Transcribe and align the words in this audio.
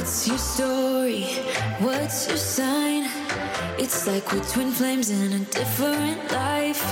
What's 0.00 0.26
your 0.26 0.38
story? 0.38 1.24
What's 1.78 2.26
your 2.26 2.38
sign? 2.38 3.04
It's 3.78 4.06
like 4.06 4.32
we're 4.32 4.44
twin 4.44 4.72
flames 4.72 5.10
in 5.10 5.32
a 5.32 5.38
different 5.38 6.32
life. 6.32 6.82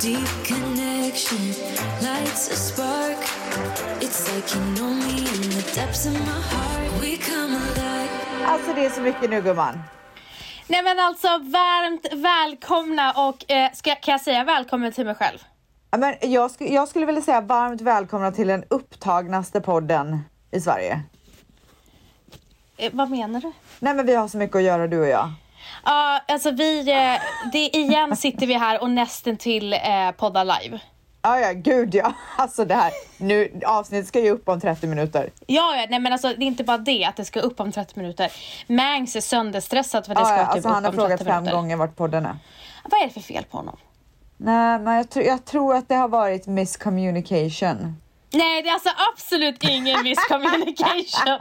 Deep 0.00 0.28
connection 0.44 1.46
lights 2.00 2.48
a 2.52 2.56
spark. 2.56 3.18
It's 4.00 4.32
like 4.32 4.54
you 4.54 4.60
know 4.76 4.94
me 4.94 5.18
in 5.18 5.50
the 5.50 5.72
depths 5.74 6.06
of 6.06 6.12
my 6.12 6.40
heart. 6.50 7.00
We 7.00 7.16
come 7.16 7.56
alive. 7.56 8.10
Alltså 8.46 8.72
det 8.74 8.86
är 8.86 8.90
så 8.90 9.00
mycket 9.00 9.30
nu 9.30 9.42
gumman. 9.42 9.78
Nej 10.66 10.82
men 10.82 10.98
alltså 10.98 11.28
varmt 11.28 12.06
välkomna 12.12 13.12
och 13.12 13.50
eh, 13.50 13.72
ska, 13.72 13.94
kan 13.94 14.12
jag 14.12 14.20
säga 14.20 14.44
välkommen 14.44 14.92
till 14.92 15.06
mig 15.06 15.14
själv? 15.14 15.38
Ja, 15.90 15.98
Men 15.98 16.14
jag, 16.20 16.50
sk 16.50 16.60
jag 16.60 16.88
skulle 16.88 17.06
vilja 17.06 17.22
säga 17.22 17.40
varmt 17.40 17.80
välkomna 17.80 18.32
till 18.32 18.48
den 18.48 18.64
upptagnaste 18.70 19.60
podden 19.60 20.20
i 20.50 20.60
Sverige. 20.60 21.02
Eh, 22.82 22.90
vad 22.92 23.10
menar 23.10 23.40
du? 23.40 23.52
Nej 23.78 23.94
men 23.94 24.06
vi 24.06 24.14
har 24.14 24.28
så 24.28 24.36
mycket 24.38 24.56
att 24.56 24.62
göra 24.62 24.86
du 24.86 25.00
och 25.00 25.06
jag. 25.06 25.32
Ja, 25.84 26.20
alltså 26.28 26.50
vi, 26.50 26.90
eh, 26.90 27.20
det, 27.52 27.76
igen 27.76 28.16
sitter 28.16 28.46
vi 28.46 28.54
här 28.54 28.82
och 28.82 28.90
nästan 28.90 29.36
till 29.36 29.72
eh, 29.72 29.78
poddar 30.16 30.44
live. 30.44 30.80
Ja 31.22 31.38
ja, 31.40 31.52
gud 31.52 31.94
ja. 31.94 32.12
Alltså 32.38 32.64
det 32.64 32.74
här, 32.74 32.92
nu 33.18 33.60
avsnittet 33.66 34.08
ska 34.08 34.20
ju 34.20 34.30
upp 34.30 34.48
om 34.48 34.60
30 34.60 34.86
minuter. 34.86 35.30
Ja, 35.46 35.76
ja, 35.76 35.86
nej 35.90 35.98
men 36.00 36.12
alltså 36.12 36.28
det 36.28 36.44
är 36.44 36.46
inte 36.46 36.64
bara 36.64 36.78
det 36.78 37.04
att 37.04 37.16
det 37.16 37.24
ska 37.24 37.40
upp 37.40 37.60
om 37.60 37.72
30 37.72 37.92
minuter. 38.00 38.32
Mangs 38.66 39.16
är 39.16 39.20
sönderstressad 39.20 40.06
för 40.06 40.12
att 40.12 40.18
det 40.18 40.22
Ja, 40.22 40.26
ska 40.26 40.36
ja, 40.36 40.42
typ 40.44 40.52
alltså 40.54 40.68
upp 40.68 40.74
han 40.74 40.84
har 40.84 40.90
om 40.90 40.96
frågat 40.96 41.18
30 41.18 41.24
fem 41.24 41.42
minuter. 41.42 41.56
gånger 41.56 41.76
vart 41.76 41.96
podden 41.96 42.26
är. 42.26 42.36
Vad 42.90 43.02
är 43.02 43.06
det 43.06 43.12
för 43.12 43.20
fel 43.20 43.44
på 43.50 43.56
honom? 43.56 43.76
Nej 44.36 44.78
men 44.78 44.94
jag, 44.94 45.10
tr 45.10 45.20
jag 45.20 45.44
tror 45.44 45.74
att 45.74 45.88
det 45.88 45.94
har 45.94 46.08
varit 46.08 46.46
miscommunication. 46.46 47.96
Nej, 48.32 48.62
det 48.62 48.68
är 48.68 48.72
alltså 48.72 48.90
absolut 49.14 49.64
ingen 49.64 50.02
miscommunication. 50.04 51.38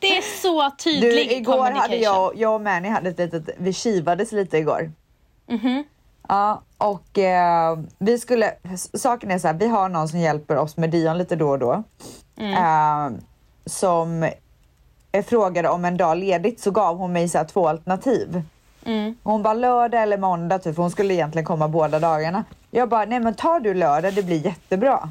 Det 0.00 0.16
är 0.18 0.22
så 0.42 0.70
tydlig 0.70 1.28
Du, 1.28 1.34
igår 1.34 1.70
hade 1.70 1.96
jag, 1.96 2.36
jag 2.36 2.54
och 2.54 2.60
Manny 2.60 2.88
hade 2.88 3.10
ett 3.10 3.18
litet, 3.18 3.48
vi 3.58 3.72
kivades 3.72 4.32
lite 4.32 4.58
igår. 4.58 4.92
Mhm. 5.46 5.84
Ja, 6.28 6.62
och 6.78 7.18
eh, 7.18 7.78
vi 7.98 8.18
skulle, 8.18 8.54
saken 8.94 9.30
är 9.30 9.38
så 9.38 9.46
här, 9.46 9.54
vi 9.54 9.68
har 9.68 9.88
någon 9.88 10.08
som 10.08 10.18
hjälper 10.18 10.56
oss 10.56 10.76
med 10.76 10.90
Dion 10.90 11.18
lite 11.18 11.36
då 11.36 11.48
och 11.48 11.58
då. 11.58 11.82
Mm. 12.36 12.52
Eh, 12.52 13.18
som 13.66 14.30
frågade 15.26 15.68
om 15.68 15.84
en 15.84 15.96
dag 15.96 16.16
ledigt 16.18 16.60
så 16.60 16.70
gav 16.70 16.96
hon 16.98 17.12
mig 17.12 17.28
så 17.28 17.38
här 17.38 17.44
två 17.44 17.68
alternativ. 17.68 18.42
Mm. 18.84 19.16
Hon 19.22 19.42
bara 19.42 19.54
lördag 19.54 20.02
eller 20.02 20.18
måndag 20.18 20.58
typ, 20.58 20.74
för 20.74 20.82
hon 20.82 20.90
skulle 20.90 21.14
egentligen 21.14 21.46
komma 21.46 21.68
båda 21.68 21.98
dagarna. 21.98 22.44
Jag 22.70 22.88
bara, 22.88 23.04
nej 23.04 23.20
men 23.20 23.34
tar 23.34 23.60
du 23.60 23.74
lördag, 23.74 24.14
det 24.14 24.22
blir 24.22 24.44
jättebra. 24.44 25.08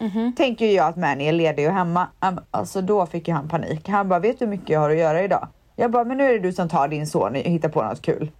Mhm. 0.00 0.32
Tänker 0.36 0.66
ju 0.66 0.72
jag 0.72 0.86
att 0.86 0.96
Manny 0.96 1.24
är 1.24 1.32
ledig 1.32 1.68
och 1.68 1.74
hemma. 1.74 2.06
Alltså 2.50 2.80
då 2.80 3.06
fick 3.06 3.28
ju 3.28 3.34
han 3.34 3.48
panik. 3.48 3.88
Han 3.88 4.08
bara, 4.08 4.18
vet 4.18 4.38
du 4.38 4.44
hur 4.44 4.50
mycket 4.50 4.68
jag 4.68 4.80
har 4.80 4.90
att 4.90 4.96
göra 4.96 5.22
idag? 5.22 5.48
Jag 5.76 5.90
bara, 5.90 6.04
men 6.04 6.18
nu 6.18 6.24
är 6.28 6.32
det 6.32 6.38
du 6.38 6.52
som 6.52 6.68
tar 6.68 6.88
din 6.88 7.06
son 7.06 7.30
och 7.30 7.36
hittar 7.36 7.68
på 7.68 7.82
något 7.82 8.02
kul. 8.02 8.30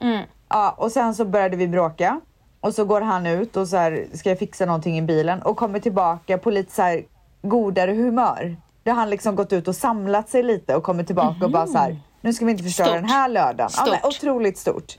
Mm. 0.00 0.22
Ja, 0.48 0.74
och 0.78 0.92
sen 0.92 1.14
så 1.14 1.24
började 1.24 1.56
vi 1.56 1.68
bråka. 1.68 2.20
Och 2.60 2.74
så 2.74 2.84
går 2.84 3.00
han 3.00 3.26
ut 3.26 3.56
och 3.56 3.68
så 3.68 3.76
här, 3.76 4.06
ska 4.14 4.28
jag 4.28 4.38
fixa 4.38 4.66
någonting 4.66 4.98
i 4.98 5.02
bilen 5.02 5.42
och 5.42 5.56
kommer 5.56 5.78
tillbaka 5.78 6.38
på 6.38 6.50
lite 6.50 6.74
så 6.74 6.82
här 6.82 7.02
godare 7.42 7.92
humör. 7.92 8.56
Då 8.82 8.90
har 8.90 8.96
han 8.98 9.10
liksom 9.10 9.36
gått 9.36 9.52
ut 9.52 9.68
och 9.68 9.76
samlat 9.76 10.28
sig 10.28 10.42
lite 10.42 10.76
och 10.76 10.82
kommer 10.82 11.04
tillbaka 11.04 11.44
och 11.44 11.50
bara 11.50 11.66
så 11.66 11.78
här, 11.78 11.96
nu 12.20 12.32
ska 12.32 12.44
vi 12.44 12.50
inte 12.50 12.64
förstöra 12.64 12.86
Stort. 12.86 12.96
den 12.96 13.08
här 13.08 13.28
lördagen. 13.28 13.70
Ja, 13.76 13.86
men, 13.90 13.98
Stort. 13.98 14.04
otroligt 14.22 14.58
stort. 14.58 14.98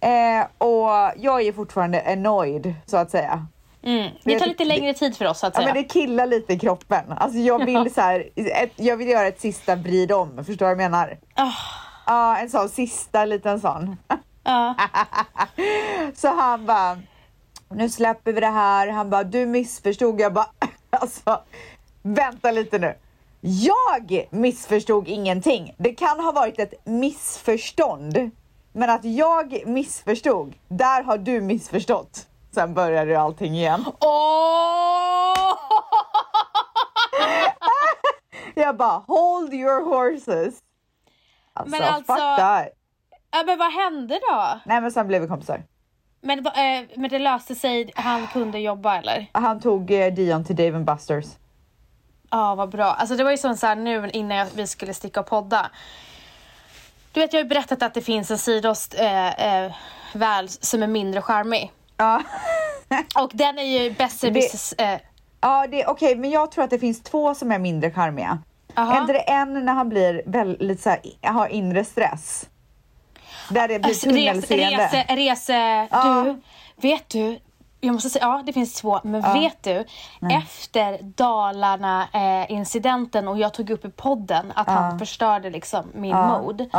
Eh, 0.00 0.46
och 0.58 0.88
jag 1.16 1.42
är 1.42 1.52
fortfarande 1.52 2.12
annoyed 2.12 2.74
så 2.86 2.96
att 2.96 3.10
säga. 3.10 3.46
Mm. 3.86 4.10
Det 4.24 4.38
tar 4.38 4.46
lite 4.46 4.64
längre 4.64 4.94
tid 4.94 5.16
för 5.16 5.24
oss 5.24 5.38
så 5.38 5.46
att 5.46 5.54
Ja, 5.54 5.60
säga. 5.60 5.74
men 5.74 5.82
det 5.82 5.88
killar 5.88 6.26
lite 6.26 6.52
i 6.52 6.58
kroppen. 6.58 7.12
Alltså 7.12 7.38
jag 7.38 7.64
vill 7.66 7.94
så 7.94 8.00
här, 8.00 8.28
ett, 8.36 8.72
jag 8.76 8.96
vill 8.96 9.08
göra 9.08 9.26
ett 9.26 9.40
sista 9.40 9.74
vrid 9.76 10.12
om. 10.12 10.36
Förstår 10.36 10.52
du 10.52 10.58
vad 10.64 10.70
jag 10.70 10.76
menar? 10.90 11.18
Ah, 11.34 11.50
Ja, 12.06 12.36
en 12.36 12.50
sån 12.50 12.68
sista 12.68 13.24
liten 13.24 13.60
sån. 13.60 13.96
ja. 14.44 14.74
Så 16.14 16.28
han 16.28 16.66
bara, 16.66 16.98
nu 17.68 17.88
släpper 17.88 18.32
vi 18.32 18.40
det 18.40 18.46
här. 18.46 18.88
Han 18.88 19.10
bara, 19.10 19.24
du 19.24 19.46
missförstod. 19.46 20.20
Jag 20.20 20.32
bara, 20.32 20.46
alltså 20.90 21.40
vänta 22.02 22.50
lite 22.50 22.78
nu. 22.78 22.94
Jag 23.40 24.26
missförstod 24.30 25.08
ingenting. 25.08 25.74
Det 25.78 25.94
kan 25.94 26.20
ha 26.20 26.32
varit 26.32 26.58
ett 26.58 26.74
missförstånd. 26.86 28.30
Men 28.72 28.90
att 28.90 29.04
jag 29.04 29.62
missförstod, 29.66 30.54
där 30.68 31.02
har 31.02 31.18
du 31.18 31.40
missförstått. 31.40 32.26
Sen 32.54 32.74
började 32.74 33.10
ju 33.10 33.16
allting 33.16 33.54
igen. 33.54 33.84
Åh! 34.00 35.58
Jag 38.54 38.76
bara, 38.76 39.02
hold 39.06 39.54
your 39.54 39.84
horses. 39.84 40.54
Alltså, 41.52 41.70
Men 41.70 41.82
alltså- 41.82 42.12
fuck 42.12 42.18
that. 42.38 42.68
Ja, 43.30 43.42
men 43.46 43.58
vad 43.58 43.72
hände 43.72 44.20
då? 44.30 44.60
Nej 44.64 44.80
men 44.80 44.92
sen 44.92 45.08
blev 45.08 45.22
vi 45.22 45.28
kompisar. 45.28 45.62
Men, 46.20 46.38
eh, 46.46 46.84
men 46.96 47.10
det 47.10 47.18
löste 47.18 47.54
sig, 47.54 47.92
han 47.94 48.26
kunde 48.26 48.58
jobba 48.58 48.96
eller? 48.96 49.26
Han 49.32 49.60
tog 49.60 49.90
eh, 49.90 50.12
Dion 50.14 50.44
till 50.44 50.56
Dave 50.56 50.78
Busters. 50.78 51.24
Ja, 52.30 52.54
vad 52.54 52.68
bra. 52.70 52.84
Alltså 52.84 53.16
det 53.16 53.24
var 53.24 53.30
ju 53.30 53.38
som 53.38 53.56
så 53.56 53.66
här 53.66 53.76
nu 53.76 54.10
innan 54.10 54.36
jag, 54.36 54.46
vi 54.54 54.66
skulle 54.66 54.94
sticka 54.94 55.20
och 55.20 55.26
podda. 55.26 55.70
Du 57.12 57.20
vet, 57.20 57.32
jag 57.32 57.40
har 57.40 57.44
ju 57.44 57.48
berättat 57.48 57.82
att 57.82 57.94
det 57.94 58.00
finns 58.02 58.30
en 58.30 58.38
sydost 58.38 58.94
eh, 58.98 59.64
eh, 59.64 59.72
väl 60.14 60.48
som 60.48 60.82
är 60.82 60.86
mindre 60.86 61.22
charmig. 61.22 61.72
Ja. 61.96 62.22
Och 63.22 63.30
den 63.34 63.58
är 63.58 63.62
ju 63.82 63.90
besserwissers... 63.90 64.72
Eh, 64.78 64.98
Ja, 65.40 65.66
det 65.66 65.82
är 65.82 65.88
okej, 65.90 66.16
men 66.16 66.30
jag 66.30 66.50
tror 66.50 66.64
att 66.64 66.70
det 66.70 66.78
finns 66.78 67.02
två 67.02 67.34
som 67.34 67.52
är 67.52 67.58
mindre 67.58 67.90
charmiga. 67.90 68.38
Aha. 68.76 68.96
Är 68.96 69.00
inte 69.00 69.12
det 69.12 69.18
en 69.18 69.64
när 69.64 69.72
han 69.72 69.88
blir 69.88 70.22
väldigt 70.26 70.80
så 70.80 70.90
här, 70.90 71.00
har 71.32 71.46
inre 71.48 71.84
stress? 71.84 72.48
Där 73.50 73.68
det 73.68 73.78
blir 73.78 73.88
alltså, 73.90 74.08
rese, 74.08 74.30
tunnelseende. 74.32 74.84
rese, 74.86 75.04
rese, 75.16 75.88
Ja. 75.90 76.24
du, 76.24 76.40
vet 76.88 77.08
du? 77.08 77.38
Jag 77.80 77.92
måste 77.92 78.10
säga, 78.10 78.24
ja 78.24 78.42
det 78.46 78.52
finns 78.52 78.74
två, 78.74 79.00
men 79.04 79.22
vet 79.32 79.62
du? 79.62 79.84
Efter 80.42 80.98
Dalarna 81.02 82.08
eh, 82.12 82.52
incidenten 82.52 83.28
och 83.28 83.38
jag 83.38 83.54
tog 83.54 83.70
upp 83.70 83.84
i 83.84 83.90
podden 83.90 84.52
att 84.54 84.66
han 84.68 84.98
förstörde 84.98 85.50
liksom 85.50 85.84
min 85.94 86.10
Ja, 86.10 86.40
mod. 86.42 86.70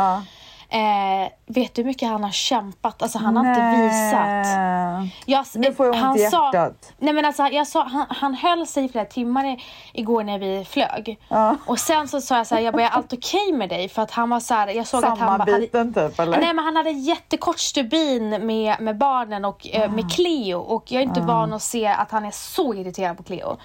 Eh, 0.68 1.28
vet 1.46 1.74
du 1.74 1.82
hur 1.82 1.86
mycket 1.86 2.08
han 2.08 2.24
har 2.24 2.30
kämpat? 2.30 3.02
Alltså 3.02 3.18
han 3.18 3.36
har 3.36 3.48
inte 3.48 3.82
visat. 3.82 4.46
Nej. 4.58 5.16
Jag, 5.26 5.46
Nu 5.54 5.74
får 5.74 5.86
jag 5.86 5.94
ont 5.94 6.04
han 6.04 6.16
i 6.16 6.30
sa. 6.30 6.72
Nej 6.98 7.12
men 7.14 7.24
alltså 7.24 7.46
jag 7.46 7.66
sa, 7.66 7.82
han, 7.84 8.06
han 8.08 8.34
höll 8.34 8.66
sig 8.66 8.84
i 8.84 8.88
flera 8.88 9.04
timmar 9.04 9.44
i, 9.44 9.62
igår 9.92 10.24
när 10.24 10.38
vi 10.38 10.64
flög. 10.64 11.18
Ja. 11.28 11.56
Och 11.66 11.78
sen 11.78 12.08
så 12.08 12.20
sa 12.20 12.36
jag 12.36 12.46
så 12.46 12.54
här, 12.54 12.62
jag 12.62 12.74
bara, 12.74 12.82
är 12.82 12.90
allt 12.90 13.12
okej 13.12 13.52
med 13.52 13.68
dig? 13.68 13.88
För 13.88 14.02
att 14.02 14.10
han 14.10 14.30
var 14.30 14.40
så 14.40 14.54
här, 14.54 14.68
jag 14.68 14.86
såg 14.86 15.04
att 15.04 15.18
han 15.18 15.38
Sammanbiten 15.38 15.94
typ 15.94 16.18
eller? 16.20 16.38
Nej 16.38 16.54
men 16.54 16.64
han 16.64 16.76
hade 16.76 16.90
jättekort 16.90 17.58
stubin 17.58 18.46
med, 18.46 18.80
med 18.80 18.98
barnen 18.98 19.44
och 19.44 19.66
eh, 19.72 19.82
Ah. 19.86 19.88
med 19.88 20.12
Cleo 20.12 20.58
och 20.58 20.92
jag 20.92 21.00
är 21.02 21.06
inte 21.06 21.20
van 21.20 21.52
att 21.52 21.62
se 21.62 21.86
att 21.86 22.10
han 22.10 22.24
är 22.24 22.30
så 22.30 22.74
irriterad 22.74 23.16
på 23.16 23.22
Cleo. 23.22 23.56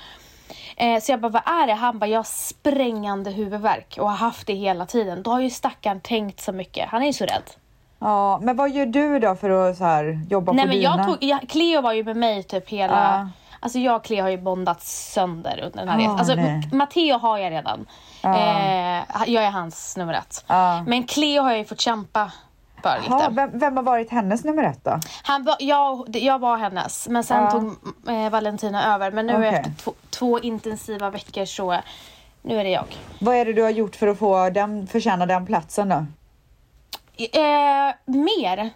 Eh, 0.78 1.00
så 1.02 1.12
jag 1.12 1.20
bara, 1.22 1.30
vad 1.30 1.48
är 1.48 1.68
det? 1.68 1.74
Han 1.74 2.00
bara, 2.00 2.06
jag 2.08 2.20
har 2.20 2.24
sprängande 2.24 3.32
huvudvärk 3.32 3.98
och 4.00 4.09
har 4.09 4.18
haft 4.18 4.48
det 4.48 4.54
hela 4.54 4.86
tiden. 4.86 5.24
Då 5.24 5.32
har 5.32 5.40
ju 5.40 5.50
stackaren 5.50 6.02
tänkt 6.02 6.40
så 6.42 6.52
mycket. 6.52 6.90
Han 6.90 7.02
är 7.02 7.06
ju 7.08 7.14
så 7.14 7.26
rädd. 7.26 7.44
Ja, 8.00 8.40
men 8.42 8.56
vad 8.58 8.72
gör 8.72 8.86
du 8.86 9.20
då 9.20 9.36
för 9.36 9.50
att 9.70 9.78
så 9.78 9.84
här, 9.84 10.20
jobba 10.30 10.52
Nej 10.52 10.64
på 10.64 10.68
men 10.68 10.78
dina? 10.78 10.96
jag 10.98 11.08
tog, 11.08 11.18
jag, 11.24 11.50
Cleo 11.50 11.82
var 11.82 11.94
ju 11.94 12.04
med 12.04 12.18
mig 12.18 12.44
typ 12.44 12.70
hela, 12.70 12.94
Ja. 13.20 13.28
alltså 13.59 13.80
jag 13.80 13.96
och 13.96 14.04
Cleo 14.04 14.22
har 14.22 14.30
ju 14.30 14.38
bondats 14.38 15.12
sönder 15.14 15.59
under 15.66 15.80
den 15.80 15.90
här 15.90 15.96
Ah, 15.96 16.00
resan. 16.02 16.18
Alltså 16.20 16.36
nej. 16.36 16.70
Matteo 16.74 17.18
har 17.18 17.38
jag 17.38 17.52
redan. 17.52 17.86
Eh, 18.24 19.03
jag 19.28 19.44
är 19.44 19.52
hans 19.52 19.98
nummer 19.98 20.14
ett. 20.14 20.46
Ja. 20.48 20.84
Men 20.88 21.03
Cleo 21.03 21.44
har 21.44 21.50
jag 21.50 21.59
ju 21.59 21.66
fått 21.66 21.82
kämpa 21.82 22.32
för 22.81 22.97
lite. 23.02 23.14
Ja, 23.14 23.30
vem, 23.31 23.59
vem 23.59 23.75
har 23.78 23.84
varit 23.84 24.12
hennes 24.12 24.44
nummer 24.44 24.64
ett 24.64 24.84
då? 24.84 25.00
Han 25.24 25.44
var, 25.44 25.56
jag, 25.59 26.16
jag 26.16 26.40
var 26.40 26.58
hennes, 26.58 27.08
men 27.08 27.23
sen 27.23 27.44
Ja. 27.44 27.52
tog 27.52 27.76
eh, 28.09 28.29
Valentina 28.29 28.94
över. 28.96 29.11
Men 29.11 29.28
nu 29.28 29.34
Okej. 29.35 29.47
efter 29.50 29.72
två, 29.84 29.94
två 30.09 30.40
intensiva 30.40 31.09
veckor 31.09 31.46
så, 31.46 31.78
nu 32.41 32.59
är 32.59 32.64
det 32.64 32.70
jag. 32.70 32.85
Vad 33.20 33.35
är 33.35 33.46
det 33.46 33.53
du 33.53 33.64
har 33.64 33.70
gjort 33.70 33.96
för 33.96 34.08
att 34.08 34.20
få 34.20 34.50
den, 34.50 34.88
förtjäna 34.88 35.26
den 35.26 35.46
platsen 35.46 35.90
då? 35.90 36.05
Eh, 37.40 37.94
mer. 38.05 38.70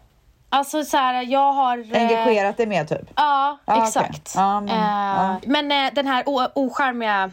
Alltså 0.49 0.83
så 0.83 0.97
här, 0.97 1.23
jag 1.23 1.53
har... 1.53 1.77
eh, 1.95 2.01
Engagerat 2.01 2.57
dig 2.57 2.65
mer 2.65 2.85
typ? 2.85 3.09
Ja, 3.15 3.57
okej. 3.65 3.83
exakt. 3.83 4.33
Ja, 4.35 4.59
men- 4.61 4.69
Eh, 4.69 5.25
ja. 5.25 5.35
men 5.45 5.71
eh, 5.71 5.93
den 5.93 6.07
här 6.07 6.23
ocharmiga 6.55 7.31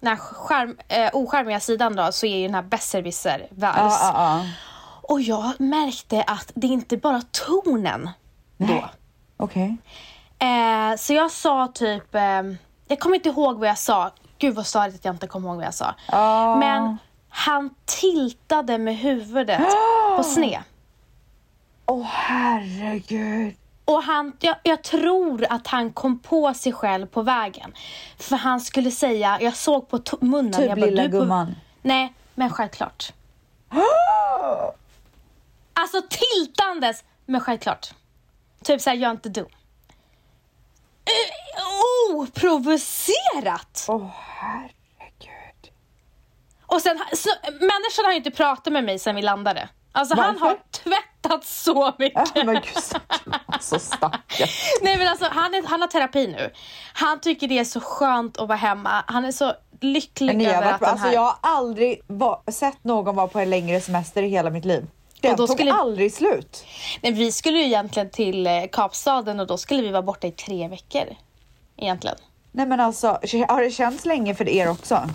den 0.00 0.08
här 0.08 0.16
charm, 0.16 0.76
eh, 0.88 1.10
ocharmiga 1.12 1.60
sidan 1.60 1.96
då 1.96 2.12
så 2.12 2.26
är 2.26 2.36
ju 2.36 2.46
den 2.46 2.54
här 2.54 2.62
besserwisser 2.62 3.46
Ja, 3.56 3.72
vals. 3.76 4.02
Och 5.10 5.20
jag 5.20 5.60
märkte 5.60 6.22
att 6.22 6.52
det 6.54 6.66
inte 6.66 6.96
bara 6.96 7.22
tonen 7.30 8.10
då. 8.56 8.84
Okej. 9.36 9.76
Eh, 10.38 10.96
så 10.98 11.12
jag 11.12 11.30
sa 11.30 11.66
typ, 11.74 12.14
eh, 12.14 12.42
jag 12.88 13.00
kommer 13.00 13.16
inte 13.16 13.28
ihåg 13.28 13.58
vad 13.58 13.68
jag 13.68 13.78
sa. 13.78 14.10
Gud 14.38 14.54
vad 14.54 14.66
störigt 14.66 14.94
att 14.96 15.04
jag 15.04 15.14
inte 15.14 15.26
kommer 15.26 15.48
ihåg 15.48 15.56
vad 15.56 15.66
jag 15.66 15.74
sa. 15.74 15.94
Ja. 16.12 16.56
Men 16.56 16.96
han 17.28 17.74
tiltade 17.84 18.78
med 18.78 18.96
huvudet 18.96 19.60
på 20.16 20.22
sned. 20.22 20.60
Åh 21.86 22.06
herregud. 22.10 23.54
Och 23.84 24.02
han, 24.02 24.32
jag, 24.40 24.56
jag 24.62 24.82
tror 24.82 25.46
att 25.50 25.66
han 25.66 25.92
kom 25.92 26.18
på 26.18 26.54
sig 26.54 26.72
själv 26.72 27.06
på 27.06 27.22
vägen. 27.22 27.72
För 28.18 28.36
han 28.36 28.60
skulle 28.60 28.90
säga, 28.90 29.38
jag 29.40 29.56
såg 29.56 29.88
på 29.88 30.00
munnen. 30.20 30.52
Typ 30.52 30.68
jag 30.68 30.78
bara, 30.78 30.86
lilla 30.86 31.02
"Du 31.02 31.08
är 31.08 31.12
på- 31.12 31.18
gumman." 31.18 31.54
Nej, 31.82 32.12
men 32.34 32.50
självklart. 32.50 33.12
Alltså 35.74 36.02
tiltandes, 36.10 37.04
men 37.26 37.40
självklart. 37.40 37.90
Typ 38.64 38.80
såhär, 38.80 38.96
jag 38.96 39.08
är 39.08 39.12
inte 39.12 39.28
dum. 39.28 39.46
Uh, 41.10 42.16
oh, 42.16 42.26
provocerat! 42.26 43.86
Åh 43.88 44.10
herregud. 44.16 45.72
Och 46.66 46.80
sen, 46.82 46.98
så, 47.12 47.30
människan 47.44 48.04
har 48.04 48.10
ju 48.10 48.16
inte 48.16 48.30
pratat 48.30 48.72
med 48.72 48.84
mig 48.84 48.98
sen 48.98 49.16
vi 49.16 49.22
landade. 49.22 49.68
Alltså 49.92 50.16
han 50.16 50.26
Varför? 50.26 50.46
har 50.46 50.58
tvättat 50.70 51.44
så 51.44 51.94
mycket. 51.98 52.32
Ja, 52.34 52.44
men 52.44 52.54
gud, 52.54 53.00
så 53.60 53.78
stackars. 53.78 54.78
Nej 54.82 54.98
men 54.98 55.08
alltså 55.08 55.26
han, 55.30 55.54
är, 55.54 55.66
han 55.66 55.80
har 55.80 55.88
terapi 55.88 56.26
nu. 56.26 56.52
Han 56.92 57.20
tycker 57.20 57.48
det 57.48 57.58
är 57.58 57.64
så 57.64 57.80
skönt 57.80 58.38
att 58.38 58.48
vara 58.48 58.58
hemma. 58.58 59.04
Han 59.06 59.24
är 59.24 59.32
så 59.32 59.54
lycklig 59.80 60.42
över 60.46 60.72
att 60.72 60.80
den 60.80 60.88
alltså 60.88 61.06
här... 61.06 61.14
jag 61.14 61.20
har 61.20 61.36
aldrig 61.40 62.00
va, 62.06 62.42
sett 62.52 62.84
någon 62.84 63.16
vara 63.16 63.28
på 63.28 63.38
en 63.38 63.50
längre 63.50 63.80
semester 63.80 64.22
i 64.22 64.28
hela 64.28 64.50
mitt 64.50 64.64
liv. 64.64 64.86
Den 65.22 65.30
Och 65.32 65.36
då 65.36 65.46
tog 65.46 65.56
skulle- 65.56 65.72
aldrig 65.72 66.12
slut. 66.14 66.64
Nej, 67.02 67.12
vi 67.12 67.32
skulle 67.32 67.58
ju 67.58 67.64
egentligen 67.64 68.10
till 68.10 68.46
eh, 68.46 68.52
Kapstaden 68.72 69.40
och 69.40 69.46
då 69.46 69.58
skulle 69.58 69.82
vi 69.82 69.88
vara 69.90 70.02
borta 70.02 70.26
i 70.26 70.32
tre 70.32 70.68
veckor. 70.68 71.04
Egentligen. 71.76 72.16
Nej 72.52 72.66
men 72.66 72.80
alltså, 72.80 73.06
har 73.48 73.62
det 73.62 73.70
känts 73.70 74.04
länge 74.04 74.34
för 74.34 74.48
er 74.48 74.70
också? 74.70 75.08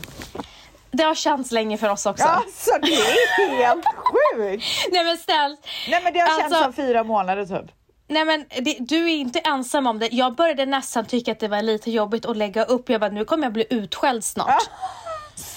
Det 0.91 1.03
har 1.03 1.15
känts 1.15 1.51
länge 1.51 1.77
för 1.77 1.89
oss 1.89 2.05
också. 2.05 2.23
Alltså 2.25 2.71
det 2.81 2.87
är 2.93 3.57
helt 3.57 3.85
sjukt! 3.95 4.65
Nej 4.91 5.03
men 5.05 5.17
snällt. 5.17 5.59
Nej 5.89 6.01
men 6.03 6.13
det 6.13 6.19
har 6.19 6.27
känts 6.39 6.43
Alltså- 6.55 6.63
som 6.63 6.73
fyra 6.73 7.03
månader 7.03 7.45
typ. 7.45 7.71
Nej 8.07 8.25
men 8.25 8.45
det, 8.61 8.77
du 8.79 9.11
är 9.11 9.15
inte 9.15 9.39
ensam 9.39 9.87
om 9.87 9.99
det. 9.99 10.09
Jag 10.11 10.35
började 10.35 10.65
nästan 10.65 11.05
tycka 11.05 11.31
att 11.31 11.39
det 11.39 11.47
var 11.47 11.61
lite 11.61 11.91
jobbigt 11.91 12.25
att 12.25 12.37
lägga 12.37 12.63
upp. 12.63 12.89
Jag 12.89 13.01
bara, 13.01 13.09
nu 13.11 13.25
kommer 13.25 13.43
jag 13.43 13.53
bli 13.53 13.65
utskälld 13.69 14.23
snart. 14.23 14.47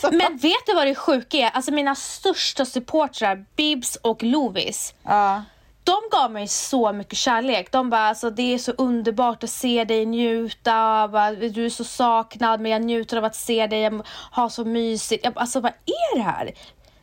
Så, 0.01 0.11
Men 0.13 0.37
vet 0.37 0.67
du 0.67 0.75
vad 0.75 0.87
det 0.87 0.95
sjuka 0.95 1.37
är? 1.37 1.51
Alltså 1.51 1.71
mina 1.73 1.95
största 1.95 2.65
supportrar, 2.65 3.45
Bibs 3.57 3.97
och 3.97 4.23
Lovis. 4.23 4.95
ja. 5.03 5.43
De 5.85 5.97
gav 6.11 6.31
mig 6.33 6.49
så 6.49 6.93
mycket 6.93 7.19
kärlek. 7.19 7.73
De 7.73 7.91
bara, 7.91 8.09
alltså, 8.09 8.31
det 8.31 8.55
är 8.55 8.59
så 8.59 8.73
underbart 8.73 9.45
att 9.45 9.51
se 9.51 9.85
dig 9.85 10.07
njuta. 10.07 11.09
Bara, 11.09 11.33
Du 11.33 11.67
är 11.67 11.71
så 11.71 11.85
saknad 11.85 12.61
men 12.61 12.73
jag 12.73 12.83
njuter 12.83 13.17
av 13.17 13.25
att 13.25 13.37
se 13.37 13.67
dig. 13.67 13.81
Jag 13.81 14.03
har 14.31 14.49
så 14.49 14.65
mysigt. 14.65 15.25
Jag 15.25 15.39
alltså 15.39 15.61
vad 15.61 15.73
är 15.73 16.17
det 16.17 16.23
här? 16.23 16.51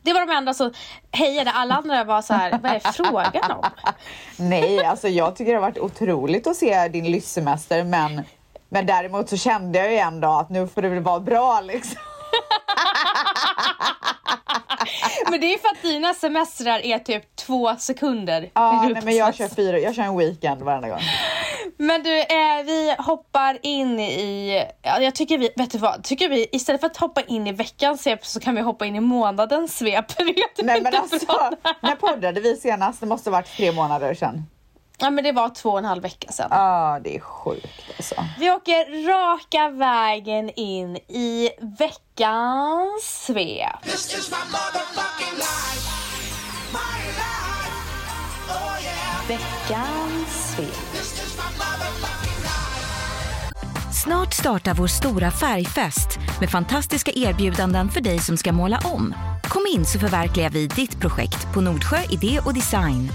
Det 0.01 0.13
var 0.13 0.25
de 0.27 0.33
enda 0.33 0.53
som 0.53 0.73
hejade. 1.11 1.51
Alla 1.51 1.75
andra 1.75 2.03
var 2.03 2.21
så 2.21 2.33
här, 2.33 2.59
vad 2.63 2.71
är 2.71 2.79
frågan 2.91 3.51
om? 3.51 3.63
Nej, 4.37 4.85
alltså 4.85 5.07
jag 5.07 5.35
tycker 5.35 5.51
det 5.51 5.57
har 5.57 5.61
varit 5.69 5.79
otroligt 5.79 6.47
att 6.47 6.55
se 6.55 6.87
din 6.87 7.11
lystsemester 7.11 7.83
men, 7.83 8.21
men 8.69 8.85
däremot 8.85 9.29
så 9.29 9.37
kände 9.37 9.79
jag 9.79 9.91
ju 9.91 9.97
ändå 9.97 10.27
att 10.27 10.49
nu 10.49 10.67
får 10.67 10.81
det 10.81 10.89
väl 10.89 11.03
vara 11.03 11.19
bra 11.19 11.61
liksom. 11.61 12.01
Men 15.29 15.41
det 15.41 15.53
är 15.53 15.57
för 15.57 15.67
att 15.67 15.81
dina 15.81 16.13
semestrar 16.13 16.79
är 16.79 16.99
typ 16.99 17.35
två 17.35 17.75
sekunder. 17.75 18.49
Ja, 18.53 18.89
nej, 18.93 19.01
men 19.03 19.15
jag 19.15 19.35
kör 19.35 19.47
fyra, 19.47 19.79
jag 19.79 19.95
kör 19.95 20.03
en 20.03 20.17
weekend 20.17 20.61
varenda 20.61 20.89
gång. 20.89 20.99
Men 21.77 22.03
du, 22.03 22.19
eh, 22.19 22.63
vi 22.65 22.95
hoppar 22.97 23.57
in 23.61 23.99
i, 23.99 24.65
ja, 24.81 24.99
jag 24.99 25.15
tycker 25.15 25.37
vi, 25.37 25.49
vet 25.55 25.71
du 25.71 25.77
vad, 25.77 26.03
tycker 26.03 26.29
vi 26.29 26.47
istället 26.51 26.81
för 26.81 26.87
att 26.87 26.97
hoppa 26.97 27.21
in 27.21 27.47
i 27.47 27.51
veckans 27.51 28.03
svep 28.03 28.25
så 28.25 28.39
kan 28.39 28.55
vi 28.55 28.61
hoppa 28.61 28.85
in 28.85 28.95
i 28.95 28.99
månadens 28.99 29.77
svep. 29.77 30.05
Nej 30.63 30.81
men 30.81 30.95
alltså, 30.95 31.51
när 31.81 31.95
poddade 31.95 32.41
vi 32.41 32.55
senast? 32.55 32.99
Det 32.99 33.05
måste 33.05 33.29
varit 33.29 33.57
tre 33.57 33.71
månader 33.71 34.13
sedan. 34.13 34.43
Ja 34.97 35.09
men 35.09 35.23
det 35.23 35.31
var 35.31 35.49
två 35.49 35.69
och 35.69 35.79
en 35.79 35.85
halv 35.85 36.03
vecka 36.03 36.31
sedan. 36.31 36.47
Ja, 36.51 36.99
det 37.03 37.15
är 37.15 37.19
sjukt 37.19 37.83
alltså. 37.97 38.15
Vi 38.39 38.51
åker 38.51 39.07
raka 39.07 39.69
vägen 39.69 40.49
in 40.49 40.95
i 40.95 41.49
veckans 41.79 43.23
svep. 43.25 43.85
Oh 48.47 48.83
yeah. 48.83 49.27
Veckans 49.27 50.55
svep. 50.55 51.05
Snart 54.03 54.33
startar 54.33 54.73
vår 54.73 54.87
stora 54.87 55.31
färgfest 55.31 56.19
med 56.39 56.49
fantastiska 56.49 57.11
erbjudanden 57.15 57.89
för 57.89 58.01
dig 58.01 58.19
som 58.19 58.37
ska 58.37 58.51
måla 58.51 58.79
om. 58.83 59.13
Kom 59.43 59.65
in 59.75 59.85
så 59.85 59.99
förverkligar 59.99 60.49
vi 60.49 60.67
ditt 60.67 60.99
projekt 60.99 61.53
på 61.53 61.61
Nordsjö 61.61 61.97
Idé 62.09 62.39
och 62.45 62.53
Design. 62.53 63.09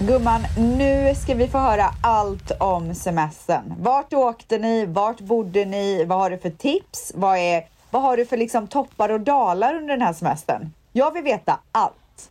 Gumman, 0.00 0.40
nu 0.58 1.14
ska 1.14 1.34
vi 1.34 1.48
få 1.48 1.58
höra 1.58 1.90
allt 2.02 2.50
om 2.60 2.94
semestern. 2.94 3.74
Vart 3.78 4.12
åkte 4.12 4.58
ni? 4.58 4.86
Vart 4.86 5.20
bodde 5.20 5.64
ni? 5.64 6.04
Vad 6.04 6.18
har 6.18 6.30
du 6.30 6.38
för 6.38 6.50
tips? 6.50 7.12
Vad, 7.14 7.38
är, 7.38 7.68
vad 7.90 8.02
har 8.02 8.16
du 8.16 8.26
för 8.26 8.36
liksom 8.36 8.66
toppar 8.66 9.08
och 9.08 9.20
dalar 9.20 9.74
under 9.74 9.96
den 9.96 10.02
här 10.02 10.12
semestern? 10.12 10.72
Jag 10.92 11.12
vill 11.12 11.22
veta 11.22 11.60
allt. 11.72 12.30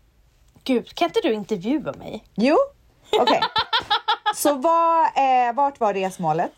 Gud, 0.63 0.95
kan 0.95 1.05
inte 1.05 1.19
du 1.23 1.33
intervjua 1.33 1.93
mig? 1.93 2.23
Jo, 2.35 2.57
okej. 3.21 3.41
Så 4.35 4.53
vad, 4.53 5.03
eh, 5.03 5.53
vart 5.53 5.79
var 5.79 5.93
resmålet? 5.93 6.51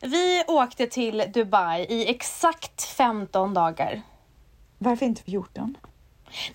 Vi 0.00 0.44
åkte 0.48 0.86
till 0.86 1.24
Dubai 1.34 1.86
i 1.88 2.10
exakt 2.10 2.82
15 2.82 3.54
dagar. 3.54 4.02
Varför 4.78 5.06
inte 5.06 5.22
14? 5.22 5.76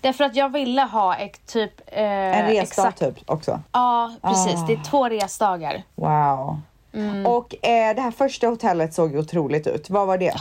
Därför 0.00 0.24
att 0.24 0.36
jag 0.36 0.48
ville 0.52 0.82
ha 0.82 1.16
ett 1.16 1.46
typ... 1.46 1.80
Eh, 1.86 2.02
En 2.02 2.46
resdag 2.46 2.62
exakt- 2.62 2.98
typ 2.98 3.30
också. 3.30 3.60
Ja, 3.72 4.10
precis. 4.22 4.54
Ah. 4.62 4.66
Det 4.66 4.72
är 4.72 4.84
två 4.90 5.08
resdagar. 5.08 5.82
Wow. 5.94 6.60
Mm. 6.94 7.26
Och 7.26 7.54
eh, 7.66 7.94
det 7.94 8.02
här 8.02 8.10
första 8.10 8.46
hotellet 8.46 8.94
såg 8.94 9.12
ju 9.12 9.18
otroligt 9.18 9.66
ut. 9.66 9.90
Vad 9.90 10.06
var 10.06 10.18
det? 10.18 10.34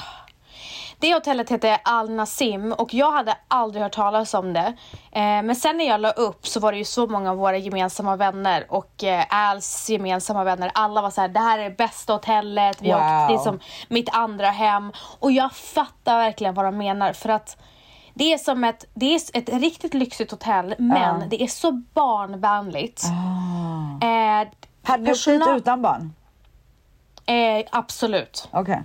Det 1.02 1.14
hotellet 1.14 1.50
hette 1.50 1.80
Al 1.84 2.10
Nassim 2.10 2.74
och 2.74 2.94
jag 2.94 3.12
hade 3.12 3.38
aldrig 3.48 3.84
hört 3.84 3.92
talas 3.92 4.34
om 4.34 4.54
det. 4.54 4.74
Eh, 5.12 5.22
men 5.22 5.56
sen 5.56 5.78
när 5.78 5.86
jag 5.88 6.02
la 6.02 6.12
upp 6.12 6.48
så 6.48 6.60
var 6.60 6.72
det 6.72 6.78
ju 6.78 6.86
så 6.86 7.08
många 7.08 7.32
av 7.32 7.38
våra 7.38 7.58
gemensamma 7.58 8.16
vänner 8.16 8.66
och 8.70 9.04
eh, 9.04 9.24
Als 9.30 9.90
gemensamma 9.90 10.44
vänner. 10.44 10.72
Alla 10.74 11.02
var 11.02 11.10
så 11.10 11.22
här: 11.22 11.28
det 11.28 11.40
här 11.40 11.60
är 11.60 11.64
det 11.64 11.78
bästa 11.78 12.14
hotellet, 12.14 12.78
vi 12.82 12.88
Wow. 12.92 12.96
åkt, 12.98 13.04
det 13.30 13.34
är 13.34 13.38
som 13.38 13.60
mitt 13.88 14.10
andra 14.12 14.48
hem. 14.50 14.92
Och 15.20 15.32
jag 15.32 15.52
fattar 15.54 16.18
verkligen 16.18 16.54
vad 16.54 16.66
de 16.66 16.78
menar 16.78 17.14
för 17.14 17.30
att 17.30 17.58
det 18.20 18.34
är 18.34 18.38
som 18.38 18.64
ett, 18.64 18.86
det 18.94 19.06
är 19.16 19.20
ett 19.34 19.50
riktigt 19.50 19.94
lyxigt 19.94 20.32
hotell 20.32 20.76
men 20.80 21.20
Ja. 21.22 21.26
det 21.30 21.44
är 21.44 21.48
så 21.48 21.72
barnvänligt. 21.72 23.04
Ah. 24.02 24.06
Eh, 24.06 24.48
Hade 24.84 25.04
ni 25.04 25.10
personal- 25.10 25.58
utan 25.58 25.82
barn? 25.82 26.14
eh, 27.26 27.66
absolut. 27.72 28.48
Okej. 28.52 28.84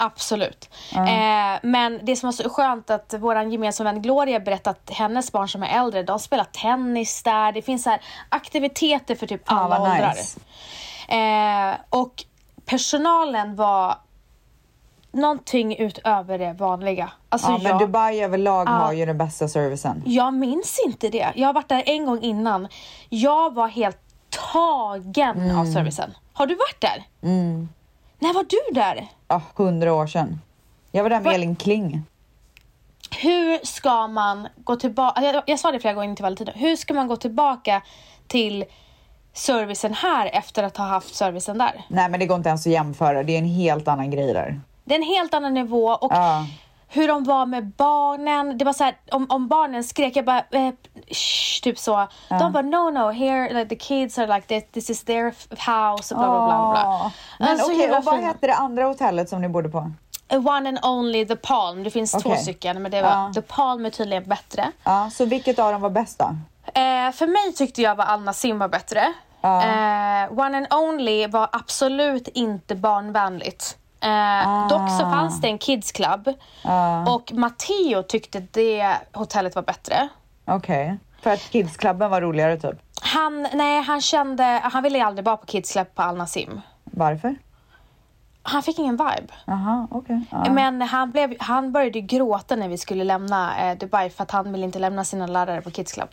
Absolut. 0.00 0.70
Eh, 0.96 1.58
men 1.62 2.00
det 2.02 2.16
som 2.16 2.26
var 2.26 2.32
så 2.32 2.48
skönt 2.50 2.90
att 2.90 3.14
vår 3.18 3.42
gemensamma 3.42 3.92
vän 3.92 4.02
Gloria 4.02 4.40
berättade 4.40 4.76
att 4.84 4.90
hennes 4.90 5.32
barn 5.32 5.48
som 5.48 5.62
är 5.62 5.78
äldre, 5.80 6.02
de 6.02 6.18
spelar 6.18 6.44
tennis 6.44 7.22
där. 7.22 7.52
Det 7.52 7.62
finns 7.62 7.82
så 7.82 7.90
här 7.90 8.00
aktiviteter 8.28 9.14
för 9.14 9.26
typ 9.26 9.48
Fan, 9.48 9.58
alla 9.58 9.78
vad 9.78 9.90
åldrar. 9.92 10.14
nice. 10.14 10.40
Eh, 11.08 11.76
och 11.90 12.24
personalen 12.64 13.56
var 13.56 13.96
någonting 15.12 15.76
utöver 15.78 16.38
det 16.38 16.52
vanliga. 16.52 17.10
Alltså 17.28 17.48
Ja, 17.50 17.58
men 17.58 17.66
jag, 17.66 17.78
Dubai 17.78 18.20
överlag 18.24 18.68
Ja. 18.68 18.72
har 18.72 18.92
ju 18.92 19.06
den 19.06 19.18
bästa 19.18 19.48
servicen. 19.48 20.02
jag 20.06 20.34
minns 20.34 20.78
inte 20.86 21.08
det. 21.08 21.32
Jag 21.34 21.48
har 21.48 21.52
varit 21.52 21.68
där 21.68 21.82
en 21.86 22.06
gång 22.06 22.20
innan. 22.22 22.68
Jag 23.08 23.54
var 23.54 23.68
helt 23.68 23.98
tagen 24.52 25.36
Mm. 25.42 25.58
av 25.58 25.64
servicen. 25.72 26.10
Har 26.32 26.46
du 26.46 26.54
varit 26.54 26.80
där? 26.80 27.04
När 28.18 28.34
var 28.34 28.44
du 28.48 28.74
där? 28.74 29.06
Ja, 29.28 29.42
hundra 29.56 29.94
år 29.94 30.06
sedan. 30.06 30.40
Jag 30.92 31.02
var 31.02 31.10
där 31.10 31.20
med 31.20 31.34
Elin 31.34 31.56
Kling. 31.56 32.02
hur 33.22 33.66
ska 33.66 34.08
man 34.08 34.48
gå 34.56 34.76
tillbaka, 34.76 35.22
jag, 35.22 35.42
jag 35.46 35.58
sa 35.58 35.72
det 35.72 35.80
flera 35.80 35.94
gånger 35.94 36.14
till 36.16 36.22
Valentina, 36.22 36.52
hur 36.54 36.76
ska 36.76 36.94
man 36.94 37.08
gå 37.08 37.16
tillbaka 37.16 37.82
till 38.26 38.64
servicen 39.32 39.94
här 39.94 40.30
efter 40.32 40.62
att 40.62 40.76
ha 40.76 40.84
haft 40.84 41.14
servicen 41.14 41.58
där? 41.58 41.84
Nej 41.88 42.08
men 42.08 42.20
det 42.20 42.26
går 42.26 42.36
inte 42.36 42.48
ens 42.48 42.66
att 42.66 42.72
jämföra, 42.72 43.22
det 43.22 43.32
är 43.34 43.38
en 43.38 43.44
helt 43.44 43.88
annan 43.88 44.10
grej 44.10 44.32
där. 44.32 44.60
Det 44.88 44.94
är 44.94 44.98
en 44.98 45.02
helt 45.06 45.34
annan 45.34 45.54
nivå 45.54 45.86
och 45.88 46.12
Ja. 46.12 46.46
hur 46.88 47.08
de 47.08 47.24
var 47.24 47.46
med 47.46 47.66
barnen, 47.66 48.58
det 48.58 48.64
var 48.64 48.72
så 48.72 48.84
här, 48.84 48.96
om, 49.10 49.26
om 49.30 49.48
barnen 49.48 49.84
skrek, 49.84 50.16
jag 50.16 50.24
bara 50.24 50.38
eh, 50.50 50.72
shh, 51.10 51.62
typ 51.62 51.78
så. 51.78 52.08
De 52.28 52.52
bara 52.52 52.62
no 52.62 52.90
no, 52.90 53.10
here 53.10 53.52
like, 53.54 53.68
the 53.68 53.76
kids 53.76 54.18
are 54.18 54.26
like 54.26 54.46
this, 54.46 54.64
this 54.72 54.90
is 54.90 55.04
their 55.04 55.24
house 55.50 56.14
och 56.14 56.20
bla 56.20 56.28
bla 56.28 56.46
bla. 56.46 56.70
bla. 56.70 57.12
Men 57.38 57.48
Alltså, 57.48 57.72
okej, 57.72 57.90
och 57.96 58.04
vad 58.04 58.20
hette 58.20 58.46
det 58.46 58.54
andra 58.54 58.84
hotellet 58.84 59.28
som 59.28 59.40
ni 59.42 59.48
bodde 59.48 59.68
på? 59.68 59.92
One 60.30 60.68
and 60.68 60.78
only 60.84 61.26
the 61.26 61.36
Palm, 61.36 61.82
det 61.84 61.90
finns 61.90 62.12
två 62.12 62.18
Okej. 62.30 62.36
stycken 62.42 62.82
men 62.82 62.90
det 62.90 63.02
var, 63.02 63.10
Ja. 63.10 63.30
the 63.34 63.42
Palm 63.42 63.86
är 63.86 63.90
tydligen 63.90 64.24
bättre. 64.24 64.72
Ja, 64.84 65.10
så 65.12 65.24
vilket 65.24 65.58
av 65.58 65.72
dem 65.72 65.80
var 65.80 65.90
bäst 65.90 66.18
då? 66.18 66.24
Eh, 66.80 67.12
för 67.12 67.26
mig 67.26 67.52
tyckte 67.56 67.82
jag 67.82 68.00
att 68.00 68.08
Al 68.08 68.20
Nassim 68.22 68.58
var 68.58 68.68
bättre. 68.68 69.12
Ja. 69.40 69.62
Eh, 69.62 70.32
One 70.38 70.56
and 70.56 70.66
Only 70.74 71.26
var 71.26 71.48
absolut 71.52 72.28
inte 72.28 72.74
barnvänligt. 72.74 73.76
Eh, 74.00 74.68
Dock 74.68 74.90
så 74.90 74.98
fanns 75.10 75.40
det 75.40 75.48
en 75.48 75.58
kids 75.58 75.92
club 75.92 76.28
Ja. 76.64 77.14
och 77.14 77.32
Matteo 77.32 78.02
tyckte 78.02 78.40
det 78.40 78.96
hotellet 79.12 79.54
var 79.54 79.62
bättre. 79.62 80.08
Okej. 80.44 80.98
För 81.22 81.30
att 81.30 81.40
kidsklubben 81.40 82.10
var 82.10 82.20
roligare 82.20 82.56
typ? 82.56 82.76
Han, 83.02 83.46
nej, 83.54 83.82
han 83.82 84.00
kände, 84.00 84.60
han 84.64 84.82
ville 84.82 85.04
aldrig 85.04 85.24
vara 85.24 85.36
på 85.36 85.46
kids 85.46 85.72
club 85.72 85.94
på 85.94 86.02
Al 86.02 86.16
Nassim. 86.16 86.60
Varför? 86.84 87.36
han 88.42 88.62
fick 88.62 88.78
ingen 88.78 88.96
vibe. 88.96 89.32
Aha, 89.46 89.88
okej. 89.90 90.20
Ja. 90.30 90.50
Men 90.52 90.82
han, 90.82 91.10
blev, 91.10 91.34
han 91.40 91.72
började 91.72 92.00
gråta 92.00 92.56
när 92.56 92.68
vi 92.68 92.78
skulle 92.78 93.04
lämna 93.04 93.70
eh, 93.70 93.78
Dubai 93.78 94.10
för 94.10 94.22
att 94.22 94.30
han 94.30 94.52
ville 94.52 94.64
inte 94.64 94.78
lämna 94.78 95.04
sina 95.04 95.26
lärare 95.26 95.60
på 95.62 95.70
Kids 95.70 95.92
Club. 95.92 96.08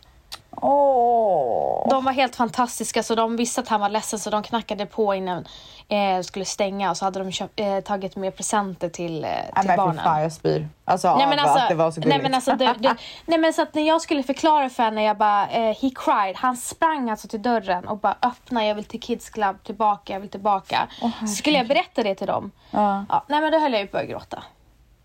Åh. 0.50 1.88
De 1.90 2.04
var 2.04 2.12
helt 2.12 2.36
fantastiska 2.36 3.02
så 3.02 3.14
de 3.14 3.36
visste 3.36 3.60
att 3.60 3.68
han 3.68 3.80
var 3.80 3.88
ledsen 3.88 4.18
så 4.18 4.30
de 4.30 4.42
knackade 4.42 4.86
på 4.86 5.14
innan 5.14 5.44
eh, 5.88 6.20
skulle 6.22 6.44
stänga 6.44 6.90
och 6.90 6.96
så 6.96 7.04
hade 7.04 7.18
de 7.18 7.32
köpt, 7.32 7.60
eh, 7.60 7.80
tagit 7.80 8.16
med 8.16 8.36
presenter 8.36 8.88
till, 8.88 9.24
eh, 9.24 9.30
Nej 9.30 9.44
till 9.60 9.66
men 9.66 9.76
fy 9.76 9.76
barnen. 9.76 10.04
fan 10.04 10.22
jag 10.22 10.32
spyr. 10.32 10.68
Alltså, 10.84 11.16
Nej 11.16 11.26
men 11.26 11.38
alltså, 11.38 11.58
att 11.58 11.68
det 11.68 11.74
var 11.74 11.90
så 11.90 12.00
nej 12.00 12.08
gulligt. 12.08 12.22
men 12.22 12.34
alltså 12.34 12.52
det, 12.56 12.74
det, 12.78 12.96
nej 13.26 13.38
men 13.38 13.52
så 13.52 13.62
att 13.62 13.74
när 13.74 13.82
jag 13.82 14.02
skulle 14.02 14.22
förklara 14.22 14.68
för 14.70 14.82
henne, 14.82 15.02
jag 15.02 15.16
bara, 15.16 15.48
eh, 15.48 15.76
he 15.82 15.90
cried. 15.94 16.36
Han 16.36 16.56
sprang 16.56 17.10
alltså 17.10 17.28
till 17.28 17.42
dörren 17.42 17.88
och 17.88 17.98
bara 17.98 18.16
öppna, 18.22 18.66
jag 18.66 18.74
vill 18.74 18.84
till 18.84 19.00
Kids 19.00 19.30
Club, 19.30 19.62
tillbaka, 19.64 20.12
jag 20.12 20.20
vill 20.20 20.30
tillbaka. 20.30 20.88
så 21.20 21.26
skulle 21.26 21.58
jag 21.58 21.66
berätta 21.68 22.02
det 22.02 22.14
till 22.14 22.26
dem. 22.26 22.50
Ja. 22.70 23.04
Ja, 23.08 23.24
nej 23.28 23.40
men 23.40 23.52
då 23.52 23.58
höll 23.58 23.72
jag 23.72 23.80
ju 23.82 23.86
på 23.88 23.98
att 23.98 24.08
gråta. 24.08 24.42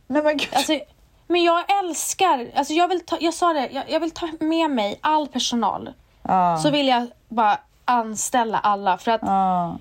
Nej 0.08 0.24
men 0.24 0.38
gud. 0.38 0.50
Alltså, 0.54 0.80
men 1.28 1.44
jag 1.44 1.64
älskar, 1.84 2.48
alltså 2.56 2.74
jag 2.74 2.88
vill 2.88 3.06
ta, 3.06 3.18
jag 3.20 3.34
sa 3.34 3.54
det, 3.54 3.70
jag, 3.72 3.84
jag 3.90 4.00
vill 4.00 4.12
ta 4.12 4.28
med 4.40 4.70
mig 4.72 5.00
all 5.02 5.28
personal. 5.28 5.94
ja. 6.24 6.58
Så 6.58 6.70
vill 6.70 6.88
jag 6.88 7.08
bara 7.30 7.58
anställa 7.86 8.60
alla 8.60 8.98
för 8.98 9.12
att 9.12 9.22
ja. 9.24 9.78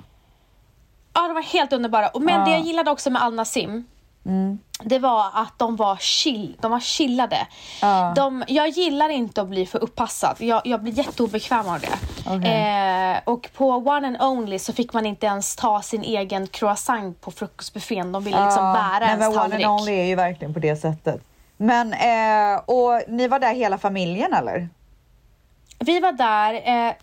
Ja, 1.15 1.21
de 1.29 1.35
var 1.35 1.43
helt 1.43 1.73
underbara. 1.73 2.09
Och- 2.09 2.23
Men 2.23 2.45
det 2.45 2.51
jag 2.51 2.61
gillade 2.61 2.91
också 2.91 3.11
med 3.11 3.23
Al 3.23 3.35
Nassim, 3.35 3.85
det 4.83 4.99
var 4.99 5.27
att 5.35 5.59
de 5.59 5.77
var 5.77 5.97
chill. 5.97 6.57
De 6.61 6.71
var 6.71 6.81
chillade. 6.81 7.47
Ja. 7.83 8.13
De, 8.17 8.45
jag 8.49 8.69
gillar 8.69 9.09
inte 9.09 9.41
att 9.43 9.49
bli 9.49 9.67
för 9.67 9.79
uppassad. 9.83 10.37
Jag, 10.39 10.63
jag 10.65 10.83
blir 10.83 10.93
jätteobekväm 10.93 11.69
av 11.69 11.81
det. 11.81 11.89
Okej. 12.27 13.11
Eh, 13.13 13.19
och 13.25 13.49
på 13.57 13.69
One 13.71 14.07
and 14.07 14.23
Only 14.23 14.59
så 14.59 14.73
fick 14.73 14.93
man 14.93 15.07
inte 15.07 15.27
ens 15.27 15.57
ta 15.57 15.83
sin 15.83 16.03
egen 16.03 16.47
croissant 16.47 17.21
på 17.21 17.31
frukostbuffén. 17.31 18.13
De 18.13 18.25
ville 18.25 18.45
liksom 18.45 18.73
bära 18.73 18.99
Nej, 18.99 19.09
men 19.17 19.21
ens 19.21 19.35
One 19.37 19.43
and 19.45 19.51
tallrik. 19.53 19.69
Only 19.69 19.93
är 20.01 20.05
ju 20.05 20.15
verkligen 20.15 20.55
på 20.55 20.61
det 20.61 20.77
sättet. 20.77 21.23
Men, 21.57 21.93
eh, 21.93 22.61
och 22.67 23.03
ni 23.09 23.29
var 23.29 23.39
där 23.39 23.55
hela 23.55 23.79
familjen 23.79 24.33
eller? 24.35 24.69
Vi 25.85 26.01
var 26.01 26.13
där. 26.13 26.55
Eh, 26.55 26.95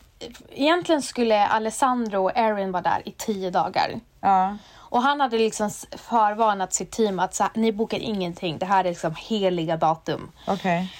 egentligen 0.49 1.01
skulle 1.01 1.47
Alessandro 1.47 2.23
och 2.23 2.31
Erin 2.35 2.71
vara 2.71 2.83
där 2.83 3.01
i 3.05 3.11
tio 3.11 3.51
dagar. 3.51 3.99
Ja. 4.21 4.57
Och 4.75 5.01
han 5.01 5.19
hade 5.21 5.37
liksom 5.37 5.69
förvarnat 5.97 6.73
sitt 6.73 6.91
team 6.91 7.19
att 7.19 7.35
så 7.35 7.43
här, 7.43 7.51
ni 7.55 7.71
bokar 7.71 7.99
ingenting. 7.99 8.57
Det 8.57 8.65
här 8.65 8.85
är 8.85 8.89
liksom 8.89 9.15
heliga 9.17 9.77
datum. 9.77 10.31
Okej. 10.47 10.93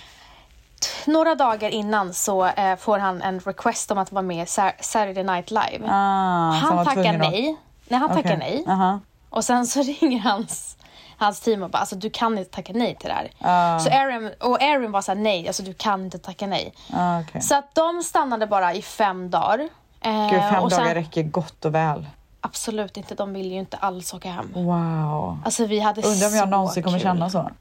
Några 1.06 1.36
dagar 1.36 1.70
innan 1.70 2.14
så 2.14 2.46
eh, 2.46 2.76
får 2.76 3.00
han 3.00 3.22
en 3.22 3.40
request 3.40 3.92
om 3.92 3.98
att 3.98 4.12
vara 4.12 4.22
med 4.22 4.44
i 4.44 4.48
Saturday 4.80 5.24
Night 5.24 5.52
Live. 5.52 5.86
Ah, 5.90 6.52
han 6.52 6.86
tackar 6.86 7.18
nej. 7.18 7.58
Nej, 7.88 8.00
han 8.00 8.10
tackar 8.10 8.38
nej. 8.38 8.66
Aha. 8.68 9.00
Och 9.30 9.46
sen 9.46 9.68
så 9.68 9.82
ringer 10.02 10.20
hans, 10.20 10.77
hans 11.18 11.40
team 11.40 11.64
och 11.64 11.70
bara, 11.70 11.78
alltså 11.78 11.96
du 11.96 12.10
kan 12.10 12.38
inte 12.38 12.52
tacka 12.52 12.74
nej 12.76 12.96
till 12.96 13.10
det 13.10 13.16
här. 13.16 13.32
Ah. 13.42 13.80
Så 13.80 13.90
Aaron, 13.90 14.32
och 14.40 14.62
Aaron 14.62 14.92
var 14.92 15.02
såhär, 15.02 15.20
nej, 15.20 15.48
alltså 15.48 15.64
du 15.64 15.74
kan 15.74 16.06
inte 16.06 16.20
tacka 16.20 16.48
nej. 16.48 16.74
Ah, 16.94 17.20
okej. 17.22 17.42
Så 17.42 17.56
att 17.56 17.76
de 17.76 18.04
stannade 18.04 18.48
bara 18.48 18.74
i 18.74 18.82
fem 18.82 19.30
dagar. 19.30 19.70
Eh, 20.02 20.30
Gud, 20.32 20.42
fem 20.42 20.70
sen, 20.70 20.80
dagar 20.80 20.96
räcker 20.96 21.24
gott 21.24 21.66
och 21.66 21.76
väl. 21.76 22.06
Absolut 22.42 22.98
inte, 22.98 23.16
de 23.16 23.34
vill 23.34 23.52
ju 23.52 23.60
inte 23.60 23.78
alls 23.78 24.14
åka 24.14 24.30
hem. 24.32 24.52
Wow. 24.56 25.38
Alltså 25.46 25.66
vi 25.66 25.80
hade 25.80 26.02
Undrar 26.02 26.28
om 26.28 26.34
jag 26.36 26.44
så 26.44 26.50
någonsin 26.50 26.84
kommer 26.84 26.98
kul. 27.00 27.04
känna 27.08 27.30
så. 27.30 27.42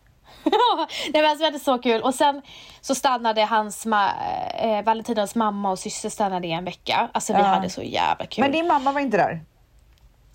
Nej, 1.13 1.23
men 1.23 1.25
alltså, 1.25 1.39
vi 1.39 1.45
hade 1.45 1.59
så 1.59 1.79
kul. 1.79 2.03
Och 2.03 2.15
sen 2.15 2.43
så 2.81 2.95
stannade 2.95 3.45
hans 3.45 3.87
ma- 3.87 4.11
eh, 4.55 4.83
Valentinas 4.85 5.35
mamma 5.35 5.71
och 5.71 5.79
syster 5.79 6.09
stannade 6.09 6.47
i 6.47 6.53
en 6.53 6.65
vecka. 6.65 7.09
Alltså 7.13 7.33
vi 7.33 7.39
Ja. 7.39 7.45
hade 7.45 7.71
så 7.71 7.83
jävla 7.83 8.27
kul. 8.27 8.43
Men 8.43 8.53
din 8.53 8.67
mamma 8.67 8.93
var 8.93 9.01
inte 9.01 9.17
där? 9.17 9.41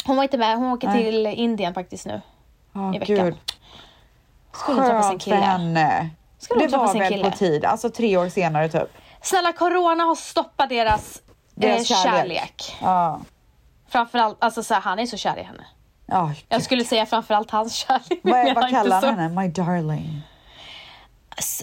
Hon 0.05 0.15
var 0.15 0.23
inte 0.23 0.37
med, 0.37 0.57
hon 0.57 0.73
åker 0.73 0.87
Nej. 0.87 1.03
till 1.03 1.25
Indien 1.27 1.73
faktiskt 1.73 2.05
nu. 2.05 2.21
Oh, 2.73 2.95
I 2.95 2.99
veckan. 2.99 3.15
Gud. 3.25 3.37
Skulle 4.53 4.81
träffa 4.81 5.01
sin 5.03 5.09
Skönt 5.09 5.23
för 5.23 5.29
kille. 5.31 5.35
henne. 5.45 6.09
Skulle 6.39 6.67
det 6.67 6.77
var 6.77 6.93
väl 6.93 7.07
kille? 7.11 7.31
på 7.31 7.37
tid, 7.37 7.65
alltså 7.65 7.89
tre 7.89 8.17
år 8.17 8.29
senare 8.29 8.69
typ. 8.69 8.89
Snälla 9.21 9.53
corona 9.53 10.03
har 10.03 10.15
stoppat 10.15 10.69
deras, 10.69 11.21
Deras 11.55 11.91
eh, 11.91 11.97
kärlek. 11.97 12.13
kärlek. 12.13 12.77
Ja. 12.81 13.19
Framförallt, 13.89 14.43
alltså 14.43 14.63
så 14.63 14.73
här, 14.73 14.81
han 14.81 14.99
är 14.99 15.05
så 15.05 15.17
kär 15.17 15.37
i 15.39 15.43
henne. 15.43 15.65
Ja, 16.05 16.31
Jag 16.49 16.61
skulle 16.63 16.83
säga 16.83 17.05
framförallt 17.05 17.51
hans 17.51 17.73
kärlek. 17.75 18.19
Vad, 18.23 18.55
vad 18.55 18.69
kallar 18.69 19.01
han 19.01 19.19
henne? 19.19 19.41
My 19.41 19.47
darling. 19.47 20.21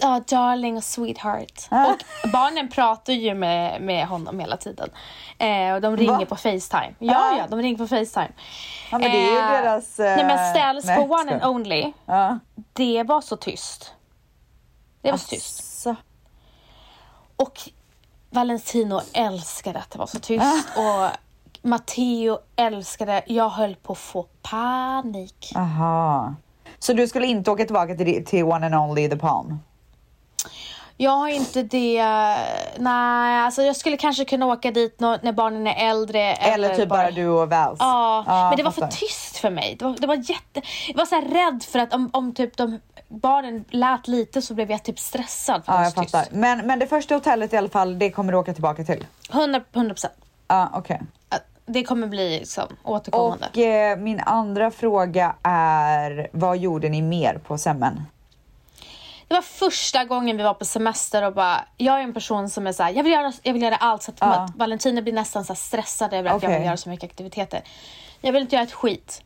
Ja, 0.01 0.21
darling 0.27 0.77
och 0.77 0.83
sweetheart. 0.83 1.67
Ah. 1.69 1.85
Och 1.85 1.97
barnen 2.33 2.69
pratar 2.69 3.13
ju 3.13 3.33
med, 3.33 3.81
med 3.81 4.07
honom 4.07 4.39
hela 4.39 4.57
tiden. 4.57 4.89
Eh, 5.37 5.73
och 5.73 5.81
de 5.81 5.97
ringer 5.97 6.19
Va? 6.19 6.25
på 6.25 6.35
Facetime. 6.35 6.93
Ja, 6.99 7.15
Ah. 7.33 7.37
ja, 7.37 7.47
de 7.49 7.61
ringer 7.61 7.77
på 7.77 7.87
Facetime. 7.87 8.31
Ja, 8.91 8.97
men 8.99 9.01
det 9.11 9.17
är 9.17 9.31
ju 9.31 9.37
Eh, 9.37 9.51
deras... 9.63 9.99
Eh, 9.99 10.15
Nej 10.15 10.25
men 10.25 10.55
ställs 10.55 10.85
nej, 10.85 10.95
på 11.07 11.13
One 11.13 11.31
and 11.33 11.43
Only, 11.55 11.91
Ja. 12.05 12.39
det 12.73 13.03
var 13.03 13.21
så 13.21 13.35
tyst. 13.37 13.93
Det 15.01 15.11
var 15.11 15.17
så 15.17 15.27
tyst. 15.27 15.87
Och 17.35 17.59
Valentino 18.29 19.01
älskade 19.13 19.79
att 19.79 19.89
det 19.91 19.99
var 19.99 20.05
så 20.07 20.19
tyst. 20.19 20.45
Ah. 20.75 20.81
Och 21.05 21.09
Matteo 21.61 22.39
älskade, 22.55 23.21
jag 23.27 23.49
höll 23.49 23.75
på 23.75 23.93
att 23.93 23.99
få 23.99 24.23
panik. 24.41 25.51
Aha. 25.55 26.33
Så 26.79 26.93
du 26.93 27.07
skulle 27.07 27.27
inte 27.27 27.51
åka 27.51 27.63
tillbaka 27.65 27.95
till, 27.95 28.25
till 28.25 28.43
One 28.43 28.65
and 28.65 28.75
Only 28.75 29.09
The 29.09 29.15
Palm? 29.17 29.59
Jag 31.01 31.11
har 31.11 31.27
inte 31.27 31.63
det, 31.63 32.03
nej 32.77 33.41
alltså 33.41 33.61
jag 33.61 33.75
skulle 33.75 33.97
kanske 33.97 34.25
kunna 34.25 34.45
åka 34.45 34.71
dit 34.71 34.99
när 34.99 35.31
barnen 35.31 35.67
är 35.67 35.89
äldre. 35.89 36.33
Eller, 36.33 36.75
typ 36.75 36.89
bara 36.89 37.11
du 37.11 37.27
och 37.27 37.49
Vals? 37.49 37.77
Ja, 37.79 38.23
men 38.27 38.57
det 38.57 38.63
var 38.63 38.71
för 38.71 38.87
tyst 38.87 39.37
för 39.37 39.49
mig. 39.49 39.75
Det 39.79 39.85
var, 39.85 39.95
det 39.99 40.07
var 40.07 40.15
jätte... 40.15 40.61
Jag 40.87 40.97
var 40.97 41.05
så 41.05 41.15
här 41.15 41.21
rädd 41.21 41.63
för 41.63 41.79
att 41.79 41.93
om, 41.93 42.09
om 42.13 42.33
typ 42.33 42.57
de 42.57 42.79
barnen 43.07 43.65
lät 43.69 44.07
lite 44.07 44.41
så 44.41 44.53
blev 44.53 44.71
jag 44.71 44.83
typ 44.83 44.99
stressad 44.99 45.65
för 45.65 45.73
Ja, 45.73 45.83
jag 45.83 45.93
fattar. 45.93 46.21
tyst. 46.21 46.31
Men, 46.31 46.67
men 46.67 46.79
det 46.79 46.87
första 46.87 47.15
hotellet 47.15 47.53
i 47.53 47.57
alla 47.57 47.69
fall, 47.69 47.99
det 47.99 48.11
kommer 48.11 48.31
du 48.31 48.37
åka 48.37 48.53
tillbaka 48.53 48.83
till? 48.83 49.05
100 49.33 49.61
procent. 49.73 50.13
Ja, 50.47 50.69
okej. 50.73 51.01
Det 51.65 51.83
kommer 51.83 52.07
bli 52.07 52.39
liksom 52.39 52.67
återkommande. 52.83 53.47
Och 53.51 53.57
eh, 53.57 53.97
min 53.97 54.19
andra 54.19 54.71
fråga 54.71 55.35
är, 55.43 56.27
vad 56.31 56.57
gjorde 56.57 56.89
ni 56.89 57.01
mer 57.01 57.37
på 57.47 57.57
Semmen? 57.57 58.01
Det 59.29 59.35
var 59.35 59.41
första 59.41 60.05
gången 60.05 60.37
vi 60.37 60.43
var 60.43 60.53
på 60.53 60.65
semester 60.65 61.23
och 61.23 61.33
bara, 61.33 61.61
jag 61.77 61.99
är 61.99 62.03
en 62.03 62.13
person 62.13 62.49
som 62.49 62.67
är 62.67 62.71
så 62.71 62.83
här, 62.83 62.91
jag 62.93 63.03
vill 63.03 63.11
göra, 63.13 63.33
jag 63.43 63.53
vill 63.53 63.61
göra 63.61 63.75
allt 63.75 64.03
så 64.03 64.11
att, 64.11 64.17
Ja. 64.21 64.27
att 64.27 64.55
Valentina 64.55 65.01
blir 65.01 65.13
nästan 65.13 65.45
så 65.45 65.55
stressad 65.55 66.13
över 66.13 66.29
att 66.29 66.43
jag 66.43 66.49
Okej. 66.49 66.57
vill 66.59 66.65
göra 66.67 66.77
så 66.77 66.89
mycket 66.89 67.09
aktiviteter. 67.09 67.61
Jag 68.21 68.33
vill 68.33 68.41
inte 68.41 68.55
göra 68.55 68.63
ett 68.63 68.73
skit. 68.73 69.21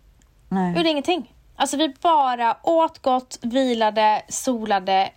Jag 0.49 0.55
Nej. 0.59 0.75
gjorde 0.77 0.89
ingenting. 0.89 1.33
Alltså 1.55 1.77
vi 1.77 1.93
bara 2.01 2.57
åt 2.63 2.99
gott, 2.99 3.39
vilade, 3.41 4.21
solade 4.29 5.09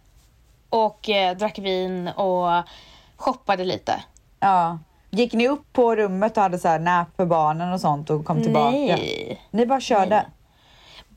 och 0.70 1.08
eh, 1.08 1.36
drack 1.36 1.58
vin 1.58 2.08
och 2.08 2.62
shoppade 3.16 3.64
lite. 3.64 4.02
Ja. 4.40 4.78
Gick 5.10 5.32
ni 5.32 5.48
upp 5.48 5.72
på 5.72 5.96
rummet 5.96 6.36
och 6.36 6.42
hade 6.42 6.58
så 6.58 6.68
här 6.68 6.78
nap 6.78 7.08
för 7.16 7.26
barnen 7.26 7.72
och 7.72 7.80
sånt 7.80 8.10
och 8.10 8.24
kom 8.24 8.42
tillbaka? 8.42 8.70
Nej. 8.70 9.42
Ni 9.50 9.66
bara 9.66 9.80
körde? 9.80 10.26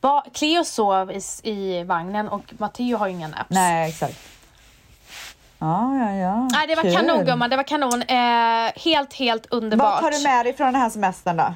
Ba- 0.01 0.23
Cleo 0.33 0.63
sov 0.63 1.11
i, 1.11 1.21
i 1.43 1.83
vagnen 1.83 2.27
och 2.29 2.53
Matteo 2.57 2.97
har 2.97 3.07
ju 3.07 3.13
inga 3.13 3.27
naps. 3.27 3.49
Nej, 3.49 3.89
exakt. 3.89 4.19
Ja, 5.59 5.97
ja, 5.97 6.11
ja. 6.15 6.47
Nej, 6.51 6.67
det 6.67 6.75
var 6.75 6.83
Kul. 6.83 6.93
kanon 6.95 7.25
gumman, 7.25 7.49
det 7.49 7.55
var 7.55 7.63
kanon. 7.63 8.01
Eh, 8.01 8.71
helt, 8.75 9.13
helt 9.13 9.45
underbart. 9.45 10.01
Vad 10.01 10.11
tar 10.11 10.19
du 10.19 10.23
med 10.23 10.45
dig 10.45 10.53
från 10.57 10.73
den 10.73 10.81
här 10.81 10.89
semestern 10.89 11.37
då? 11.37 11.53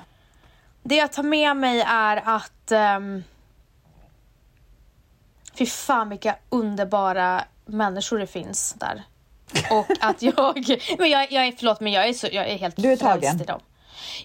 Det 0.84 0.96
jag 0.96 1.12
tar 1.12 1.24
med 1.24 1.58
mig 1.58 1.82
är 1.82 2.22
att... 2.26 2.72
Um, 2.98 3.24
fy 5.54 5.66
fan 5.66 6.10
vilka 6.10 6.36
underbara 6.50 7.44
människor 7.66 8.20
det 8.20 8.28
finns 8.28 8.74
där. 8.78 9.04
Och 9.72 9.86
att 10.02 10.22
jag... 10.22 10.80
Men 11.00 11.10
jag, 11.10 11.32
jag 11.32 11.48
är, 11.48 11.52
förlåt 11.58 11.80
men 11.80 11.92
jag 11.94 12.08
är, 12.10 12.14
så, 12.14 12.28
jag 12.32 12.48
är 12.50 12.58
helt 12.58 12.76
Du 12.76 12.92
är 12.92 12.98
tagen. 12.98 13.42
i 13.42 13.44
dem. 13.44 13.60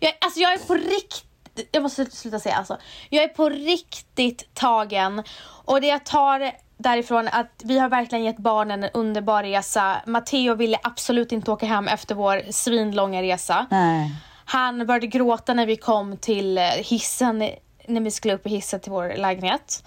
Jag, 0.01 0.13
alltså 0.21 0.41
jag 0.41 0.53
är 0.53 0.59
på 0.59 0.75
riktigt... 0.75 1.25
Jag 1.73 1.83
måste 1.83 2.05
sluta 2.05 2.39
säga 2.39 2.55
alltså. 2.57 2.79
Jag 3.11 3.25
är 3.25 3.29
på 3.29 3.49
riktigt 3.49 4.55
tagen. 4.55 5.23
Och 5.65 5.81
det 5.81 5.87
jag 5.87 6.05
tar 6.05 6.53
därifrån 6.77 7.29
att 7.33 7.63
vi 7.65 7.79
har 7.79 7.89
verkligen 7.89 8.25
gett 8.25 8.39
barnen 8.39 8.85
en 8.85 8.91
underbar 8.95 9.43
resa. 9.43 9.97
Matteo 10.07 10.55
ville 10.55 10.79
absolut 10.83 11.33
inte 11.33 11.51
åka 11.51 11.67
hem 11.67 11.89
efter 11.89 12.15
vår 12.15 12.53
svinlånga 12.53 13.23
resa. 13.23 13.67
Nej. 13.71 14.11
Han 14.45 14.87
började 14.87 15.07
gråta 15.07 15.55
när 15.55 15.67
vi 15.67 15.77
kom 15.77 16.17
till 16.17 16.59
eh, 16.59 16.65
hissen, 16.65 17.39
när 17.87 18.01
vi 18.01 18.11
skulle 18.11 18.35
upp 18.35 18.47
i 18.47 18.51
hissen 18.51 18.81
till 18.81 18.93
vår 18.93 19.17
lägenhet. 19.17 19.85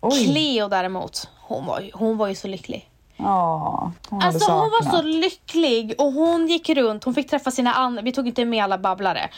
Oj. 0.00 0.24
Cleo 0.24 0.68
däremot, 0.68 1.28
hon 1.40 1.66
var, 1.66 1.90
hon 1.92 2.16
var 2.16 2.28
ju 2.28 2.34
så 2.34 2.48
lycklig. 2.48 2.88
Ja, 3.16 3.92
hon 4.08 4.22
Alltså 4.22 4.52
hon 4.52 4.60
var 4.70 4.82
saknat. 4.82 4.94
så 4.94 5.02
lycklig 5.02 5.94
och 5.98 6.12
hon 6.12 6.46
gick 6.48 6.68
runt, 6.68 7.04
hon 7.04 7.14
fick 7.14 7.30
träffa 7.30 7.50
sina 7.50 7.72
andra, 7.74 8.02
vi 8.02 8.12
tog 8.12 8.28
inte 8.28 8.44
med 8.44 8.64
alla 8.64 8.78
babblare. 8.78 9.28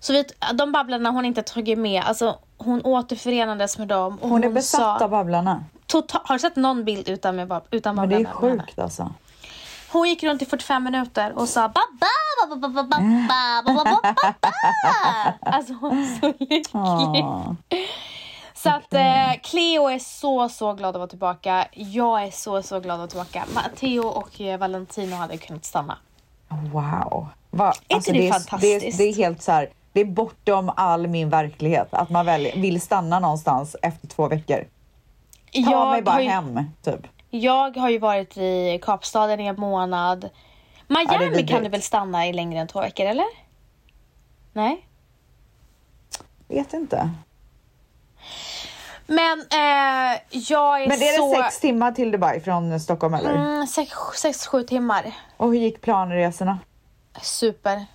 Så 0.00 0.12
vi, 0.12 0.24
de 0.54 0.72
babblarna 0.72 1.10
hon 1.10 1.24
inte 1.24 1.42
tagit 1.42 1.78
med, 1.78 2.02
alltså 2.02 2.38
hon 2.58 2.80
återförenades 2.84 3.78
med 3.78 3.88
dem. 3.88 4.18
Hon 4.22 4.44
är 4.44 4.48
besatt 4.48 4.98
sa, 4.98 5.04
av 5.04 5.10
Babblarna. 5.10 5.64
total, 5.86 6.20
Har 6.24 6.34
du 6.34 6.38
sett 6.38 6.56
någon 6.56 6.84
bild 6.84 7.08
utan, 7.08 7.36
med, 7.36 7.60
utan 7.70 7.94
Men 7.96 8.08
det 8.08 8.14
är 8.16 8.24
babblarna? 8.24 8.62
sjukt 8.62 8.78
alltså. 8.78 9.12
Hon 9.92 10.08
gick 10.08 10.22
runt 10.22 10.42
i 10.42 10.46
45 10.46 10.84
minuter 10.84 11.38
och 11.38 11.48
sa 11.48 11.68
Babba, 11.68 12.06
Alltså 15.40 15.72
hon 15.72 15.98
är 15.98 16.20
så 16.20 16.26
lycklig. 16.38 17.24
Så 18.54 18.68
att 18.68 18.94
eh, 18.94 19.40
Cleo 19.42 19.88
är 19.88 19.98
så, 19.98 20.48
så 20.48 20.72
glad 20.72 20.88
att 20.88 20.96
vara 20.96 21.06
tillbaka. 21.08 21.66
Jag 21.72 22.22
är 22.24 22.30
så, 22.30 22.62
så 22.62 22.80
glad 22.80 23.00
att 23.00 23.14
vara 23.14 23.24
tillbaka. 23.26 23.44
Matteo 23.54 24.06
och 24.06 24.40
eh, 24.40 24.58
Valentino 24.58 25.16
hade 25.16 25.36
kunnat 25.36 25.64
stanna. 25.64 25.98
Wow. 26.72 27.26
Va? 27.50 27.72
inte 27.88 28.12
det 28.12 28.28
är, 28.28 28.32
fantastiskt? 28.32 28.98
Det, 28.98 29.04
det 29.04 29.10
är 29.10 29.14
helt 29.14 29.42
så 29.42 29.52
här, 29.52 29.68
det 29.96 30.00
är 30.00 30.04
bortom 30.04 30.72
all 30.76 31.06
min 31.06 31.28
verklighet 31.28 31.88
att 31.90 32.10
man 32.10 32.26
väl 32.26 32.52
vill 32.56 32.80
stanna 32.80 33.18
någonstans 33.18 33.76
efter 33.82 34.08
två 34.08 34.28
veckor. 34.28 34.64
Ta 35.70 35.90
mig 35.90 36.02
bara 36.02 36.22
ju, 36.22 36.28
hem, 36.28 36.60
typ. 36.82 37.00
jag 37.30 37.76
har 37.76 37.88
ju 37.90 37.98
varit 37.98 38.36
i 38.36 38.78
Kapstaden 38.82 39.40
i 39.40 39.46
en 39.46 39.60
månad. 39.60 40.30
Ja, 40.88 40.94
Miami 40.94 41.06
kan 41.06 41.30
vidrigt. 41.30 41.62
du 41.62 41.68
väl 41.68 41.82
stanna 41.82 42.26
i 42.26 42.32
längre 42.32 42.60
än 42.60 42.68
två 42.68 42.80
veckor, 42.80 43.06
eller? 43.06 43.26
Nej? 44.52 44.86
Vet 46.48 46.72
inte. 46.72 47.10
Men 49.06 49.38
eh, 49.38 50.20
jag 50.30 50.82
är 50.82 50.88
Men 50.88 51.02
är 51.02 51.16
så... 51.16 51.36
det 51.36 51.42
sex 51.42 51.60
timmar 51.60 51.92
till 51.92 52.10
Dubai 52.10 52.40
från 52.40 52.80
Stockholm 52.80 53.14
eller? 53.14 53.34
Mm, 53.34 53.66
sex, 53.66 53.92
sex, 54.16 54.46
sju 54.46 54.62
timmar. 54.62 55.12
Och 55.36 55.48
hur 55.48 55.58
gick 55.58 55.80
planresorna? 55.80 56.58
Super. 57.22 57.86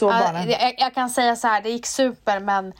Ja, 0.00 0.06
barnen? 0.24 0.50
jag, 0.50 0.74
jag 0.78 0.94
kan 0.94 1.10
säga 1.10 1.36
så 1.36 1.46
här, 1.48 1.62
det 1.62 1.70
gick 1.70 1.86
super 1.86 2.40
men 2.40 2.72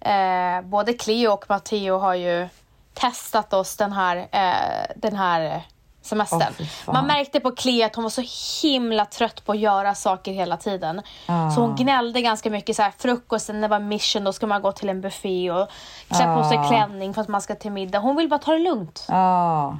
eh, 0.00 0.64
både 0.68 0.92
Cleo 0.92 1.32
och 1.32 1.44
Matteo 1.48 1.98
har 1.98 2.14
ju 2.14 2.48
testat 2.94 3.52
oss 3.52 3.76
den 3.76 3.92
här, 3.92 4.16
eh, 4.32 4.92
den 4.96 5.16
här 5.16 5.62
semestern. 6.02 6.52
Fan. 6.66 6.94
Man 6.94 7.06
märkte 7.06 7.40
på 7.40 7.50
Cleo 7.50 7.86
att 7.86 7.94
hon 7.94 8.02
var 8.02 8.10
så 8.10 8.22
himla 8.62 9.04
trött 9.06 9.44
på 9.44 9.52
att 9.52 9.58
göra 9.58 9.94
saker 9.94 10.32
hela 10.32 10.56
tiden. 10.56 11.02
Så 11.26 11.60
hon 11.60 11.76
gnällde 11.76 12.20
ganska 12.20 12.50
mycket 12.50 12.76
så 12.76 12.82
här, 12.82 12.92
frukosten 12.98 13.60
det 13.60 13.68
var 13.68 13.78
mission, 13.80 14.24
då 14.24 14.32
ska 14.32 14.46
man 14.46 14.62
gå 14.62 14.72
till 14.72 14.88
en 14.88 15.00
buffé 15.00 15.50
och 15.50 15.68
klä 16.08 16.36
på 16.36 16.44
sig 16.48 16.58
Ah. 16.58 16.68
klänning 16.68 17.14
för 17.14 17.20
att 17.20 17.28
man 17.28 17.42
ska 17.42 17.54
till 17.54 17.72
middag. 17.72 17.98
Hon 17.98 18.16
vill 18.16 18.28
bara 18.28 18.38
ta 18.38 18.52
det 18.52 18.58
lugnt. 18.58 19.06
Ja. 19.08 19.78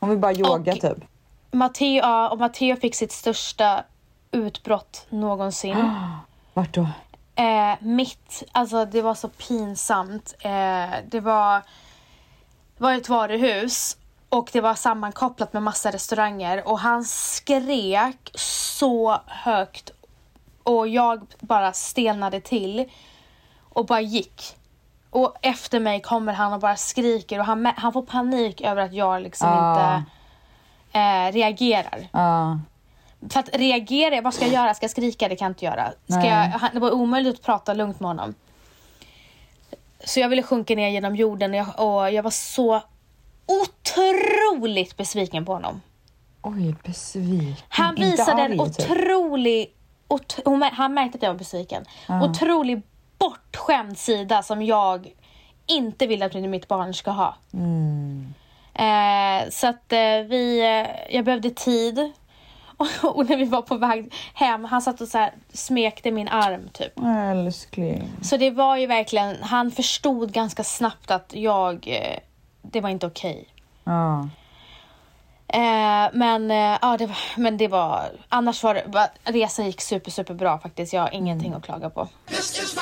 Hon 0.00 0.08
vill 0.10 0.18
bara 0.18 0.32
yoga 0.32 0.72
Och- 0.72 0.80
typ. 0.80 0.98
Matteo, 1.54 2.28
och 2.30 2.38
Matteo 2.38 2.76
fick 2.76 2.94
sitt 2.94 3.12
största 3.12 3.84
utbrott 4.32 5.06
någonsin. 5.08 5.76
Vart 6.54 6.74
då? 6.74 6.88
Eh, 7.34 7.74
mitt, 7.80 8.42
alltså 8.52 8.84
det 8.84 9.02
var 9.02 9.14
så 9.14 9.28
pinsamt. 9.28 10.34
Eh, 10.40 10.90
det 11.08 11.20
var, 11.20 11.54
det 12.76 12.82
var 12.84 12.92
ett 12.92 13.08
varuhus 13.08 13.96
och 14.28 14.48
det 14.52 14.60
var 14.60 14.74
sammankopplat 14.74 15.52
med 15.52 15.62
massa 15.62 15.90
restauranger 15.90 16.68
och 16.68 16.78
han 16.78 17.04
skrek 17.04 18.30
så 18.34 19.20
högt 19.26 19.90
och 20.62 20.88
jag 20.88 21.26
bara 21.40 21.72
stelnade 21.72 22.40
till 22.40 22.90
och 23.68 23.86
bara 23.86 24.00
gick. 24.00 24.56
Och 25.10 25.34
efter 25.42 25.80
mig 25.80 26.00
kommer 26.02 26.32
han 26.32 26.52
och 26.52 26.60
bara 26.60 26.76
skriker 26.76 27.38
och 27.38 27.44
han, 27.44 27.66
han 27.76 27.92
får 27.92 28.02
panik 28.02 28.60
över 28.60 28.82
att 28.82 28.92
jag 28.92 29.22
liksom 29.22 29.48
Ah. 29.52 29.96
inte 29.96 30.10
eh, 30.98 31.32
reagerar. 31.32 32.08
Ja. 32.12 32.58
För 33.30 33.40
att 33.40 33.48
reagera, 33.56 34.20
vad 34.20 34.34
ska 34.34 34.44
jag 34.44 34.54
göra? 34.54 34.74
Ska 34.74 34.84
jag 34.84 34.90
skrika? 34.90 35.28
Det 35.28 35.36
kan 35.36 35.46
jag 35.46 35.50
inte 35.50 35.64
göra. 35.64 35.92
Ska 36.08 36.24
jag, 36.26 36.50
det 36.72 36.80
var 36.80 36.90
omöjligt 36.90 37.34
att 37.34 37.42
prata 37.42 37.74
lugnt 37.74 38.00
med 38.00 38.08
honom. 38.08 38.34
Så 40.04 40.20
jag 40.20 40.28
ville 40.28 40.42
sjunka 40.42 40.74
ner 40.74 40.88
genom 40.88 41.16
jorden 41.16 41.50
och 41.50 41.56
jag, 41.56 41.66
och 41.80 42.10
jag 42.12 42.22
var 42.22 42.30
så 42.30 42.82
otroligt 43.46 44.96
besviken 44.96 45.44
på 45.44 45.52
honom. 45.52 45.80
Oj, 46.42 46.74
besviken. 46.84 47.56
Han 47.68 47.94
visade 47.94 48.42
en 48.42 48.50
typ. 48.50 48.60
otrolig... 48.60 49.74
ot- 50.08 50.40
han 50.72 50.94
märkte 50.94 51.16
att 51.18 51.22
jag 51.22 51.30
var 51.30 51.38
besviken. 51.38 51.84
Otrolig 52.08 52.82
bortskämd 53.18 53.98
sida 53.98 54.42
som 54.42 54.62
jag 54.62 55.12
inte 55.66 56.06
vill 56.06 56.22
att 56.22 56.34
mitt 56.34 56.68
barn 56.68 56.94
ska 56.94 57.10
ha. 57.10 57.36
Mm. 57.52 58.34
Eh, 58.74 59.50
så 59.50 59.66
att 59.66 59.92
eh, 59.92 59.98
vi, 60.28 60.60
eh, 60.60 61.14
jag 61.16 61.24
behövde 61.24 61.50
tid. 61.50 62.12
Och, 63.02 63.28
när 63.28 63.36
vi 63.36 63.44
var 63.44 63.62
på 63.62 63.76
väg 63.76 64.14
hem, 64.34 64.64
han 64.64 64.82
satt 64.82 65.00
och 65.00 65.08
så 65.08 65.18
här 65.18 65.32
smekte 65.52 66.10
min 66.10 66.28
arm 66.28 66.68
typ. 66.72 66.92
Älskling. 67.30 68.12
Så 68.22 68.36
det 68.36 68.50
var 68.50 68.76
ju 68.76 68.86
verkligen, 68.86 69.42
han 69.42 69.70
förstod 69.70 70.32
ganska 70.32 70.64
snabbt 70.64 71.10
att 71.10 71.34
jag, 71.34 71.88
eh, 71.88 72.18
det 72.62 72.80
var 72.80 72.90
inte 72.90 73.06
okej. 73.06 73.48
Ja. 73.84 74.28
Eh, 75.48 76.10
men, 76.12 76.50
eh, 76.50 76.78
ja, 76.82 76.96
det 76.98 77.06
var, 77.06 77.16
men 77.36 77.56
det 77.56 77.68
var, 77.68 78.10
annars 78.28 78.62
var 78.62 78.74
det, 78.74 79.10
resan 79.24 79.66
gick 79.66 79.80
super, 79.80 80.10
super 80.10 80.34
bra 80.34 80.58
faktiskt. 80.58 80.92
Jag 80.92 81.02
har 81.02 81.14
ingenting 81.14 81.52
att 81.52 81.64
klaga 81.64 81.90
på. 81.90 82.08
This 82.28 82.62
is 82.62 82.78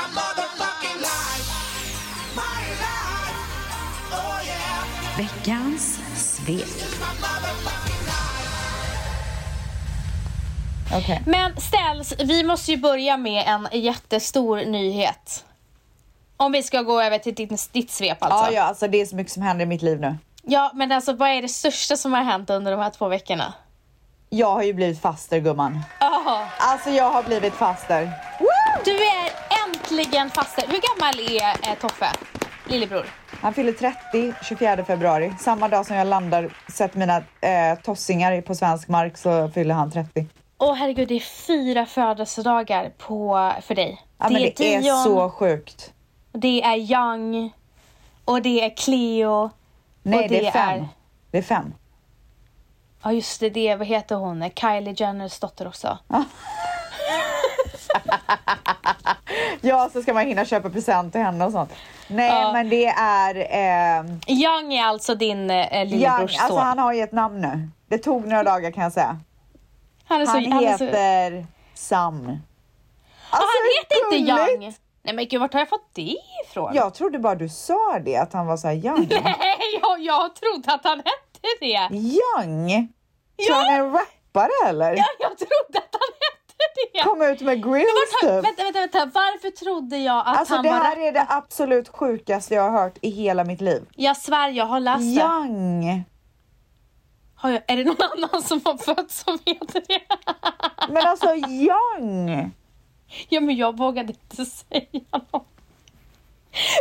Okej. 10.95 11.23
Men 11.27 11.57
ställs, 11.61 12.15
vi 12.19 12.43
måste 12.45 12.71
ju 12.71 12.77
börja 12.77 13.17
med 13.17 13.45
en 13.47 13.69
jättestor 13.73 14.57
nyhet. 14.65 15.45
Om 16.37 16.53
vi 16.53 16.63
ska 16.63 16.83
gå 16.83 17.03
över 17.03 17.19
till 17.19 17.35
ditt, 17.35 17.73
ditt 17.73 17.91
svep 17.91 18.23
alltså. 18.23 18.53
Ja, 18.53 18.57
ja, 18.57 18.63
alltså 18.63 18.89
det 18.89 19.01
är 19.01 19.07
så 19.07 19.17
mycket 19.17 19.33
som 19.33 19.43
händer 19.43 19.63
i 19.63 19.67
mitt 19.67 19.83
liv 19.83 20.01
nu. 20.01 20.17
Ja, 20.43 20.71
men 20.75 20.93
alltså 20.93 21.13
vad 21.13 21.29
är 21.29 21.43
det 21.43 21.49
största 21.49 21.97
som 21.97 22.13
har 22.13 22.23
hänt 22.23 22.51
under 22.51 22.71
de 22.73 22.81
här 22.81 22.91
två 22.91 23.09
veckorna? 23.09 23.53
Jag 24.29 24.53
har 24.53 24.63
ju 24.63 24.73
blivit 24.73 25.01
faster 25.01 25.39
gumman. 25.39 25.81
Jaha, 26.01 26.47
Alltså 26.59 26.91
jag 26.91 27.11
har 27.11 27.23
blivit 27.23 27.55
faster. 27.55 28.11
du 28.85 28.91
är 28.97 29.31
äntligen 29.69 30.31
faster. 30.31 30.65
Hur 30.69 30.81
gammal 30.99 31.21
är 31.41 31.69
eh, 31.71 31.75
Toffe? 31.81 32.07
Lillebror? 32.67 33.07
Han 33.43 33.55
fyller 33.55 33.73
30 33.73 34.35
24 34.43 34.85
februari. 34.85 35.33
Samma 35.41 35.69
dag 35.69 35.87
som 35.87 35.97
jag 35.97 36.07
landar, 36.07 36.51
sätter 36.73 36.99
mina 36.99 37.17
eh, 37.41 37.79
tossingar 37.83 38.41
på 38.41 38.55
svensk 38.55 38.89
mark 38.89 39.17
så 39.19 39.49
fyller 39.49 39.75
han 39.75 39.91
30. 39.91 40.27
Åh 40.63 40.75
herregud, 40.75 41.09
det 41.09 41.15
är 41.15 41.21
fyra 41.21 41.87
födelsedagar 41.87 42.91
på, 42.99 43.53
för 43.63 43.75
dig. 43.75 44.03
Ja, 44.19 44.29
men 44.31 44.43
det 44.43 44.61
är 44.61 44.81
Dion, 44.83 45.05
så 45.05 45.31
sjukt. 45.31 45.93
det 46.33 46.63
är 46.63 46.77
Young 46.77 47.53
och 48.25 48.43
det 48.43 48.65
är 48.65 48.77
Cleo. 48.77 49.51
Nej, 50.03 50.23
och 50.23 50.29
det, 50.29 50.47
är 50.47 50.51
fem. 50.51 50.85
Det 51.31 51.39
är 51.39 51.43
fem. 51.43 51.75
Ja 53.03 53.13
just 53.13 53.41
det, 53.41 53.51
det 53.51 53.69
är, 53.69 53.77
vad 53.77 53.87
heter 53.87 54.17
hon? 54.17 54.51
Kylie 54.55 54.95
Jenners 54.97 55.39
dotter 55.39 55.69
också. 55.69 55.99
Ja, 59.61 59.89
så 59.93 60.03
ska 60.03 60.15
man 60.15 60.27
hinna 60.27 60.45
köpa 60.45 60.71
present 60.71 61.13
till 61.13 61.21
henne 61.23 61.45
och 61.45 61.53
sånt. 61.53 61.71
Nej, 62.09 62.41
Ja. 62.43 62.53
men 62.53 62.69
det 62.69 62.87
är... 62.87 63.35
Eh, 63.35 64.05
Young 64.27 64.75
är 64.75 64.85
alltså 64.85 65.15
din 65.15 65.51
eh, 65.51 65.87
lillebrors 65.87 66.39
alltså 66.41 66.57
son. 66.57 66.67
han 66.67 66.79
har 66.79 66.93
ju 66.93 67.03
ett 67.03 67.13
namn 67.13 67.41
nu. 67.41 67.69
Det 67.89 67.99
tog 67.99 68.27
några 68.27 68.43
dagar 68.43 68.71
kan 68.71 68.83
jag 68.83 68.93
säga. 68.93 69.19
Han 70.11 70.21
är 70.21 70.27
så, 70.27 70.33
Han 70.33 70.53
han 70.53 70.65
är 70.65 70.79
så, 70.79 70.85
heter 70.85 71.47
Sam. 71.75 72.15
Alltså, 73.31 73.49
han 73.49 73.67
heter 73.79 74.17
inte 74.17 74.33
gulligt. 74.33 74.63
Young. 74.65 74.75
Nej 75.03 75.15
men 75.15 75.29
gud, 75.29 75.41
vart 75.41 75.53
har 75.53 75.61
jag 75.61 75.69
fått 75.69 75.91
det 75.95 76.17
ifrån? 76.47 76.75
Jag 76.75 76.95
trodde 76.95 77.19
bara 77.19 77.35
du 77.35 77.49
sa 77.49 77.99
det, 78.05 78.17
att 78.17 78.33
han 78.33 78.47
var 78.47 78.57
så 78.57 78.69
här 78.69 78.75
young. 78.75 79.07
Nej, 79.25 79.79
jag, 79.83 80.01
jag 80.01 80.35
trodde 80.35 80.73
att 80.75 80.85
han 80.85 80.99
hette 80.99 81.49
det. 81.61 81.89
young? 81.97 82.89
Tror 83.47 83.55
han 83.57 83.75
är 83.75 83.79
en 83.81 83.93
rappare 83.93 84.69
eller? 84.69 84.97
Ja, 84.97 85.05
jag 85.19 85.39
trodde 85.39 85.79
att 85.79 85.89
han 85.93 86.11
hette 86.21 86.91
det. 86.93 87.03
Kom 87.03 87.23
ut 87.23 87.41
med 87.41 87.63
grills 87.65 88.21
typ. 88.23 88.31
vänta, 88.31 88.63
vänta, 88.63 88.81
vänta. 88.81 89.05
Varför 89.15 89.51
trodde 89.51 89.97
jag 89.99 90.19
att 90.19 90.27
Alltså 90.39 90.55
han 90.55 90.65
det 90.65 90.71
var 90.71 90.79
här 90.79 90.97
rap- 90.97 91.09
är 91.09 91.13
det 91.13 91.27
absolut 91.29 91.89
sjukaste 91.89 92.55
jag 92.55 92.63
har 92.71 92.83
hört 92.83 92.99
i 93.03 93.11
hela 93.11 93.45
mitt 93.45 93.61
liv. 93.61 93.83
Jag 93.97 94.17
svär, 94.17 94.49
jag 94.49 94.67
har 94.67 94.81
läst 94.81 95.01
det. 95.17 95.23
Young. 95.23 96.05
Jag, 97.43 97.63
är 97.67 97.77
det 97.77 97.85
någon 97.85 98.03
annan 98.03 98.43
som 98.43 98.61
har 98.65 98.77
fötts 98.77 99.25
som 99.25 99.39
heter 99.47 99.83
det? 99.89 100.01
Men 100.89 101.07
alltså 101.07 101.35
young. 101.35 102.51
Ja, 103.29 103.41
men 103.41 103.57
jag 103.57 103.77
vågade 103.79 104.13
inte 104.13 104.45
säga 104.47 104.87
något. 105.33 105.47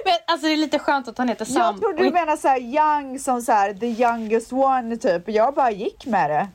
Men 0.05 0.13
alltså 0.27 0.47
det 0.47 0.53
är 0.53 0.57
lite 0.57 0.79
skönt 0.79 1.07
att 1.07 1.17
han 1.17 1.29
heter 1.29 1.45
Sam. 1.45 1.55
Jag 1.61 1.81
trodde 1.81 2.03
du 2.03 2.11
menade 2.11 2.37
såhär 2.37 2.59
young 2.59 3.19
som 3.19 3.41
såhär 3.41 3.73
the 3.73 3.85
youngest 3.85 4.53
one 4.53 4.97
typ. 4.97 5.29
Jag 5.29 5.53
bara 5.53 5.71
gick 5.71 6.05
med 6.05 6.29
det. 6.29 6.47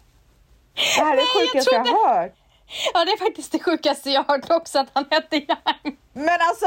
Det 0.75 1.05
här 1.05 1.13
är 1.13 1.17
det 1.17 1.23
Nej, 1.23 1.27
jag 1.35 1.49
sjukaste 1.49 1.71
jag, 1.75 1.85
trodde- 1.85 1.99
har 2.09 2.23
hört. 2.23 2.33
Ja, 2.95 3.05
det 3.05 3.11
är 3.11 3.19
faktiskt 3.19 3.53
det 3.53 3.59
sjukaste 3.59 4.11
jag 4.11 4.25
hört 4.25 4.51
också, 4.51 4.79
att 4.79 4.89
han 4.93 5.05
hette 5.11 5.37
Young. 5.37 5.97
Men 6.13 6.39
alltså, 6.41 6.67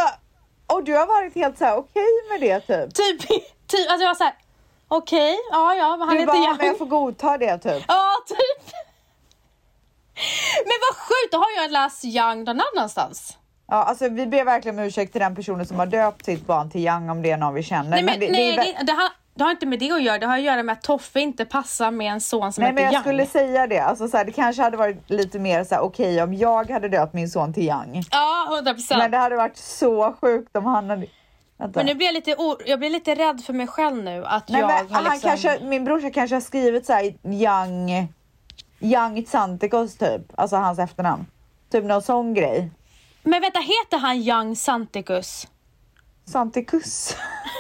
och 0.68 0.84
du 0.84 0.94
har 0.94 1.06
varit 1.06 1.36
helt 1.36 1.58
såhär 1.58 1.78
okej 1.78 2.06
med 2.32 2.42
det 2.42 2.60
typ. 2.60 2.94
Typ, 2.96 3.28
typ 3.68 3.90
alltså 3.90 4.04
jag 4.04 4.10
var 4.10 4.16
såhär, 4.16 4.34
okej, 4.88 5.38
ja 5.52 5.76
ja, 5.76 5.98
men 5.98 6.08
han 6.08 6.16
Du 6.16 6.22
heter 6.22 6.34
bara, 6.34 6.44
Young. 6.44 6.58
men 6.58 6.68
jag 6.68 6.78
får 6.78 6.86
godta 6.86 7.38
det 7.38 7.58
typ. 7.58 7.84
Ja, 7.88 8.04
typ. 8.28 8.74
Men 10.66 10.74
vad 10.90 10.98
sjukt, 10.98 11.32
då 11.32 11.38
har 11.38 11.62
jag 11.64 11.72
läst 11.72 12.06
Young 12.06 12.44
någon 12.44 12.62
annanstans. 12.76 13.38
Ja, 13.68 13.84
alltså 13.84 14.10
vi 14.10 14.28
ber 14.28 14.44
verkligen 14.46 14.80
om 14.80 14.86
ursäkt 14.86 15.12
till 15.12 15.22
den 15.22 15.36
personen 15.36 15.66
som 15.66 15.80
har 15.80 15.86
döpt 15.86 16.26
sitt 16.26 16.48
barn 16.48 16.70
till 16.70 16.82
Young 16.88 17.10
om 17.10 17.22
det 17.22 17.32
är 17.32 17.38
någon 17.38 17.54
vi 17.54 17.64
känner. 17.64 17.90
Nej, 17.90 18.04
men, 18.04 18.20
det, 18.20 18.32
nej, 18.32 18.56
det 18.56 18.62
är, 18.62 18.66
det, 18.80 18.84
det, 18.86 18.92
han, 18.92 19.10
det 19.36 19.44
har 19.44 19.52
inte 19.52 19.66
med 19.66 19.80
det 19.80 19.92
att 19.92 20.02
göra. 20.04 20.18
Det 20.18 20.26
har 20.26 20.38
att 20.38 20.42
göra 20.44 20.64
med 20.64 20.74
att 20.74 20.82
Toffe 20.82 21.20
inte 21.20 21.46
passar 21.46 21.92
med 21.92 22.12
en 22.12 22.22
son 22.22 22.54
som 22.54 22.62
Nej 22.62 22.72
heter 22.72 22.84
men 22.84 22.84
jag 22.84 22.94
Young. 22.94 23.04
skulle 23.04 23.26
säga 23.26 23.68
det. 23.68 23.80
Alltså, 23.80 24.08
så 24.08 24.18
här, 24.18 24.26
det 24.26 24.32
kanske 24.32 24.62
hade 24.62 24.78
varit 24.78 25.10
lite 25.10 25.40
mer 25.40 25.64
så 25.64 25.76
här, 25.76 25.82
okej 25.82 26.24
om 26.24 26.34
jag 26.34 26.70
hade 26.70 26.90
döpt 26.90 27.14
min 27.14 27.30
son 27.30 27.54
till 27.54 27.64
Young. 27.64 28.04
Ja, 28.12 28.48
100 28.56 28.74
procent. 28.74 28.98
Men 29.00 29.12
det 29.12 29.18
hade 29.18 29.36
varit 29.36 29.58
så 29.58 30.14
sjukt 30.22 30.56
om 30.56 30.66
han 30.66 30.90
hade... 30.90 31.08
Vänta. 31.58 31.80
Men 31.80 31.86
nu 31.86 31.94
blir 31.96 32.06
jag 32.08 32.14
lite, 32.14 32.36
jag 32.66 32.80
blir 32.80 32.90
lite 32.90 33.16
rädd 33.16 33.42
för 33.46 33.54
mig 33.54 33.68
själv 33.68 34.04
nu 34.04 34.26
att 34.26 34.50
Nej, 34.50 34.62
jag 34.62 34.68
men 34.68 34.96
har 34.96 35.12
liksom... 35.12 35.30
kanske, 35.30 35.60
min 35.62 35.86
brorsa 35.86 36.10
kanske 36.10 36.36
har 36.36 36.42
skrivit 36.42 36.86
så 36.86 36.94
här 36.94 37.04
Young, 37.24 38.08
Young 38.80 39.26
Santikos 39.26 39.98
typ. 39.98 40.22
Alltså 40.36 40.56
hans 40.56 40.80
efternamn. 40.80 41.26
Typ 41.72 41.84
någon 41.84 42.02
sån 42.02 42.34
grej. 42.34 42.72
Men 43.24 43.42
vänta, 43.42 43.60
heter 43.60 43.98
han 43.98 44.18
Young? 44.18 44.56
Santikus. 44.56 45.48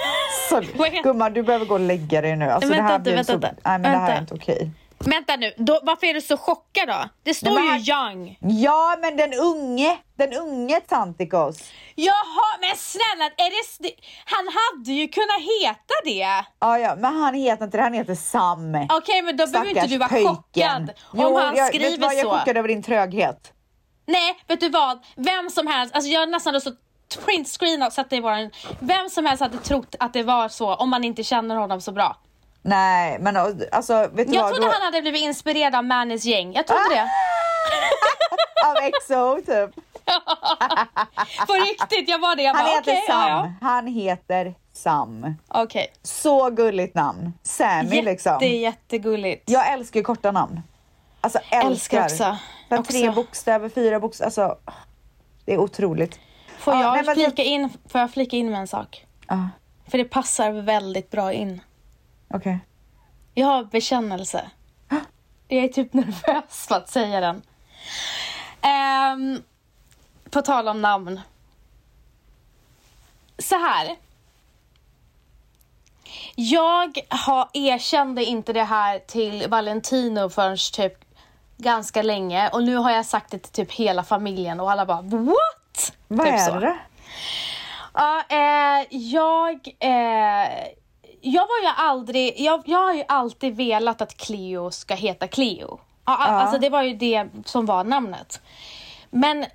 heter- 0.85 1.03
gumman 1.03 1.33
du 1.33 1.43
behöver 1.43 1.65
gå 1.65 1.73
och 1.73 1.79
lägga 1.79 2.21
dig 2.21 2.35
nu. 2.35 2.45
Alltså, 2.49 2.69
Vänta, 2.69 2.83
det 2.83 2.87
här 2.87 2.91
vänta, 2.91 3.03
blev 3.03 3.15
vänta, 3.15 3.33
så... 3.33 3.39
vänta. 3.39 3.61
Nej 3.69 3.79
men 3.79 3.91
det 3.91 3.97
här 3.97 4.09
är 4.09 4.15
Vänta. 4.15 4.35
inte 4.35 4.51
okej. 4.51 4.71
Vänta 4.99 5.35
nu, 5.35 5.53
då, 5.57 5.79
varför 5.83 6.07
är 6.07 6.13
du 6.13 6.21
så 6.21 6.37
chockad 6.37 6.87
då? 6.87 7.09
Det 7.23 7.33
står 7.33 7.51
men 7.51 7.63
ju 7.79 7.93
han- 7.93 8.11
Young. 8.17 8.37
Ja 8.41 8.97
men 9.01 9.17
den 9.17 9.33
unge, 9.33 9.97
den 10.17 10.33
unge 10.33 10.81
Santikos. 10.89 11.57
Jaha, 11.95 12.57
men 12.61 12.75
snälla, 12.77 13.25
är 13.25 13.49
det, 13.83 13.91
han 14.25 14.45
hade 14.47 14.91
ju 14.91 15.07
kunnat 15.07 15.41
heta 15.61 15.93
det. 16.05 16.45
Ja, 16.59 16.79
ja, 16.79 16.95
men 16.95 17.15
han 17.15 17.33
heter 17.33 17.65
inte 17.65 17.77
det, 17.77 17.83
han 17.83 17.93
heter 17.93 18.15
Sam. 18.15 18.87
Okej, 18.89 19.21
men 19.21 19.37
då 19.37 19.47
behöver 19.47 19.69
inte 19.69 19.87
du 19.87 19.97
vara 19.97 20.09
pöjken. 20.09 20.35
chockad 20.35 20.89
om 21.03 21.19
Jo, 21.19 21.37
han 21.37 21.55
jag, 21.55 21.63
vet 21.65 21.73
du 21.73 21.79
skriver 21.79 21.97
vad, 22.07 22.13
Jag 22.15 22.21
så. 22.25 22.33
är 22.33 22.39
chockad 22.39 22.57
över 22.57 22.67
din 22.67 22.83
tröghet. 22.83 23.53
Nej, 24.05 24.43
vet 24.47 24.59
du 24.59 24.69
vad? 24.69 24.99
Vem 25.15 25.49
som 25.49 25.67
helst, 25.67 25.95
alltså 25.95 26.11
jag 26.11 26.19
har 26.19 26.27
nästan 26.27 26.53
lust 26.53 26.67
att 26.67 26.77
printscreena 27.25 27.87
och 27.87 27.93
sätta 27.93 28.15
i 28.15 28.19
våran... 28.19 28.51
Vem 28.79 29.09
som 29.09 29.25
helst 29.25 29.41
hade 29.41 29.57
trott 29.57 29.95
att 29.99 30.13
det 30.13 30.23
var 30.23 30.49
så 30.49 30.75
om 30.75 30.89
man 30.89 31.03
inte 31.03 31.23
känner 31.23 31.55
honom 31.55 31.81
så 31.81 31.91
bra. 31.91 32.17
Nej, 32.67 33.17
men 33.19 33.37
alltså 33.71 34.07
vet 34.13 34.27
du 34.27 34.33
Jag 34.35 34.43
vad? 34.43 34.51
trodde 34.51 34.67
Då- 34.67 34.71
han 34.73 34.81
hade 34.81 35.01
blivit 35.01 35.21
inspirerad 35.21 35.75
av 35.75 35.83
Mannys 35.83 36.25
gäng. 36.25 36.53
Jag 36.53 36.67
trodde 36.67 36.83
det. 36.89 37.01
Av 38.67 38.75
XO 39.01 39.35
typ. 39.45 39.75
På 41.47 41.53
riktigt, 41.53 42.09
jag 42.09 42.19
var 42.19 42.35
det. 42.35 42.43
Jag 42.43 42.53
Han 42.53 42.65
bara, 42.65 42.75
heter 42.75 42.91
okej, 42.91 43.03
Sam. 43.07 43.29
ja, 43.29 43.51
Han 43.61 43.87
heter 43.87 44.55
Sam. 44.73 45.35
ja. 45.53 45.61
Okej. 45.63 45.87
Så 46.03 46.49
gulligt 46.49 46.95
namn. 46.95 47.33
Sammy 47.43 47.89
Jätte, 47.95 48.01
liksom. 48.05 48.39
jättegulligt. 48.41 49.49
Jag 49.49 49.71
älskar 49.73 49.99
ju 49.99 50.03
korta 50.03 50.31
namn. 50.31 50.61
Alltså 51.21 51.39
älskar. 51.39 51.69
Älskar 51.71 52.03
också. 52.03 52.15
Så 52.17 52.23
här 52.69 52.79
Också. 52.79 52.91
Tre 52.91 53.09
bokstäver, 53.09 53.69
fyra 53.69 53.99
bokstäver. 53.99 54.25
Alltså, 54.25 54.57
det 55.45 55.53
är 55.53 55.57
otroligt. 55.57 56.19
Får 56.59 56.73
Ja, 56.73 56.81
jag, 56.81 56.93
nej, 56.93 57.03
men 57.05 57.15
så- 57.15 57.21
flika 57.21 57.43
in, 57.43 57.69
får 57.89 58.01
jag 58.01 58.11
flika 58.11 58.35
in 58.37 58.51
med 58.51 58.59
en 58.59 58.67
sak? 58.67 59.05
Ja, 59.27 59.49
För 59.91 59.97
det 59.97 60.05
passar 60.05 60.51
väldigt 60.51 61.11
bra 61.11 61.33
in. 61.33 61.61
Okej. 62.29 62.59
Jag 63.33 63.47
har 63.47 63.63
bekännelse. 63.63 64.49
Jag 65.47 65.63
är 65.63 65.67
typ 65.67 65.93
nervös 65.93 66.67
för 66.67 66.75
att 66.75 66.89
säga 66.89 67.19
den. 67.19 67.41
Ehm, 68.61 69.43
på 70.29 70.41
tal 70.41 70.67
om 70.67 70.81
namn. 70.81 71.21
Så 73.37 73.55
här. 73.55 73.95
Jag 76.35 76.99
har, 77.09 77.49
erkände 77.53 78.25
inte 78.25 78.53
det 78.53 78.63
här 78.63 78.99
till 78.99 79.49
Valentino 79.49 80.29
förrän 80.29 80.57
typ 80.73 80.93
ganska 81.57 82.01
länge 82.01 82.49
och 82.49 82.63
nu 82.63 82.75
har 82.75 82.91
jag 82.91 83.05
sagt 83.05 83.31
det 83.31 83.39
till 83.39 83.51
typ 83.51 83.71
hela 83.71 84.03
familjen 84.03 84.59
och 84.59 84.71
alla 84.71 84.85
bara 84.85 85.01
what? 85.01 85.93
Vad 86.07 86.25
typ 86.25 86.35
är 86.35 86.37
så. 86.37 86.59
det? 86.59 86.77
Ja, 87.93 88.23
eh, 88.29 88.85
jag... 88.89 89.67
Eh, 89.79 90.67
jag 91.21 91.41
var 91.41 91.61
ju 91.61 91.67
aldrig... 91.77 92.39
Jag, 92.39 92.61
jag 92.65 92.79
har 92.79 92.93
ju 92.93 93.03
alltid 93.07 93.55
velat 93.55 94.01
att 94.01 94.17
Cleo 94.17 94.71
ska 94.71 94.95
heta 94.95 95.27
Cleo. 95.27 95.79
Ja, 96.05 96.15
Alltså 96.17 96.57
det 96.57 96.69
var 96.69 96.81
ju 96.81 96.93
det 96.93 97.27
som 97.45 97.65
var 97.65 97.83
namnet. 97.83 98.41
Men 99.09 99.45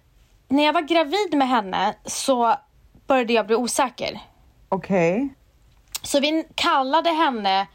när 0.49 0.65
jag 0.65 0.73
var 0.73 0.81
gravid 0.81 1.35
med 1.35 1.49
henne 1.49 1.95
så 2.05 2.55
började 3.07 3.33
jag 3.33 3.47
bli 3.47 3.57
osäker. 3.57 4.21
Okej. 4.69 5.35
Så 6.03 6.21
vi 6.21 6.45
kallade 6.55 7.11
henne 7.11 7.67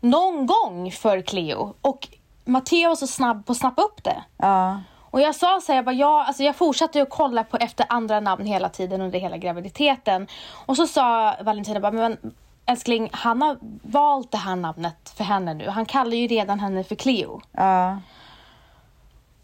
någon 0.00 0.46
gång 0.46 0.92
för 0.92 1.20
Cleo 1.20 1.74
och 1.80 2.08
Matteo 2.44 2.88
var 2.88 2.96
så 2.96 3.06
snabb 3.06 3.46
på 3.46 3.52
att 3.52 3.58
snappa 3.58 3.82
upp 3.82 4.04
det. 4.04 4.22
Ja. 4.36 4.80
Och 5.10 5.20
jag 5.20 5.34
sa 5.34 5.60
så 5.60 5.72
här, 5.72 5.76
jag, 5.76 5.84
bara, 5.84 5.94
ja, 5.94 6.24
alltså 6.24 6.42
jag 6.42 6.56
fortsatte 6.56 6.98
ju 6.98 7.02
att 7.02 7.10
kolla 7.10 7.44
på 7.44 7.56
efter 7.56 7.86
andra 7.88 8.20
namn 8.20 8.46
hela 8.46 8.68
tiden 8.68 9.00
under 9.00 9.18
hela 9.18 9.36
graviditeten. 9.36 10.26
Och 10.66 10.76
så 10.76 10.86
sa 10.86 11.36
Valentina 11.42 11.80
bara, 11.80 11.92
men 11.92 12.34
älskling, 12.70 13.10
han 13.12 13.42
har 13.42 13.58
valt 13.82 14.30
det 14.30 14.38
här 14.38 14.56
namnet 14.56 15.12
för 15.16 15.24
henne 15.24 15.54
nu. 15.54 15.68
Han 15.68 15.86
kallar 15.86 16.16
ju 16.16 16.26
redan 16.26 16.60
henne 16.60 16.84
för 16.84 16.94
Cleo. 16.94 17.40
Ja. 17.52 18.00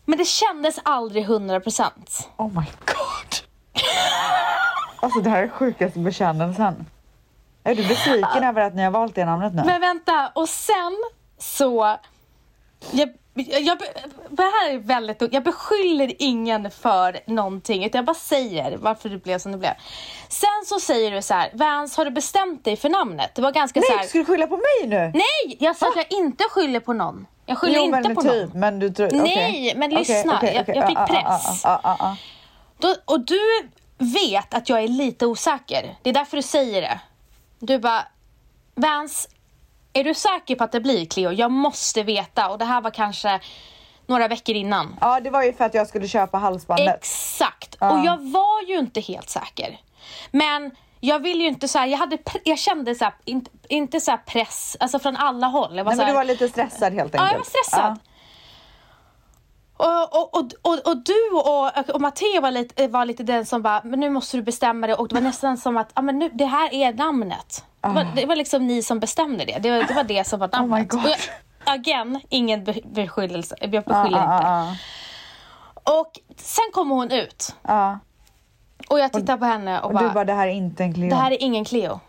Men 0.04 0.18
det 0.18 0.24
kändes 0.24 0.78
aldrig 0.82 1.26
100%. 1.26 1.90
Oh 2.36 2.48
my 2.48 2.66
god. 2.86 3.46
Alltså 5.00 5.20
det 5.20 5.30
här 5.30 5.42
är 5.42 5.48
sjukaste 5.48 5.98
bekännelsen. 5.98 6.86
Är 7.64 7.74
du 7.74 7.88
besviken 7.88 8.44
över 8.44 8.60
att 8.60 8.74
ni 8.74 8.82
har 8.82 8.90
valt 8.90 9.14
det 9.14 9.24
namnet 9.24 9.54
nu? 9.54 9.62
Men 9.66 9.80
vänta, 9.80 10.30
och 10.34 10.48
sen 10.48 10.96
så... 11.38 11.96
Jag, 12.90 13.08
jag, 13.36 13.78
det 14.30 14.42
här 14.42 14.70
är 14.70 14.78
väldigt... 14.78 15.22
Jag 15.32 15.42
beskyller 15.44 16.12
ingen 16.18 16.70
för 16.70 17.18
någonting, 17.26 17.84
utan 17.84 17.98
jag 17.98 18.04
bara 18.04 18.14
säger 18.14 18.76
varför 18.76 19.08
det 19.08 19.18
blev 19.18 19.38
som 19.38 19.52
det 19.52 19.58
blev. 19.58 19.72
Sen 20.28 20.48
så 20.66 20.80
säger 20.80 21.10
du 21.10 21.22
så 21.22 21.34
här, 21.34 21.50
Vans, 21.54 21.96
har 21.96 22.04
du 22.04 22.10
bestämt 22.10 22.64
dig 22.64 22.76
för 22.76 22.88
namnet? 22.88 23.34
Det 23.34 23.42
var 23.42 23.52
ganska 23.52 23.80
så 23.80 23.88
Nej, 23.88 23.98
här... 23.98 24.06
ska 24.06 24.18
du 24.18 24.24
skylla 24.24 24.46
på 24.46 24.56
mig 24.56 24.88
nu? 24.88 25.12
Nej, 25.14 25.56
jag 25.60 25.76
sa 25.76 25.88
att 25.88 25.96
jag 25.96 26.06
inte 26.12 26.44
skyller 26.50 26.80
på 26.80 26.92
någon. 26.92 27.26
Jag 27.46 27.58
skyller 27.58 27.76
jo, 27.76 27.84
inte 27.84 28.00
men 28.00 28.14
på 28.14 28.22
typ, 28.22 28.32
någon. 28.32 28.60
men 28.60 28.78
du 28.78 28.90
tror... 28.90 29.10
Nej, 29.12 29.22
okej. 29.22 29.72
men 29.76 29.90
lyssna, 29.90 30.36
okej, 30.36 30.52
jag- 30.54 30.62
okej. 30.62 30.76
jag 30.76 30.86
fick 30.88 30.98
Ja, 30.98 31.06
ja, 31.08 31.36
press. 31.38 32.18
Då, 32.78 32.94
och 33.04 33.20
du 33.20 33.40
vet 33.98 34.54
att 34.54 34.68
jag 34.68 34.82
är 34.82 34.88
lite 34.88 35.26
osäker. 35.26 35.96
Det 36.02 36.10
är 36.10 36.14
därför 36.14 36.36
du 36.36 36.42
säger 36.42 36.82
det. 36.82 37.00
Du 37.58 37.78
bara, 37.78 38.04
Vans, 38.74 39.28
är 40.00 40.04
du 40.04 40.14
säker 40.14 40.56
på 40.56 40.64
att 40.64 40.72
det 40.72 40.80
blir 40.80 41.06
Cleo? 41.06 41.32
Jag 41.32 41.50
måste 41.50 42.02
veta. 42.02 42.48
Och 42.48 42.58
det 42.58 42.64
här 42.64 42.80
var 42.80 42.90
kanske 42.90 43.40
några 44.06 44.28
veckor 44.28 44.54
innan. 44.54 44.96
ja. 45.00 45.14
ja, 45.14 45.20
det 45.20 45.30
var 45.30 45.42
ju 45.42 45.52
för 45.52 45.64
att 45.64 45.74
jag 45.74 45.86
skulle 45.86 46.08
köpa 46.08 46.38
halsbandet. 46.38 46.96
Exakt. 46.96 47.76
Ja. 47.80 47.90
Och 47.90 48.06
jag 48.06 48.16
var 48.32 48.62
ju 48.68 48.78
inte 48.78 49.00
helt 49.00 49.30
säker. 49.30 49.80
Men 50.30 50.70
jag 51.00 51.18
vill 51.18 51.40
ju 51.40 51.46
inte 51.46 51.68
så 51.68 51.78
här, 51.78 51.86
jag, 51.86 51.98
hade, 51.98 52.18
jag 52.44 52.58
kände 52.58 52.94
så 52.94 53.04
här, 53.04 53.14
inte, 53.24 53.50
inte 53.68 54.00
så 54.00 54.10
här 54.10 54.18
press, 54.18 54.76
alltså 54.80 54.98
från 54.98 55.16
alla 55.16 55.46
håll. 55.46 55.76
Jag 55.76 55.84
var 55.84 55.92
Nej, 55.92 55.96
så 55.96 56.02
men 56.02 56.12
du 56.12 56.16
var 56.16 56.24
lite 56.24 56.48
stressad 56.48 56.92
helt 56.92 57.14
enkelt. 57.14 57.14
Ja, 57.14 57.30
jag 57.30 57.38
var 57.38 57.44
stressad. 57.44 57.92
Och, 57.92 57.98
och, 59.76 60.34
och, 60.34 60.52
och, 60.62 60.88
och 60.88 60.96
du 60.96 61.30
och, 61.32 61.94
och 61.94 62.00
Matteo 62.00 62.40
var 62.40 62.50
lite, 62.50 62.88
var 62.88 63.04
lite 63.04 63.22
den 63.22 63.46
som 63.46 63.62
bara, 63.62 63.80
men 63.84 64.00
nu 64.00 64.10
måste 64.10 64.36
du 64.36 64.42
bestämma 64.42 64.86
dig 64.86 64.96
och 64.96 65.08
det 65.08 65.14
var 65.14 65.22
nästan 65.22 65.56
som 65.58 65.76
att, 65.76 65.90
ja 65.94 66.02
men 66.02 66.18
nu, 66.18 66.30
det 66.34 66.44
här 66.46 66.74
är 66.74 66.92
namnet. 66.94 67.64
Det, 67.80 67.88
var, 67.88 68.06
det 68.16 68.26
var 68.26 68.36
liksom 68.36 68.66
ni 68.66 68.82
som 68.82 69.00
bestämde 69.00 69.44
det. 69.44 69.58
Det 69.58 69.70
var 69.70 69.84
det, 69.88 69.94
var 69.94 70.04
det 70.04 70.26
som 70.26 70.40
var 70.40 70.48
Ah. 70.52 70.58
Oh 70.60 70.62
my 70.62 70.68
namnet. 70.70 70.88
God. 70.90 71.02
Jag, 71.04 71.74
again, 71.74 72.20
ingen 72.28 72.64
be, 72.64 72.74
beskyllelse. 72.84 73.56
Jag 73.60 73.74
Ja, 73.74 73.80
beskyller 73.80 74.18
ja, 74.18 74.36
inte. 74.36 74.46
ja, 75.84 76.00
Och 76.00 76.10
sen 76.36 76.64
kommer 76.72 76.94
hon 76.94 77.10
ut 77.10 77.54
ja. 77.62 77.98
och 78.88 78.98
jag 78.98 79.12
tittar 79.12 79.36
på 79.36 79.44
henne 79.44 79.80
och, 79.80 79.86
Och 79.86 79.92
bara, 79.94 80.08
du 80.08 80.10
bara, 80.14 80.24
det 80.24 80.32
här 80.32 80.46
är 80.48 80.52
inte 80.52 80.82
en 80.84 80.94
Cleo. 80.94 81.08
det 81.10 81.16
här 81.16 81.30
är 81.30 81.42
ingen 81.42 81.64
Cleo. 81.64 82.00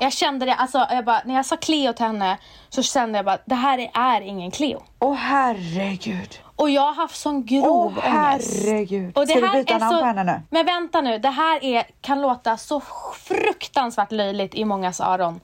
Jag 0.00 0.12
kände 0.12 0.46
det, 0.46 0.54
alltså 0.54 0.86
jag 0.90 1.04
bara, 1.04 1.22
när 1.24 1.34
jag 1.34 1.46
sa 1.46 1.56
Cleo 1.56 1.92
till 1.92 2.06
henne 2.06 2.38
så 2.68 2.82
kände 2.82 3.18
jag 3.18 3.24
bara, 3.24 3.38
det 3.44 3.54
här 3.54 3.90
är, 3.94 4.20
ingen 4.20 4.50
Cleo. 4.50 4.82
Åh 4.98 5.14
herregud. 5.14 6.38
Och 6.56 6.70
jag 6.70 6.82
har 6.82 6.94
haft 6.94 7.16
sån 7.16 7.46
grov 7.46 7.64
Åh 7.66 7.86
ångest. 7.86 8.64
herregud. 8.64 9.16
Och 9.18 9.26
det 9.26 9.32
Ska 9.32 9.40
du 9.40 9.46
här 9.46 9.54
byta 9.54 9.74
är 9.74 9.78
namn 9.78 9.92
så... 9.92 10.00
på 10.00 10.06
henne 10.06 10.24
nu? 10.24 10.42
Men 10.50 10.66
vänta 10.66 11.00
nu, 11.00 11.18
det 11.18 11.30
här 11.30 11.64
är, 11.64 11.84
kan 12.00 12.22
låta 12.22 12.56
så 12.56 12.82
fruktansvärt 13.18 14.12
löjligt 14.12 14.54
i 14.54 14.64
mångas 14.64 15.00
öron. 15.00 15.40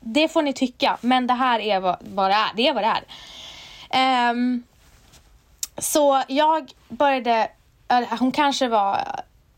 Det 0.00 0.28
får 0.28 0.42
ni 0.42 0.52
tycka, 0.52 0.96
men 1.00 1.26
det 1.26 1.34
här 1.34 1.60
är 1.60 1.80
vad, 1.80 1.96
vad 2.00 2.30
det 2.30 2.34
är. 2.34 2.50
Det 2.56 2.68
är 2.68 2.74
vad 2.74 2.82
det 2.82 2.88
är. 2.88 3.04
Ehm, 3.90 4.62
så 5.78 6.22
jag 6.28 6.72
började, 6.88 7.48
hon 8.18 8.32
kanske 8.32 8.68
var, 8.68 8.94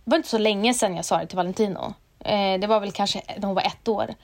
det 0.05 0.11
var 0.11 0.17
inte 0.17 0.29
så 0.29 0.39
länge 0.39 0.75
sedan 0.75 0.97
jag 0.97 1.05
sa 1.05 1.19
det 1.19 1.27
till 1.27 1.37
Valentino. 1.37 1.95
Eh, 2.25 2.61
det 2.61 2.67
var 2.67 2.81
väl 2.81 2.93
kanske 2.93 3.23
när 3.37 3.47
hon 3.47 3.55
var 3.55 3.63
ett 3.63 3.89
år. 3.89 4.15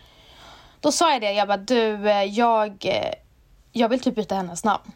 Då 0.80 0.92
sa 0.92 1.12
jag 1.12 1.20
det, 1.20 1.32
jag 1.32 1.48
bara 1.48 1.56
du, 1.56 2.10
eh, 2.10 2.24
jag, 2.24 2.84
eh, 2.84 3.12
jag 3.72 3.88
vill 3.88 4.00
typ 4.00 4.14
byta 4.14 4.34
hennes 4.34 4.64
namn. 4.64 4.82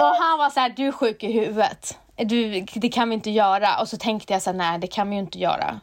Och 0.00 0.16
han 0.20 0.38
var 0.38 0.50
så 0.50 0.60
här, 0.60 0.68
du 0.68 0.86
är 0.86 0.92
sjuk 0.92 1.22
i 1.22 1.32
huvudet. 1.32 1.98
Du, 2.16 2.60
det 2.60 2.88
kan 2.88 3.08
vi 3.08 3.14
inte 3.14 3.30
göra. 3.30 3.80
Och 3.80 3.88
så 3.88 3.96
tänkte 3.96 4.32
jag 4.32 4.42
så 4.42 4.50
här, 4.50 4.56
nej 4.56 4.78
det 4.78 4.86
kan 4.86 5.10
vi 5.10 5.16
ju 5.16 5.20
inte 5.20 5.38
göra. 5.38 5.80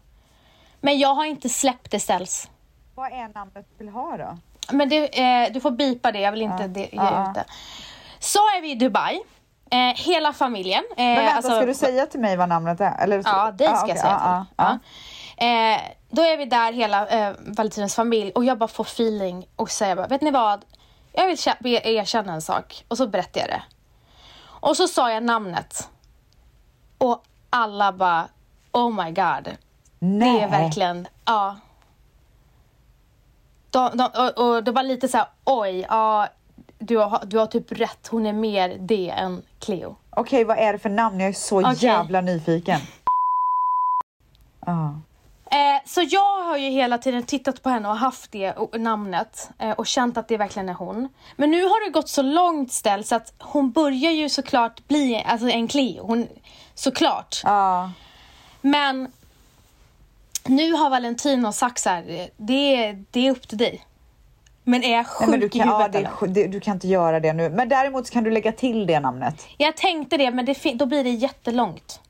Men 0.81 0.99
jag 0.99 1.13
har 1.13 1.25
inte 1.25 1.49
släppt 1.49 1.91
det 1.91 1.99
ställs. 1.99 2.49
Vad 2.95 3.11
är 3.11 3.33
namnet 3.33 3.65
du 3.77 3.83
vill 3.85 3.93
ha 3.93 4.17
då? 4.17 4.37
Men 4.71 4.89
det, 4.89 5.19
eh, 5.19 5.53
du 5.53 5.59
får 5.59 5.71
bipa 5.71 6.11
det, 6.11 6.19
jag 6.19 6.31
vill 6.31 6.41
inte 6.41 6.67
det, 6.67 6.79
ge 6.79 6.89
ja, 6.91 7.29
ut 7.29 7.35
det. 7.35 7.45
Så 8.19 8.39
är 8.39 8.61
vi 8.61 8.71
i 8.71 8.75
Dubai. 8.75 9.21
Eh, 9.71 9.95
hela 9.95 10.33
familjen. 10.33 10.83
Eh, 10.91 10.95
Men 11.03 11.15
vänta, 11.15 11.35
alltså- 11.35 11.51
ska 11.55 11.65
du 11.65 11.73
säga 11.73 12.05
till 12.05 12.19
mig 12.19 12.37
vad 12.37 12.49
namnet 12.49 12.81
är? 12.81 12.97
Eller, 12.99 13.21
Ja, 13.25 13.51
dig 13.51 13.67
ska 13.67 13.77
okej, 13.81 13.89
jag 13.89 13.99
säga 13.99 14.21
ja, 14.23 14.45
till. 14.47 14.55
ja, 14.57 14.79
Eh, 15.37 15.81
då 16.09 16.21
är 16.21 16.37
vi 16.37 16.45
där 16.45 16.73
hela 16.73 17.07
eh, 17.07 17.33
Valentinus 17.39 17.95
familj 17.95 18.31
och 18.31 18.45
jag 18.45 18.57
bara 18.57 18.67
får 18.67 18.83
feeling 18.83 19.47
och 19.55 19.69
säger 19.69 19.95
bara, 19.95 20.07
vet 20.07 20.21
ni 20.21 20.31
vad? 20.31 20.65
Jag 21.13 21.25
vill 21.59 21.79
erkänna 21.83 22.33
en 22.33 22.41
sak 22.41 22.85
och 22.87 22.97
så 22.97 23.07
berättar 23.07 23.41
jag 23.41 23.49
det. 23.49 23.63
Och 24.43 24.77
så 24.77 24.87
sa 24.87 25.11
jag 25.11 25.23
namnet. 25.23 25.89
Och 26.97 27.23
alla 27.49 27.91
bara, 27.91 28.27
oh 28.71 29.03
my 29.05 29.11
god. 29.11 29.57
Nej. 29.99 30.33
Det 30.33 30.41
är 30.43 30.47
verkligen, 30.49 31.07
ja. 31.25 31.55
De, 33.69 33.89
de, 33.97 34.09
och, 34.17 34.47
och 34.55 34.63
det 34.63 34.71
var 34.71 34.83
lite 34.83 35.07
så 35.07 35.17
här, 35.17 35.27
oj, 35.45 35.85
ja, 35.89 36.27
du 36.81 36.97
har, 36.97 37.23
du 37.25 37.37
har 37.37 37.45
typ 37.45 37.71
rätt, 37.71 38.07
hon 38.07 38.25
är 38.25 38.33
mer 38.33 38.77
det 38.79 39.09
än 39.09 39.41
Cleo. 39.59 39.95
Okej, 40.09 40.43
vad 40.43 40.57
är 40.57 40.73
det 40.73 40.79
för 40.79 40.89
namn? 40.89 41.19
Jag 41.19 41.29
är 41.29 41.33
så 41.33 41.59
Okej. 41.61 41.75
jävla 41.89 42.21
nyfiken. 42.21 42.79
Ja. 44.65 44.99
Eh, 45.51 45.81
så 45.85 46.01
jag 46.09 46.43
har 46.43 46.57
ju 46.57 46.69
hela 46.69 46.97
tiden 46.97 47.23
tittat 47.23 47.63
på 47.63 47.69
henne 47.69 47.89
och 47.89 47.97
haft 47.97 48.31
det 48.31 48.53
o- 48.57 48.69
namnet 48.77 49.49
eh, 49.59 49.71
och 49.71 49.87
känt 49.87 50.17
att 50.17 50.27
det 50.27 50.37
verkligen 50.37 50.69
är 50.69 50.73
hon. 50.73 51.09
Men 51.35 51.51
nu 51.51 51.63
har 51.63 51.85
det 51.85 51.91
gått 51.91 52.09
så 52.09 52.21
långt 52.21 52.71
ställt 52.71 53.07
så 53.07 53.15
att 53.15 53.33
hon 53.39 53.71
börjar 53.71 54.11
ju 54.11 54.29
såklart 54.29 54.87
bli 54.87 55.23
alltså 55.27 55.49
en 55.49 55.67
Cleo. 55.67 56.05
Hon, 56.07 56.27
såklart. 56.73 57.41
Ja. 57.43 57.91
Men 58.61 59.11
nu 60.45 60.71
har 60.73 60.89
Valentino 60.89 61.51
sagt 61.51 61.79
så 61.79 61.89
här, 61.89 62.09
eh, 62.09 62.25
det, 62.37 62.91
det 63.11 63.27
är 63.27 63.31
upp 63.31 63.47
till 63.47 63.57
dig. 63.57 63.85
Men 64.63 64.83
är 64.83 64.91
jag 64.91 64.97
Nej, 64.97 65.05
sjuk 65.05 65.27
men 65.29 65.39
du, 65.39 65.45
i 65.45 65.49
kan, 65.49 65.67
ja, 65.67 65.77
huvudet 65.77 66.01
är 66.05 66.09
sj- 66.15 66.27
det, 66.27 66.47
du 66.47 66.59
kan 66.59 66.73
inte 66.73 66.87
göra 66.87 67.19
det 67.19 67.33
nu. 67.33 67.49
Men 67.49 67.69
däremot 67.69 68.09
kan 68.09 68.23
du 68.23 68.31
lägga 68.31 68.51
till 68.51 68.87
det 68.87 68.99
namnet. 68.99 69.47
Jag 69.57 69.77
tänkte 69.77 70.17
det 70.17 70.31
men 70.31 70.45
det, 70.45 70.73
då 70.73 70.85
blir 70.85 71.03
det 71.03 71.09
jättelångt. 71.09 72.01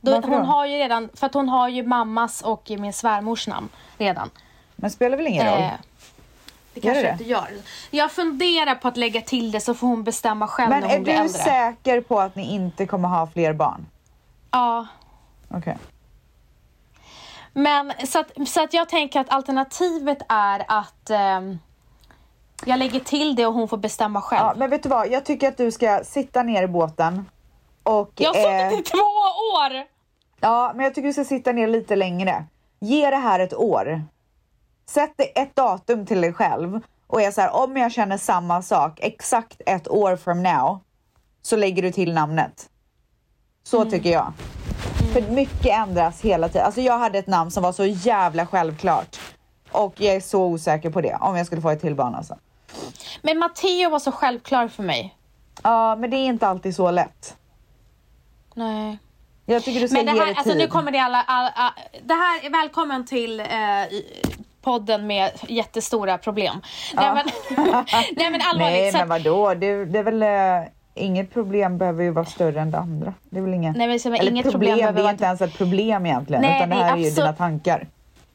Då, 0.00 0.12
Varför 0.12 0.28
då? 0.28 0.34
hon 0.36 0.46
har 0.46 0.66
ju 0.66 0.76
redan, 0.78 1.08
för 1.14 1.26
att 1.26 1.34
hon 1.34 1.48
har 1.48 1.68
ju 1.68 1.82
mammas 1.86 2.42
och 2.42 2.70
min 2.78 2.92
svärmors 2.92 3.48
namn 3.48 3.68
redan. 3.98 4.30
Men 4.76 4.90
spelar 4.90 5.16
väl 5.16 5.26
ingen 5.26 5.46
roll? 5.46 5.60
Eh, 5.60 5.70
det 6.74 6.80
kanske 6.80 7.02
det 7.02 7.10
inte 7.12 7.24
gör. 7.24 7.48
Jag 7.90 8.12
funderar 8.12 8.74
på 8.74 8.88
att 8.88 8.96
lägga 8.96 9.20
till 9.20 9.50
det 9.52 9.60
så 9.60 9.74
får 9.74 9.86
hon 9.86 10.04
bestämma 10.04 10.46
själv 10.48 10.70
Men 10.70 10.80
när 10.80 10.88
är 10.88 10.94
hon 10.94 11.02
blir 11.04 11.14
du 11.14 11.20
äldre. 11.20 11.42
säker 11.42 12.00
på 12.00 12.20
att 12.20 12.34
ni 12.36 12.54
inte 12.54 12.86
kommer 12.86 13.08
ha 13.08 13.26
fler 13.26 13.52
barn? 13.52 13.86
Ja. 14.50 14.86
Okej. 15.48 15.76
Men 17.52 17.92
så 18.06 18.18
att, 18.20 18.48
så 18.48 18.62
att 18.64 18.74
jag 18.74 18.88
tänker 18.88 19.20
att 19.20 19.30
alternativet 19.30 20.18
är 20.28 20.64
att 20.68 21.10
ehm, 21.10 21.58
jag 22.64 22.78
lägger 22.78 23.00
till 23.00 23.34
det 23.36 23.46
och 23.46 23.54
hon 23.54 23.68
får 23.68 23.76
bestämma 23.76 24.20
själv. 24.22 24.46
Ja, 24.46 24.54
men 24.56 24.70
vet 24.70 24.82
du 24.82 24.88
vad? 24.88 25.10
Jag 25.10 25.24
tycker 25.24 25.48
att 25.48 25.56
du 25.56 25.70
ska 25.70 26.00
sitta 26.04 26.42
ner 26.42 26.62
i 26.62 26.66
båten. 26.68 27.30
Och, 27.82 28.12
jag 28.16 28.34
har 28.34 28.64
eh, 28.64 28.70
suttit 28.70 28.86
i 28.88 28.90
två 28.90 28.98
år! 29.58 29.84
Ja, 30.40 30.72
men 30.74 30.84
jag 30.84 30.94
tycker 30.94 31.06
du 31.06 31.12
ska 31.12 31.24
sitta 31.24 31.52
ner 31.52 31.66
lite 31.68 31.96
längre. 31.96 32.44
Ge 32.80 33.10
det 33.10 33.16
här 33.16 33.40
ett 33.40 33.54
år. 33.54 34.04
Sätt 34.86 35.14
ett 35.34 35.56
datum 35.56 36.06
till 36.06 36.20
dig 36.20 36.32
själv 36.32 36.80
och 37.06 37.22
är 37.22 37.30
så 37.30 37.40
här, 37.40 37.50
om 37.50 37.76
jag 37.76 37.92
känner 37.92 38.16
samma 38.18 38.62
sak 38.62 38.98
exakt 39.02 39.60
ett 39.66 39.88
år 39.88 40.16
from 40.16 40.42
now 40.42 40.78
så 41.42 41.56
lägger 41.56 41.82
du 41.82 41.92
till 41.92 42.14
namnet. 42.14 42.68
Så 43.62 43.76
Mm. 43.76 43.90
tycker 43.90 44.10
jag. 44.10 44.32
För 45.12 45.20
mycket 45.20 45.66
ändras 45.66 46.20
hela 46.20 46.48
tiden. 46.48 46.66
Alltså 46.66 46.80
jag 46.80 46.98
hade 46.98 47.18
ett 47.18 47.26
namn 47.26 47.50
som 47.50 47.62
var 47.62 47.72
så 47.72 47.84
jävla 47.86 48.46
självklart 48.46 49.16
och 49.72 49.94
jag 49.96 50.14
är 50.14 50.20
så 50.20 50.44
osäker 50.44 50.90
på 50.90 51.00
det 51.00 51.18
om 51.20 51.36
jag 51.36 51.46
skulle 51.46 51.62
få 51.62 51.70
ett 51.70 51.80
till 51.80 51.94
barn 51.94 52.14
alltså. 52.14 52.38
Men 53.22 53.38
Matteo 53.38 53.90
var 53.90 53.98
så 53.98 54.12
självklar 54.12 54.68
för 54.68 54.82
mig. 54.82 55.16
Ja, 55.62 55.96
men 55.96 56.10
det 56.10 56.16
är 56.16 56.26
inte 56.26 56.46
alltid 56.46 56.76
så 56.76 56.90
lätt. 56.90 57.36
Nej. 58.54 58.98
Jag 59.46 59.64
tycker 59.64 59.80
du 59.80 59.88
ska 59.88 59.96
Men 59.96 60.06
det 60.06 60.12
ge 60.12 60.18
här, 60.18 60.26
det 60.26 60.32
alltså 60.34 60.50
tid. 60.50 60.58
nu 60.58 60.66
kommer 60.66 60.92
det 60.92 60.98
alla, 60.98 61.22
alla, 61.22 61.48
alla 61.48 61.74
det 62.04 62.14
här 62.14 62.46
är 62.46 62.50
välkommen 62.50 63.06
till 63.06 63.40
eh, 63.40 63.46
podden 64.62 65.06
med 65.06 65.30
jättestora 65.48 66.18
problem. 66.18 66.60
Nej, 66.94 67.14
men, 67.14 67.26
nej 68.16 68.30
men 68.30 68.40
allvarligt. 68.52 68.92
Nej, 68.92 68.92
men 68.92 69.08
vadå? 69.08 69.54
Det, 69.54 69.84
det 69.84 69.98
är 69.98 70.02
väl 70.02 70.22
eh, 70.22 70.70
inget 70.94 71.32
problem 71.32 71.78
behöver 71.78 72.04
ju 72.04 72.10
vara 72.10 72.24
större 72.24 72.60
än 72.60 72.70
det 72.70 72.78
andra. 72.78 73.14
Det 73.30 73.38
är 73.38 73.42
väl 73.42 73.54
inget, 73.54 73.76
Nej, 73.76 73.86
men 74.04 74.14
eller 74.14 74.30
inget 74.30 74.50
problem, 74.50 74.72
problem 74.78 74.94
det 74.94 75.02
är 75.02 75.10
inte 75.10 75.24
ens 75.24 75.40
ett 75.40 75.58
problem 75.58 76.06
egentligen. 76.06 76.42
Nej, 76.42 76.56
utan 76.56 76.68
det 76.68 76.74
det 76.74 76.80
är 76.80 76.84
här 76.84 76.92
är 76.92 76.96
ju 76.98 77.06
absolut- 77.06 77.16
dina 77.16 77.32
tankar. 77.32 77.86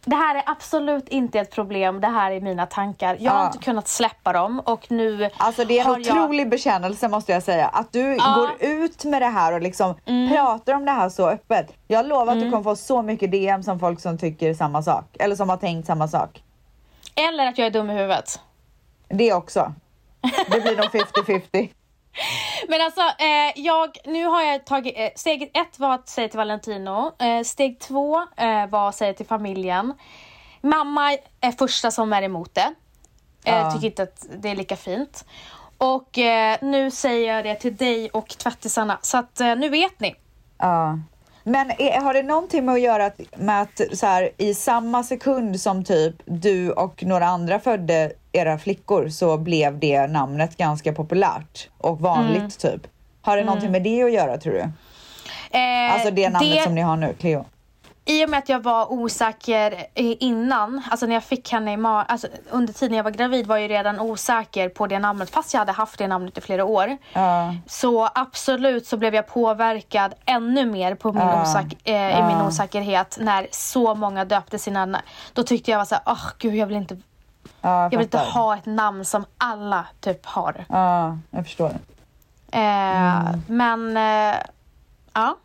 Det 0.08 0.16
här 0.16 0.36
är 0.36 0.44
absolut 0.46 1.08
inte 1.08 1.40
ett 1.40 1.52
problem, 1.52 2.02
det 2.02 2.08
här 2.08 2.32
är 2.32 2.42
mina 2.42 2.66
tankar. 2.66 3.18
Jag 3.20 3.32
har 3.32 3.40
Ja. 3.40 3.46
inte 3.48 3.58
kunnat 3.58 3.88
släppa 3.88 4.34
dem 4.34 4.60
och 4.60 4.92
nu 4.92 5.30
Alltså 5.38 5.66
det 5.66 5.78
är 5.78 5.82
en 5.82 5.88
har 5.88 6.00
jag... 6.00 6.18
otrolig 6.18 6.50
bekännelse 6.50 7.08
måste 7.08 7.32
jag 7.32 7.44
säga. 7.44 7.68
Att 7.68 7.92
du 7.92 8.00
Ja. 8.16 8.26
Mm. 8.26 8.40
går 8.40 8.50
ut 8.60 9.06
med 9.06 9.22
det 9.22 9.26
här 9.28 9.54
och 9.54 9.62
liksom 9.62 9.96
pratar 10.32 10.74
om 10.74 10.86
det 10.86 10.92
här 10.92 11.10
så 11.10 11.30
öppet. 11.30 11.74
Jag 11.88 12.06
lovar 12.08 12.34
att 12.34 12.40
du 12.40 12.52
kommer 12.52 12.64
få 12.64 12.76
så 12.76 13.02
mycket 13.02 13.32
DM 13.32 13.64
som 13.64 13.80
folk 13.80 14.00
som 14.00 14.18
tycker 14.18 14.54
samma 14.54 14.82
sak. 14.84 15.06
Eller 15.20 15.36
som 15.36 15.50
har 15.50 15.58
tänkt 15.58 15.86
samma 15.86 16.08
sak. 16.08 16.44
Eller 17.16 17.48
att 17.48 17.58
jag 17.58 17.68
är 17.68 17.72
dum 17.72 17.90
i 17.90 17.94
huvudet. 17.94 18.40
Det 19.08 19.34
också. 19.34 19.74
Det 20.52 20.62
blir 20.62 20.78
nog 20.78 20.86
50-50. 20.86 21.70
Men 22.68 22.82
alltså, 22.82 23.02
eh, 23.02 23.52
jag, 23.56 23.98
nu 24.06 24.26
har 24.26 24.42
jag 24.42 24.66
tagit, 24.66 24.94
eh, 24.98 25.10
steg 25.16 25.52
ett 25.54 25.80
var 25.80 25.94
att 25.94 26.10
säga 26.10 26.28
till 26.30 26.38
Valentino, 26.38 27.12
eh, 27.20 27.44
steg 27.44 27.80
två 27.80 28.28
eh, 28.38 28.68
var 28.70 28.90
att 28.90 28.96
säga 28.96 29.14
till 29.14 29.26
familjen. 29.26 29.94
Mamma 30.62 31.18
är 31.42 31.52
första 31.52 31.92
som 31.92 32.14
är 32.14 32.22
emot 32.22 32.56
det. 32.56 32.74
Eh, 33.46 33.54
Ja. 33.58 33.72
Tycker 33.72 33.88
inte 33.88 34.04
att 34.04 34.26
det 34.38 34.50
är 34.50 34.56
lika 34.56 34.76
fint. 34.76 35.26
Och 35.78 36.18
eh, 36.18 36.58
nu 36.62 36.92
säger 36.92 37.36
jag 37.36 37.46
det 37.46 37.56
till 37.56 37.76
dig 37.76 38.10
och 38.10 38.28
tvättisarna, 38.28 39.00
så 39.02 39.18
att 39.18 39.40
nu 39.40 39.70
vet 39.70 40.00
ni. 40.00 40.16
Ja. 40.58 41.00
Men 41.48 41.72
är, 41.78 42.02
har 42.02 42.14
det 42.14 42.24
någonting 42.24 42.66
med 42.66 42.74
att 42.76 42.82
göra 42.82 43.06
att, 43.06 43.22
med 43.38 43.62
att 43.62 43.82
så 43.94 44.06
här, 44.06 44.30
i 44.38 44.54
samma 44.54 45.04
sekund 45.04 45.62
som 45.62 45.84
typ 45.84 46.16
du 46.26 46.72
och 46.72 47.04
några 47.04 47.26
andra 47.26 47.60
födde 47.60 48.12
era 48.32 48.58
flickor 48.60 49.10
så 49.10 49.38
blev 49.38 49.80
det 49.80 50.08
namnet 50.08 50.58
ganska 50.58 50.94
populärt 50.94 51.70
och 51.78 52.00
vanligt 52.00 52.38
Mm. 52.38 52.50
typ? 52.50 52.88
Har 53.22 53.38
det 53.38 53.44
någonting 53.44 53.72
med 53.72 53.84
det 53.84 54.04
att 54.04 54.12
göra 54.14 54.38
tror 54.38 54.54
du? 54.54 54.60
Eh, 54.60 55.94
Alltså 55.94 56.12
det 56.12 56.30
namnet 56.30 56.64
som 56.64 56.76
ni 56.76 56.82
har 56.82 56.98
nu, 56.98 57.14
Cleo? 57.20 57.46
I 58.08 58.26
och 58.26 58.30
med 58.30 58.40
att 58.40 58.50
jag 58.50 58.64
var 58.64 58.92
osäker 58.92 59.72
eh, 59.72 60.16
innan, 60.20 60.82
alltså 60.92 61.06
när 61.06 61.14
jag 61.14 61.24
fick 61.24 61.52
henne 61.52 61.74
i 61.74 61.78
ma- 61.78 62.06
alltså 62.08 62.28
under 62.50 62.74
tiden 62.74 62.98
jag 62.98 63.04
var 63.04 63.12
gravid 63.12 63.48
var 63.48 63.58
jag 63.58 63.70
redan 63.72 64.00
osäker 64.00 64.70
på 64.70 64.88
det 64.88 65.00
namnet 65.00 65.30
fast 65.30 65.54
jag 65.54 65.60
hade 65.60 65.72
haft 65.72 65.98
det 65.98 66.08
namnet 66.08 66.38
i 66.38 66.42
flera 66.42 66.66
år. 66.66 66.98
Ja. 67.14 67.56
Så 67.68 68.10
absolut 68.16 68.88
så 68.88 68.98
blev 68.98 69.16
jag 69.16 69.28
påverkad 69.28 70.14
ännu 70.26 70.66
mer 70.66 70.96
på 70.96 71.12
min 71.14 71.22
Ja. 71.28 71.44
osäk- 71.44 71.78
eh, 71.84 72.20
i 72.20 72.24
min 72.24 72.42
osäkerhet 72.42 73.18
när 73.22 73.48
så 73.52 73.96
många 73.96 74.26
döpte 74.26 74.60
sina 74.60 74.86
na- 74.86 75.02
Då 75.34 75.44
tyckte 75.44 75.72
jag 75.72 75.78
var 75.78 75.86
såhär, 75.86 76.04
åh 76.06 76.26
gud 76.40 76.56
jag 76.56 76.68
vill 76.68 76.78
inte, 76.78 76.98
Ja, 77.62 77.84
jag 77.84 77.90
vill 77.90 78.02
inte 78.02 78.18
ha 78.18 78.56
ett 78.58 78.66
namn 78.66 79.06
som 79.06 79.26
alla 79.38 79.86
typ 80.00 80.26
har. 80.26 80.66
Ja, 80.70 81.18
jag 81.30 81.44
förstår. 81.46 81.72
Eh, 82.52 83.28
Mm. 83.28 83.42
Men 83.48 83.98
eh, 83.98 84.36
ja. 85.14 85.36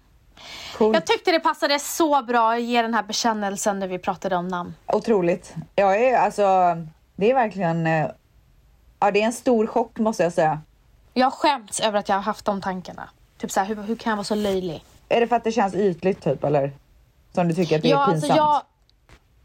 Coolt. 0.79 0.95
Jag 0.95 1.07
tyckte 1.07 1.33
det 1.33 1.41
passade 1.41 1.79
så 1.79 2.23
bra 2.23 2.53
att 2.53 2.63
ge 2.63 2.83
den 2.83 2.95
här 2.95 3.03
bekännelsen 3.03 3.79
när 3.79 3.87
vi 3.89 3.99
pratade 3.99 4.37
om 4.37 4.49
namn. 4.49 4.75
Otroligt. 4.87 5.55
Jag 5.75 6.03
är 6.03 6.19
alltså, 6.19 6.43
det 7.17 7.31
är 7.31 7.35
verkligen, 7.35 7.87
eh, 7.87 8.07
ja 9.01 9.11
det 9.11 9.23
är 9.23 9.27
en 9.27 9.33
stor 9.33 9.67
chock 9.67 9.99
måste 9.99 10.23
jag 10.23 10.33
säga. 10.33 10.61
Jag 11.15 11.33
skämts 11.33 11.81
över 11.81 11.99
att 11.99 12.09
jag 12.09 12.17
har 12.17 12.23
haft 12.23 12.45
de 12.45 12.61
tankarna. 12.61 13.09
Typ 13.39 13.51
såhär, 13.51 13.67
hur, 13.67 13.83
hur 13.83 13.97
kan 13.97 14.11
jag 14.11 14.17
vara 14.17 14.25
så 14.25 14.35
löjlig? 14.35 14.85
Är 15.09 15.21
det 15.21 15.27
för 15.27 15.37
att 15.37 15.45
det 15.45 15.53
känns 15.53 15.75
ytligt 15.75 16.25
typ 16.25 16.45
eller? 16.45 16.73
Som 17.35 17.49
du 17.49 17.55
tycker 17.55 17.77
att 17.77 17.83
det 17.83 17.89
är 17.89 17.91
Ja, 17.91 18.07
pinsamt? 18.07 18.31
alltså 18.33 18.37
jag, 18.37 18.63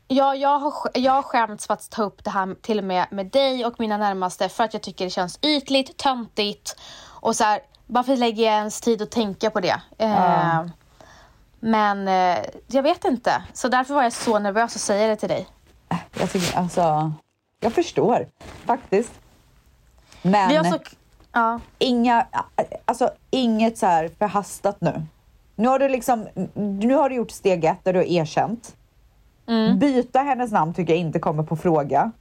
ja, 0.08 0.36
jag, 0.36 0.60
har, 0.60 0.74
jag 0.94 1.12
har 1.12 1.22
skämts 1.22 1.68
för 1.68 1.74
att 1.74 1.90
ta 1.90 2.04
upp 2.04 2.24
det 2.24 2.30
här 2.30 2.56
till 2.62 2.78
och 2.78 2.84
med 2.84 3.08
med 3.12 3.26
dig 3.26 3.66
och 3.66 3.74
mina 3.80 3.98
närmaste 3.98 4.50
för 4.50 4.64
att 4.64 4.74
jag 4.74 4.84
tycker 4.84 5.06
det 5.06 5.12
känns 5.12 5.40
ytligt, 5.42 5.98
töntigt 5.98 6.76
och 7.04 7.36
så 7.36 7.44
här, 7.44 7.60
varför 7.88 8.16
lägger 8.16 8.44
jag 8.44 8.54
ens 8.54 8.82
tid 8.82 9.02
att 9.02 9.12
tänka 9.12 9.50
på 9.50 9.60
det? 9.60 9.82
Eh, 9.98 10.66
men 11.60 12.08
eh, 12.08 12.46
jag 12.68 12.84
vet 12.84 13.06
inte, 13.06 13.44
så 13.54 13.68
därför 13.68 13.94
var 13.94 14.04
jag 14.04 14.14
så 14.14 14.40
nervös 14.40 14.76
att 14.76 14.82
säga 14.82 15.08
det 15.08 15.16
till 15.16 15.30
dig. 15.30 15.48
Jag 16.20 16.32
tycker 16.32 16.58
alltså, 16.58 17.14
jag 17.60 17.74
förstår 17.74 18.28
faktiskt. 18.66 19.12
Men 20.22 20.50
Vi 20.50 20.56
har 20.56 20.64
så, 20.64 20.80
ja. 21.32 21.60
inga, 21.78 22.28
alltså 22.86 23.10
inget 23.30 23.78
så 23.78 23.86
här 23.86 24.10
förhastat 24.20 24.82
nu. 24.82 25.02
Nu 25.56 25.68
har 25.68 25.80
du 25.80 25.90
liksom, 25.90 26.28
nu 26.54 26.94
har 26.94 27.10
du 27.10 27.16
gjort 27.16 27.32
steg 27.32 27.66
ett 27.66 27.84
där 27.84 27.94
du 27.94 28.00
har 28.00 28.06
erkänt. 28.06 28.76
Mm. 29.48 29.80
Byta 29.80 30.20
hennes 30.20 30.52
namn 30.52 30.74
tycker 30.74 30.94
jag 30.94 31.00
inte 31.00 31.20
kommer 31.20 31.44
på 31.44 31.56
fråga. 31.56 32.12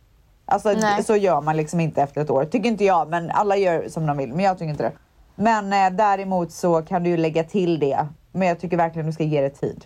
Alltså 0.47 0.73
Nej. 0.73 1.05
så 1.05 1.17
gör 1.17 1.41
man 1.41 1.57
liksom 1.57 1.81
inte 1.81 2.03
efter 2.03 2.21
ett 2.21 2.31
år. 2.31 2.45
Tycker 2.45 2.69
inte 2.69 2.85
jag, 2.85 3.09
men 3.09 3.31
alla 3.31 3.57
gör 3.57 3.89
som 3.89 4.07
de 4.07 4.17
vill. 4.17 4.33
Men 4.33 4.45
jag 4.45 4.59
tycker 4.59 4.71
inte 4.71 4.83
det. 4.83 4.93
Men 5.35 5.73
eh, 5.73 5.97
däremot 5.97 6.53
så 6.53 6.83
kan 6.83 7.03
du 7.03 7.11
ju 7.11 7.17
lägga 7.17 7.45
till 7.45 7.79
det. 7.79 8.07
Men 8.37 8.49
jag 8.49 8.61
tycker 8.61 8.77
verkligen 8.77 9.07
du 9.07 9.13
ska 9.13 9.25
ge 9.25 9.41
det 9.41 9.51
tid. 9.51 9.85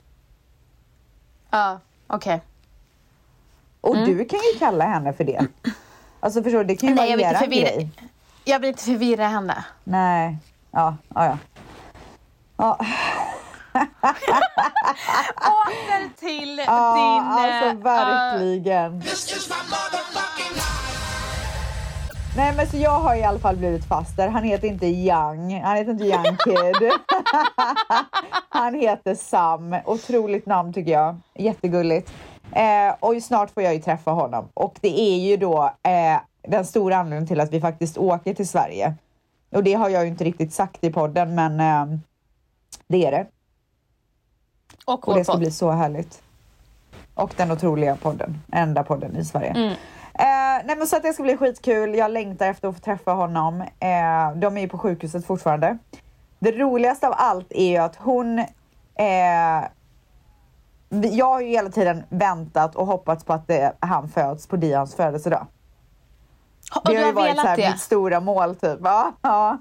Ja, 1.51 1.81
okej. 2.07 2.41
Och 3.81 3.97
Mm. 3.97 4.09
du 4.09 4.25
kan 4.25 4.39
ju 4.53 4.59
kalla 4.59 4.85
henne 4.85 5.13
för 5.13 5.25
det. 5.25 5.47
Alltså 6.21 6.43
förstår 6.43 6.59
du, 6.59 6.65
det 6.65 6.77
kan 6.77 6.89
ju 6.89 6.95
Nej, 6.95 7.11
jag 7.11 7.17
vill 7.17 7.27
vara 7.27 7.39
förvirra, 7.39 7.71
grej. 7.71 7.91
jag 8.45 8.59
vill 8.61 8.69
inte 8.69 8.83
förvirra 8.83 9.27
henne. 9.29 9.65
Nej, 9.85 10.37
ja, 10.71 10.97
ja, 11.15 11.25
ja. 11.25 11.39
ja. 12.57 12.79
Åter 15.37 16.19
till 16.19 16.59
Ja, 16.67 16.95
din... 16.95 17.33
alltså 17.33 17.67
eh, 17.67 17.75
verkligen. 17.75 19.03
This 19.03 19.49
Nej 22.37 22.55
men 22.57 22.67
så 22.67 22.77
jag 22.77 23.01
har 23.01 23.15
i 23.15 23.25
alla 23.25 23.39
fall 23.39 23.57
blivit 23.57 23.85
faster. 23.85 24.29
Han 24.29 24.45
heter 24.45 24.69
inte 24.69 24.87
Young. 24.87 25.61
Han 25.63 25.77
heter 25.77 25.91
inte 25.91 26.05
Young 26.05 26.37
Kid. 26.45 26.91
han 28.49 28.75
heter 28.75 29.15
Sam. 29.15 29.77
Otroligt 29.85 30.47
namn 30.47 30.73
tycker 30.73 30.93
jag. 30.93 31.17
Jättegulligt. 31.35 32.13
Eh, 32.53 32.95
och 33.01 33.23
snart 33.23 33.51
får 33.51 33.63
jag 33.63 33.75
ju 33.75 33.81
träffa 33.81 34.11
honom. 34.11 34.49
Och 34.55 34.77
det 34.81 35.01
är 35.01 35.19
ju 35.19 35.37
då 35.37 35.65
eh, 35.83 36.21
den 36.49 36.65
stora 36.65 36.97
anledningen 36.97 37.27
till 37.27 37.41
att 37.41 37.53
vi 37.53 37.61
faktiskt 37.61 37.99
åker 37.99 38.35
till 38.35 38.49
Sverige. 38.49 38.95
Och 39.51 39.65
det 39.65 39.75
har 39.75 39.89
jag 39.89 40.03
ju 40.03 40.09
inte 40.09 40.25
riktigt 40.25 40.53
sagt 40.53 40.85
i 40.85 40.93
podden 40.93 41.35
men 41.35 41.61
eh, 41.61 41.99
det 42.89 43.07
är 43.07 43.11
det. 43.11 43.27
och 44.85 45.09
Och 45.09 45.15
det 45.15 45.25
ska 45.25 45.33
podd. 45.33 45.41
bli 45.41 45.51
så 45.51 45.71
härligt. 45.71 46.23
Och 47.15 47.35
den 47.37 47.51
otroliga 47.51 47.97
podden. 47.97 48.43
Enda 48.53 48.83
podden 48.85 49.17
i 49.17 49.25
Sverige. 49.25 49.51
Mm. 49.51 49.75
Eh, 50.19 50.65
nej 50.65 50.77
men 50.77 50.87
så 50.87 50.97
att 50.97 51.03
det 51.03 51.13
ska 51.13 51.23
bli 51.23 51.37
skitkul. 51.37 51.95
Jag 51.95 52.11
längtar 52.11 52.47
efter 52.47 52.69
att 52.69 52.75
få 52.75 52.81
träffa 52.81 53.13
honom. 53.13 53.61
Eh, 53.61 54.37
de 54.37 54.57
är 54.57 54.61
ju 54.61 54.69
på 54.69 54.79
sjukhuset 54.79 55.27
fortfarande. 55.27 55.79
Det 56.39 56.53
roligaste 56.53 57.09
av 57.09 57.15
allt 57.17 57.47
är 57.51 57.69
ju 57.71 57.77
att 57.77 57.97
hon... 57.97 58.39
Eh, 58.95 59.65
jag 61.13 61.27
har 61.27 61.41
ju 61.41 61.49
hela 61.49 61.71
tiden 61.71 62.05
väntat 62.09 62.75
och 62.77 62.87
hoppats 62.87 63.25
på 63.25 63.33
att 63.33 63.47
det, 63.47 63.73
han 63.81 64.09
föds 64.09 64.47
på 64.47 64.57
Dians 64.57 64.95
födelsedag. 64.95 65.47
Och 66.75 66.83
Det 66.85 66.93
du 66.93 66.99
har 66.99 67.07
ju 67.07 67.13
varit 67.13 67.37
så 67.37 67.47
här 67.47 67.57
velat 67.57 67.71
mitt 67.71 67.77
det? 67.77 67.79
stora 67.79 68.21
mål 68.21 68.57
typ. 68.57 68.79
Ja, 68.85 69.13
ja. 69.23 69.59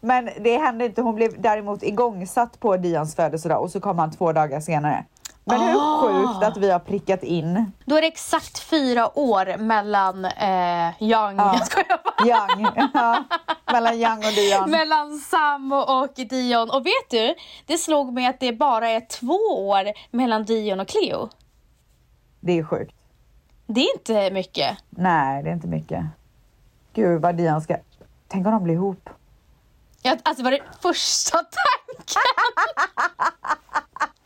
Men 0.00 0.28
det 0.40 0.58
hände 0.58 0.84
inte. 0.84 1.02
Hon 1.02 1.14
blev 1.14 1.40
däremot 1.40 1.82
igångsatt 1.82 2.60
på 2.60 2.76
Dians 2.76 3.16
födelsedag 3.16 3.62
och 3.62 3.70
så 3.70 3.80
kom 3.80 3.98
han 3.98 4.10
två 4.10 4.32
dagar 4.32 4.60
senare. 4.60 5.04
Men 5.50 5.60
hur 5.60 5.76
Ah. 5.78 6.00
sjukt 6.02 6.44
att 6.44 6.56
vi 6.56 6.70
har 6.70 6.78
prickat 6.78 7.22
in 7.22 7.72
Då 7.84 7.96
är 7.96 8.00
det 8.00 8.06
exakt 8.06 8.58
fyra 8.58 9.18
år 9.18 9.56
mellan 9.58 10.24
eh, 10.24 11.02
Young, 11.02 11.36
Ja. 11.36 11.54
jag 11.58 11.66
skojar 11.66 12.00
bara. 12.04 12.26
Young. 12.28 12.66
ja, 12.94 13.24
mellan 13.72 13.94
Young 13.94 14.18
och 14.18 14.32
Dion. 14.32 14.70
mellan 14.70 15.18
Sam 15.18 15.72
och 15.72 16.08
Dion. 16.14 16.70
Och 16.70 16.86
vet 16.86 17.10
du, 17.10 17.34
det 17.66 17.78
slog 17.78 18.12
mig 18.12 18.26
att 18.26 18.40
det 18.40 18.52
bara 18.52 18.88
är 18.90 19.00
två 19.00 19.68
år 19.68 19.84
mellan 20.10 20.44
Dion 20.44 20.80
och 20.80 20.88
Cleo. 20.88 21.28
Det 22.40 22.58
är 22.58 22.64
sjukt. 22.64 22.94
Det 23.66 23.80
är 23.80 23.94
inte 23.98 24.30
mycket. 24.30 24.78
Nej, 24.90 25.42
det 25.42 25.50
är 25.50 25.54
inte 25.54 25.66
mycket. 25.68 26.04
Gud 26.94 27.22
vad 27.22 27.34
Dion 27.36 27.60
ska... 27.60 27.76
Tänk 28.28 28.46
om 28.46 28.52
de 28.52 28.64
blir 28.64 28.74
ihop. 28.74 29.10
Jag, 30.02 30.18
alltså 30.22 30.44
var 30.44 30.50
det 30.50 30.60
första 30.82 31.38
tanken. 31.38 32.22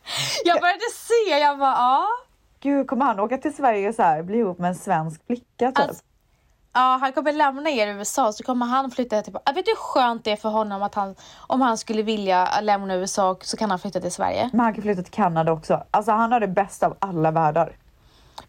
jag 0.45 0.61
började 0.61 0.79
se, 0.93 1.39
jag 1.39 1.59
bara 1.59 1.71
ja. 1.71 2.05
Gud, 2.59 2.87
kommer 2.87 3.05
han 3.05 3.19
åka 3.19 3.37
till 3.37 3.55
Sverige 3.55 3.89
och 3.89 3.95
så 3.95 4.03
här, 4.03 4.23
bli 4.23 4.37
ihop 4.37 4.59
med 4.59 4.67
en 4.69 4.75
svensk 4.75 5.25
flicka 5.27 5.71
typ? 5.71 5.79
Alltså, 5.79 6.03
Ja, 6.77 6.97
han 7.01 7.13
kommer 7.13 7.31
lämna 7.33 7.69
er 7.69 7.87
i 7.87 7.89
USA 7.91 8.31
så 8.31 8.43
kommer 8.43 8.65
han 8.65 8.91
flytta 8.91 9.21
till... 9.21 9.33
Jag 9.45 9.53
vet 9.53 9.65
du 9.65 9.71
hur 9.71 9.75
skönt 9.75 10.23
det 10.23 10.31
är 10.31 10.35
för 10.35 10.49
honom 10.49 10.83
att 10.83 10.95
han, 10.95 11.15
om 11.47 11.61
han 11.61 11.77
skulle 11.77 12.01
vilja 12.01 12.61
lämna 12.61 12.95
USA 12.95 13.37
så 13.41 13.57
kan 13.57 13.69
han 13.69 13.79
flytta 13.79 14.01
till 14.01 14.11
Sverige. 14.11 14.49
Men 14.53 14.59
han 14.59 14.73
kan 14.73 14.81
flytta 14.81 15.01
till 15.03 15.11
Kanada 15.13 15.51
också. 15.51 15.83
Alltså 15.91 16.11
han 16.11 16.31
har 16.31 16.39
det 16.39 16.47
bästa 16.47 16.85
av 16.85 16.95
alla 16.99 17.31
världar. 17.31 17.77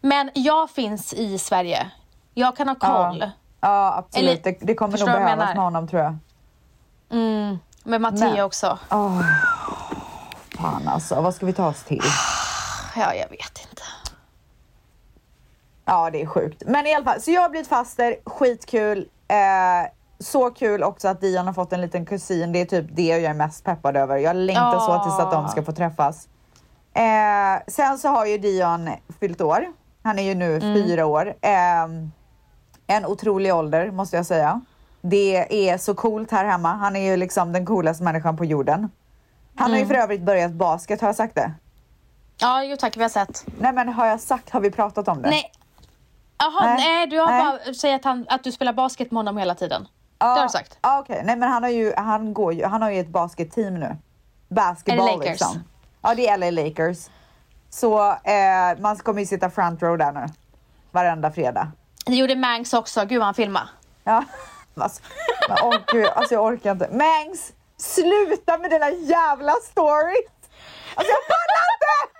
Men 0.01 0.29
jag 0.33 0.69
finns 0.69 1.13
i 1.13 1.37
Sverige. 1.37 1.91
Jag 2.33 2.55
kan 2.57 2.67
ha 2.67 2.75
koll. 2.75 3.19
Ja, 3.19 3.31
ja 3.59 3.95
absolut. 3.97 4.29
Eller- 4.29 4.43
det, 4.43 4.65
det 4.65 4.75
kommer 4.75 4.97
nog 4.97 5.07
behövas 5.07 5.55
med 5.55 5.63
honom 5.63 5.87
tror 5.87 6.01
jag. 6.01 6.15
Mm, 7.11 7.59
med 7.83 8.01
Mattia 8.01 8.29
Men- 8.29 8.43
också. 8.43 8.79
Åh, 8.91 9.21
fan 10.57 10.87
alltså, 10.87 11.21
vad 11.21 11.35
ska 11.35 11.45
vi 11.45 11.53
ta 11.53 11.67
oss 11.67 11.83
till? 11.83 12.03
Ja, 12.95 13.13
jag 13.13 13.29
vet 13.29 13.67
inte. 13.69 13.83
Ja, 15.85 16.09
det 16.09 16.21
är 16.21 16.25
sjukt. 16.25 16.63
Men 16.65 16.87
i 16.87 16.95
alla 16.95 17.05
fall, 17.05 17.21
så 17.21 17.31
jag 17.31 17.41
har 17.41 17.49
blivit 17.49 17.67
faster, 17.67 18.15
skitkul. 18.25 19.07
Eh, 19.27 19.91
så 20.19 20.51
kul 20.51 20.83
också 20.83 21.07
att 21.07 21.21
Dion 21.21 21.45
har 21.45 21.53
fått 21.53 21.73
en 21.73 21.81
liten 21.81 22.05
kusin. 22.05 22.51
Det 22.51 22.61
är 22.61 22.65
typ 22.65 22.85
det 22.91 23.07
jag 23.07 23.23
är 23.23 23.33
mest 23.33 23.63
peppad 23.63 23.97
över. 23.97 24.17
Jag 24.17 24.35
längtar 24.35 24.79
så 24.79 25.03
tills 25.03 25.19
att 25.19 25.31
de 25.31 25.47
ska 25.47 25.63
få 25.63 25.71
träffas. 25.71 26.27
Eh, 26.93 27.63
sen 27.67 27.97
så 27.97 28.07
har 28.07 28.25
ju 28.25 28.37
Dion 28.37 28.89
fyllt 29.19 29.41
år. 29.41 29.65
Han 30.03 30.19
är 30.19 30.23
ju 30.23 30.35
nu 30.35 30.61
fyra 30.61 31.05
år. 31.05 31.27
Eh, 31.41 31.83
en 32.87 33.05
otrolig 33.05 33.53
ålder 33.55 33.91
måste 33.91 34.17
jag 34.17 34.25
säga. 34.25 34.61
Det 35.01 35.69
är 35.69 35.77
så 35.77 35.93
coolt 35.95 36.31
här 36.31 36.45
hemma. 36.45 36.73
Han 36.73 36.95
är 36.95 37.11
ju 37.11 37.17
liksom 37.17 37.53
den 37.53 37.65
coolaste 37.65 38.03
människan 38.03 38.37
på 38.37 38.45
jorden. 38.45 38.89
Han 39.57 39.71
har 39.71 39.79
ju 39.79 39.85
för 39.85 39.93
övrigt 39.95 40.21
börjat 40.21 40.51
basket, 40.51 41.01
har 41.01 41.07
jag 41.07 41.15
sagt 41.15 41.35
det? 41.35 41.51
Ja, 42.37 42.63
jo 42.63 42.75
tack, 42.77 42.97
vi 42.97 43.01
har 43.01 43.09
sett. 43.09 43.45
Nej 43.59 43.73
men 43.73 43.89
har 43.89 44.05
jag 44.05 44.19
sagt, 44.19 44.49
har 44.49 44.59
vi 44.59 44.71
pratat 44.71 45.07
om 45.07 45.21
det? 45.21 45.29
Nej. 45.29 45.51
Jaha, 46.37 46.65
Nej. 46.65 46.75
nej. 46.77 47.07
du 47.07 47.19
har 47.19 47.27
Nej. 47.27 47.45
bara 47.45 47.73
sagt 47.73 47.93
att, 47.93 48.03
han, 48.05 48.25
att 48.29 48.43
du 48.43 48.51
spelar 48.51 48.73
basket 48.73 49.11
med 49.11 49.19
honom 49.19 49.37
hela 49.37 49.55
tiden. 49.55 49.87
Ja, 50.19 50.25
Det 50.25 50.39
har 50.39 50.43
du 50.43 50.49
sagt. 50.49 50.77
Ja, 50.81 50.99
okej. 50.99 51.21
Nej, 51.25 51.35
men 51.35 51.49
han 51.49 51.63
har 51.63 51.69
ju, 51.69 51.93
han 51.97 52.33
går 52.33 52.53
ju, 52.53 52.65
han 52.65 52.81
har 52.81 52.89
ju 52.91 52.99
ett 52.99 53.09
basketteam 53.09 53.73
nu. 53.73 53.97
Basketball 54.49 55.05
Lakers? 55.05 55.25
liksom. 55.29 55.63
Ja, 56.01 56.15
det 56.15 56.27
är 56.27 56.37
LA 56.37 56.51
Lakers. 56.51 56.97
Så 57.69 58.11
eh, 58.11 58.79
man 58.79 58.97
kommer 58.97 59.19
ju 59.19 59.25
sitta 59.25 59.49
front 59.49 59.81
row 59.83 59.97
där 59.97 60.11
nu. 60.11 60.25
Varenda 60.91 61.31
fredag. 61.31 61.71
Det 62.05 62.15
gjorde 62.15 62.35
Mangs 62.35 62.73
också. 62.73 63.05
Gud 63.05 63.17
vad 63.19 63.25
han 63.25 63.33
filmade. 63.33 63.67
Ja. 64.03 64.23
Alltså, 64.79 65.01
men, 65.49 65.57
åh 65.63 65.75
gud, 65.91 66.07
alltså 66.07 66.33
jag 66.33 66.45
orkar 66.45 66.71
inte. 66.71 66.89
Mangs, 66.91 67.53
sluta 67.77 68.57
med 68.57 68.69
dina 68.71 68.89
jävla 68.89 69.51
stories! 69.51 70.31
Alltså 70.95 71.11
jag 71.13 71.23
pallar 71.27 71.63
inte! 71.73 72.17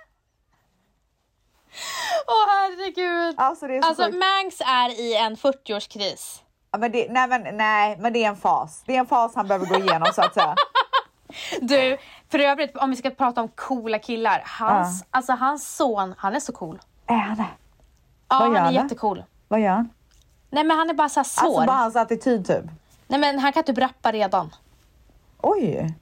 Åh 2.26 2.46
herregud. 2.48 3.34
Alltså 3.38 3.66
det 3.66 3.76
är 3.76 3.82
så 3.82 3.88
Alltså 3.88 4.04
sjukt. 4.04 4.18
Mangs 4.18 4.60
är 4.60 5.00
i 5.00 5.16
en 5.16 5.36
40-årskris. 5.36 6.40
Ja, 6.70 6.78
men 6.78 6.92
det, 6.92 7.06
nej, 7.10 7.28
men, 7.28 7.56
nej, 7.56 7.96
men 8.00 8.12
det 8.12 8.24
är 8.24 8.28
en 8.28 8.36
fas. 8.36 8.82
Det 8.86 8.94
är 8.94 9.00
en 9.00 9.06
fas 9.06 9.34
han 9.34 9.48
behöver 9.48 9.66
gå 9.66 9.74
igenom 9.76 10.08
så 10.14 10.22
att 10.22 10.34
säga. 10.34 10.54
Du, 11.60 11.98
för 12.30 12.38
övrigt 12.38 12.76
om 12.76 12.90
vi 12.90 12.96
ska 12.96 13.10
prata 13.10 13.40
om 13.40 13.48
coola 13.48 13.98
killar. 13.98 14.42
Hans, 14.46 15.04
alltså 15.10 15.32
hans 15.32 15.76
son, 15.76 16.14
han 16.18 16.34
är 16.36 16.40
så 16.40 16.52
cool. 16.52 16.78
Är 17.06 17.14
han 17.14 17.36
det? 17.36 17.46
Ja, 18.28 18.36
han 18.36 18.56
är 18.56 18.60
han 18.60 18.74
jättecool. 18.74 19.24
Vad 19.48 19.60
gör 19.60 19.70
han? 19.70 19.88
Nej 20.50 20.64
men 20.64 20.78
han 20.78 20.90
är 20.90 20.94
bara 20.94 21.08
så 21.08 21.20
här 21.20 21.24
svår. 21.24 21.46
Alltså 21.46 21.66
bara 21.66 21.76
hans 21.76 21.96
attityd 21.96 22.46
typ. 22.46 22.64
Nej 23.06 23.20
men 23.20 23.38
han 23.38 23.52
kan 23.52 23.64
typ 23.64 23.78
rappa 23.78 24.12
redan. 24.12 24.54
Oj! 25.42 25.94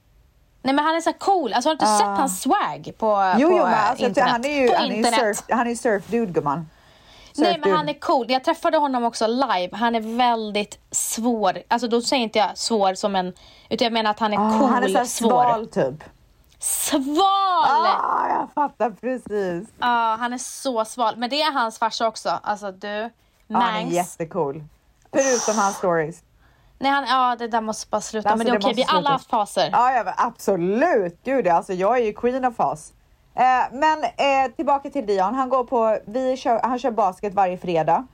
Nej 0.61 0.73
men 0.75 0.85
han 0.85 0.95
är 0.95 1.01
så 1.01 1.13
cool. 1.13 1.53
Alltså 1.53 1.69
har 1.69 1.75
du 1.75 1.85
inte 1.85 1.93
Ah. 1.93 1.97
sett 1.97 2.07
hans 2.19 2.41
swag 2.41 2.93
på, 2.97 3.33
Jo, 3.37 3.49
på 3.49 3.55
jo, 3.57 3.63
men 3.63 3.73
alltså, 3.73 3.87
jag 3.89 3.97
tror 3.97 4.07
internet? 4.07 4.31
han 4.31 4.45
är 4.45 4.61
ju 4.61 4.67
på 4.69 4.75
han 4.75 4.91
är 4.91 5.11
surf, 5.11 5.43
han 5.49 5.67
är 5.67 5.71
surf-dude 5.75 6.31
gumman. 6.31 6.69
Nej 7.39 7.59
men 7.63 7.75
han 7.75 7.89
är 7.89 7.93
cool. 7.99 8.25
Jag 8.31 8.43
träffade 8.43 8.77
honom 8.77 9.03
också 9.03 9.27
live. 9.27 9.69
Han 9.71 9.95
är 9.95 10.17
väldigt 10.17 10.79
svår. 10.91 11.57
Alltså 11.67 11.87
då 11.87 12.01
säger 12.01 12.23
inte 12.23 12.39
jag 12.39 12.57
svår 12.57 12.93
som 12.93 13.15
en... 13.15 13.33
Utan 13.69 13.85
jag 13.85 13.93
menar 13.93 14.11
att 14.11 14.19
han 14.19 14.33
är 14.33 14.37
Ah, 14.37 14.59
cool, 14.59 14.69
han 14.69 14.83
är 14.83 14.87
så 14.87 15.05
sval 15.05 15.67
typ. 15.67 16.03
Sval! 16.59 17.15
Ah, 17.17 18.27
jag 18.29 18.47
fattar 18.55 18.89
precis. 18.91 19.69
Ja, 19.79 20.17
han 20.19 20.33
är 20.33 20.37
så 20.37 20.85
sval. 20.85 21.13
Men 21.17 21.29
det 21.29 21.41
är 21.41 21.51
hans 21.51 21.79
farsa 21.79 22.07
också. 22.07 22.39
Alltså 22.43 22.71
du, 22.71 22.87
Ja, 22.87 23.57
han 23.59 23.75
är 23.75 23.81
Mangs. 23.81 23.93
jättecool. 23.93 24.63
Förutom 25.13 25.61
hans 25.61 25.75
stories. 25.77 26.23
Nej, 26.79 26.91
han, 26.91 27.05
ja, 27.07 27.35
det 27.39 27.47
där 27.47 27.61
måste 27.61 27.89
bara 27.89 28.01
sluta. 28.01 28.29
Alltså, 28.29 28.37
men 28.37 28.61
det 28.61 28.67
är 28.67 28.69
okej, 28.69 28.73
vi 28.75 28.83
har 28.83 28.97
alla 28.97 29.09
haft 29.09 29.29
faser. 29.29 29.69
Ja, 29.71 29.91
ja 29.91 30.13
absolut. 30.17 31.19
Gud, 31.23 31.47
alltså 31.47 31.73
jag 31.73 31.97
är 31.97 32.03
ju 32.03 32.13
queen 32.13 32.45
of 32.45 32.55
fas. 32.55 32.93
Eh, 33.35 33.43
men 33.71 34.03
eh, 34.03 34.51
tillbaka 34.55 34.89
till 34.89 35.05
Dion. 35.05 35.35
Han 35.35 35.49
går 35.49 35.63
på, 35.63 35.99
vi 36.05 36.37
kör, 36.37 36.59
han 36.63 36.79
kör 36.79 36.91
basket 36.91 37.33
varje 37.33 37.57
fredag. 37.57 38.07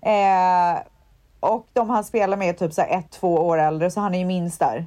Eh, 0.00 0.80
och 1.40 1.66
de 1.72 1.90
han 1.90 2.04
spelar 2.04 2.36
med 2.36 2.48
är 2.48 2.52
typ 2.52 2.72
så 2.72 2.82
ett, 2.82 3.10
två 3.10 3.34
år 3.34 3.58
äldre, 3.58 3.90
så 3.90 4.00
han 4.00 4.14
är 4.14 4.18
ju 4.18 4.24
minst 4.24 4.60
där. 4.60 4.86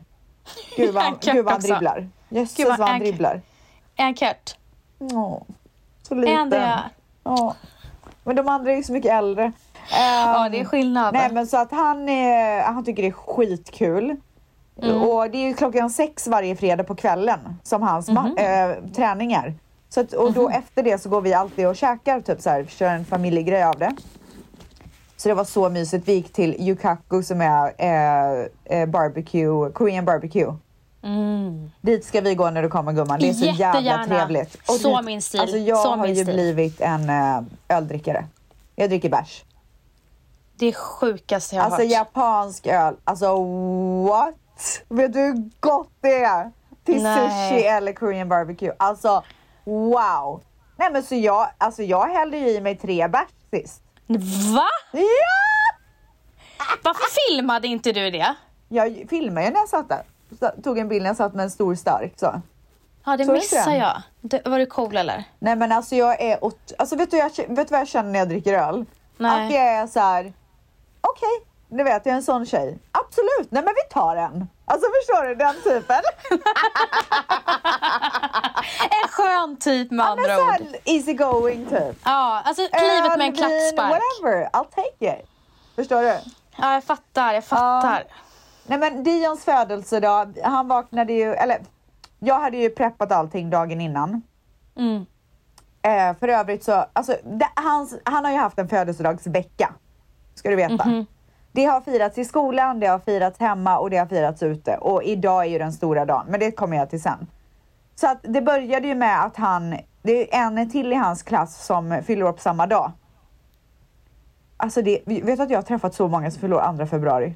Gud 0.77 0.93
vad 0.93 1.03
han, 1.03 1.17
gud 1.21 1.45
vad 1.45 1.53
han 1.53 1.61
dribblar. 1.61 2.09
Jösses 2.29 2.65
vad 2.65 2.79
han 2.79 2.89
han- 2.89 2.99
dribblar. 2.99 3.41
Han 3.97 4.15
kört? 4.15 4.55
Åh, 4.99 5.41
så 6.07 6.15
liten. 6.15 6.49
det? 6.49 6.79
Ja. 7.23 7.55
Men 8.23 8.35
de 8.35 8.47
andra 8.47 8.71
är 8.71 8.75
ju 8.75 8.83
så 8.83 8.93
mycket 8.93 9.11
äldre. 9.11 9.51
Ja, 9.91 10.45
Ehm, 10.45 10.51
det 10.51 10.59
är 10.59 10.65
skillnad. 10.65 11.13
Nej 11.13 11.29
men 11.33 11.47
så 11.47 11.57
att 11.57 11.71
han, 11.71 12.09
är, 12.09 12.61
han 12.63 12.85
tycker 12.85 13.01
det 13.03 13.07
är 13.09 13.11
skitkul. 13.11 14.15
Mm. 14.83 15.01
Och 15.01 15.29
det 15.29 15.37
är 15.37 15.47
ju 15.47 15.53
klockan 15.53 15.89
sex 15.89 16.27
varje 16.27 16.55
fredag 16.55 16.83
på 16.83 16.95
kvällen 16.95 17.39
som 17.63 17.81
hans 17.81 18.07
Mhm. 18.09 18.17
ma- 18.17 18.69
äh, 18.71 18.91
träningar. 18.95 19.53
Så 19.89 20.01
att, 20.01 20.13
och 20.13 20.33
då 20.33 20.49
efter 20.49 20.83
det 20.83 20.97
så 21.01 21.09
går 21.09 21.21
vi 21.21 21.33
alltid 21.33 21.67
och 21.67 21.75
käkar, 21.75 22.21
typ 22.21 22.41
så 22.41 22.49
här, 22.49 22.65
kör 22.65 22.89
en 22.89 23.05
familjegrej 23.05 23.63
av 23.63 23.75
det. 23.79 23.95
Så 25.17 25.29
det 25.29 25.35
var 25.35 25.43
så 25.43 25.69
mysigt. 25.69 26.07
Vi 26.07 26.13
gick 26.13 26.33
till 26.33 26.55
Yukaku 26.59 27.23
som 27.23 27.41
är 27.41 28.49
eh, 28.65 28.85
barbecue, 28.85 29.71
Korean 29.73 30.05
barbecue. 30.05 30.53
Mm. 31.03 31.71
Dit 31.81 32.05
ska 32.05 32.21
vi 32.21 32.35
gå 32.35 32.49
när 32.49 32.63
du 32.63 32.69
kommer 32.69 32.93
gumman. 32.93 33.19
Det 33.19 33.29
är 33.29 33.33
så 33.33 33.45
jävla 33.45 33.81
Jättegärna. 33.81 34.05
trevligt. 34.05 34.57
Så 34.65 34.97
dit- 34.97 35.05
min 35.05 35.21
stil. 35.21 35.39
Alltså 35.39 35.57
jag 35.57 35.77
Så 35.77 35.95
har 35.95 36.07
ju 36.07 36.15
stil. 36.15 36.25
blivit 36.33 36.81
en 36.81 37.09
uh, 37.09 37.41
öldrickare. 37.69 38.25
Jag 38.75 38.89
dricker 38.89 39.09
bärs. 39.09 39.43
Det 40.61 40.73
sjukaste 40.73 41.55
jag 41.55 41.63
har 41.63 41.65
Alltså 41.71 41.81
hört. 41.81 41.91
japansk 41.91 42.67
öl. 42.67 42.95
Alltså 43.03 43.43
what? 44.07 44.35
Vet 44.89 45.13
du 45.13 45.19
hur 45.19 45.49
gott 45.59 45.89
det 46.01 46.23
är? 46.23 46.51
till 46.85 47.03
Nej. 47.03 47.49
sushi 47.49 47.63
eller 47.67 47.93
Korean 47.93 48.29
barbecue. 48.29 48.73
Alltså 48.79 49.23
wow! 49.63 50.41
Nej 50.77 50.91
men 50.91 51.03
så 51.03 51.15
jag, 51.15 51.47
alltså 51.57 51.83
jag 51.83 52.07
hällde 52.07 52.37
ju 52.37 52.49
i 52.49 52.61
mig 52.61 52.75
tre 52.77 53.07
bärs 53.07 53.27
sist. 53.51 53.81
Va? 54.55 54.67
Ja! 54.91 55.01
Varför 56.83 57.29
filmade 57.29 57.67
inte 57.67 57.91
du 57.91 58.09
det? 58.11 58.35
Jag 58.69 59.05
filmade 59.09 59.45
ju 59.45 59.51
när 59.51 59.59
jag 59.59 59.69
satt 59.69 59.89
där. 59.89 60.03
Så, 60.39 60.61
tog 60.63 60.77
en 60.77 60.87
bild 60.87 61.01
när 61.03 61.09
jag 61.09 61.17
satt 61.17 61.33
med 61.33 61.43
en 61.43 61.51
stor 61.51 61.75
stark 61.75 62.13
så. 62.15 62.41
Ja, 63.05 63.17
det 63.17 63.23
inte 63.23 63.33
missade 63.33 63.77
jag. 63.77 64.01
Det, 64.21 64.47
var 64.47 64.59
du 64.59 64.65
cool 64.65 64.97
eller? 64.97 65.23
Nej 65.39 65.55
men 65.55 65.71
alltså 65.71 65.95
jag 65.95 66.21
är, 66.21 66.39
alltså 66.77 66.95
vet 66.95 67.11
du, 67.11 67.17
jag, 67.17 67.29
vet 67.37 67.47
du 67.67 67.71
vad 67.71 67.79
jag 67.79 67.87
känner 67.87 68.11
när 68.11 68.19
jag 68.19 68.29
dricker 68.29 68.53
öl? 68.53 68.85
Nej. 69.17 69.45
Att 69.47 69.53
jag 69.53 69.63
är 69.63 69.87
så 69.87 69.99
här. 69.99 70.33
Okej, 71.01 71.47
du 71.67 71.83
vet 71.83 72.05
jag 72.05 72.13
är 72.13 72.17
en 72.17 72.23
sån 72.23 72.45
tjej. 72.45 72.79
Absolut, 72.91 73.51
nej 73.51 73.63
men 73.63 73.73
vi 73.73 73.93
tar 73.93 74.15
en. 74.15 74.47
Alltså 74.65 74.87
förstår 74.99 75.27
du 75.27 75.35
den 75.35 75.55
typen? 75.63 76.01
En 79.03 79.07
skön 79.09 79.57
typ 79.57 79.91
med 79.91 80.05
andra 80.05 80.37
ord. 80.37 80.75
easy 80.85 81.13
going 81.13 81.65
typ. 81.65 81.97
Ja, 82.03 82.41
alltså 82.45 82.67
klivet 82.67 83.17
med 83.17 83.27
en 83.27 83.33
klackspark. 83.33 83.91
Whatever, 83.91 84.49
I'll 84.53 84.67
take 84.75 85.19
it. 85.19 85.27
Förstår 85.75 86.01
du? 86.01 86.15
Ja, 86.57 86.73
jag 86.73 86.83
fattar, 86.83 87.33
jag 87.33 87.45
fattar. 87.45 88.03
Nej 88.65 88.77
men 88.77 89.03
Dions 89.03 89.45
födelsedag, 89.45 90.39
han 90.43 90.67
vaknade 90.67 91.13
ju, 91.13 91.33
eller 91.33 91.61
jag 92.19 92.39
hade 92.39 92.57
ju 92.57 92.69
preppat 92.69 93.11
allting 93.11 93.49
dagen 93.49 93.81
innan. 93.81 94.21
Mm. 94.77 95.05
Eh, 95.81 96.19
för 96.19 96.27
övrigt 96.27 96.63
så, 96.63 96.85
alltså 96.93 97.15
det, 97.23 97.49
hans, 97.55 97.95
han 98.03 98.25
har 98.25 98.31
ju 98.31 98.37
haft 98.37 98.59
en 98.59 98.69
födelsedagsvecka. 98.69 99.73
Ska 100.41 100.49
du 100.49 100.55
veta. 100.55 100.85
Mhm. 100.85 101.05
Det 101.51 101.65
har 101.65 101.81
firats 101.81 102.17
i 102.17 102.25
skolan, 102.25 102.79
det 102.79 102.87
har 102.87 102.99
firats 102.99 103.39
hemma 103.39 103.77
och 103.77 103.89
det 103.89 103.97
har 103.97 104.05
firats 104.05 104.43
ute. 104.43 104.77
Och 104.77 105.03
idag 105.03 105.45
är 105.45 105.49
ju 105.49 105.59
den 105.59 105.73
stora 105.73 106.05
dagen, 106.05 106.25
men 106.29 106.39
det 106.39 106.51
kommer 106.51 106.77
jag 106.77 106.89
till 106.89 107.01
sen. 107.01 107.27
Så 107.95 108.07
att 108.07 108.17
det 108.21 108.41
började 108.41 108.87
ju 108.87 108.95
med 108.95 109.25
att 109.25 109.37
han, 109.37 109.77
det 110.01 110.35
är 110.35 110.41
en 110.41 110.69
till 110.69 110.93
i 110.93 110.95
hans 110.95 111.23
klass 111.23 111.65
som 111.65 112.01
fyller 112.05 112.31
på 112.31 112.41
samma 112.41 112.67
dag. 112.67 112.91
Alltså 114.57 114.81
det, 114.81 114.99
vet 115.05 115.37
du 115.37 115.43
att 115.43 115.49
jag 115.49 115.57
har 115.57 115.63
träffat 115.63 115.93
så 115.95 116.07
många 116.07 116.31
som 116.31 116.41
fyller 116.41 116.55
år 116.55 116.77
2 116.77 116.85
februari? 116.85 117.35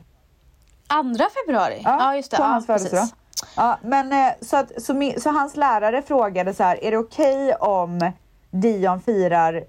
Andra 0.87 1.25
februari? 1.45 1.81
Ja, 1.83 2.15
just 2.15 2.31
det. 2.31 2.37
på 2.37 2.43
Ja, 2.43 2.47
hans 2.47 2.65
födelsedag. 2.65 3.07
Ja, 3.55 3.77
men 3.81 4.11
eh, 4.11 4.33
så, 4.41 4.57
att, 4.57 4.83
så, 4.83 5.11
så 5.17 5.29
hans 5.29 5.55
lärare 5.55 6.01
frågade 6.01 6.53
så 6.53 6.63
här, 6.63 6.83
är 6.83 6.91
det 6.91 6.97
okej 6.97 7.55
om 7.55 8.11
Dion 8.51 9.01
firar 9.01 9.63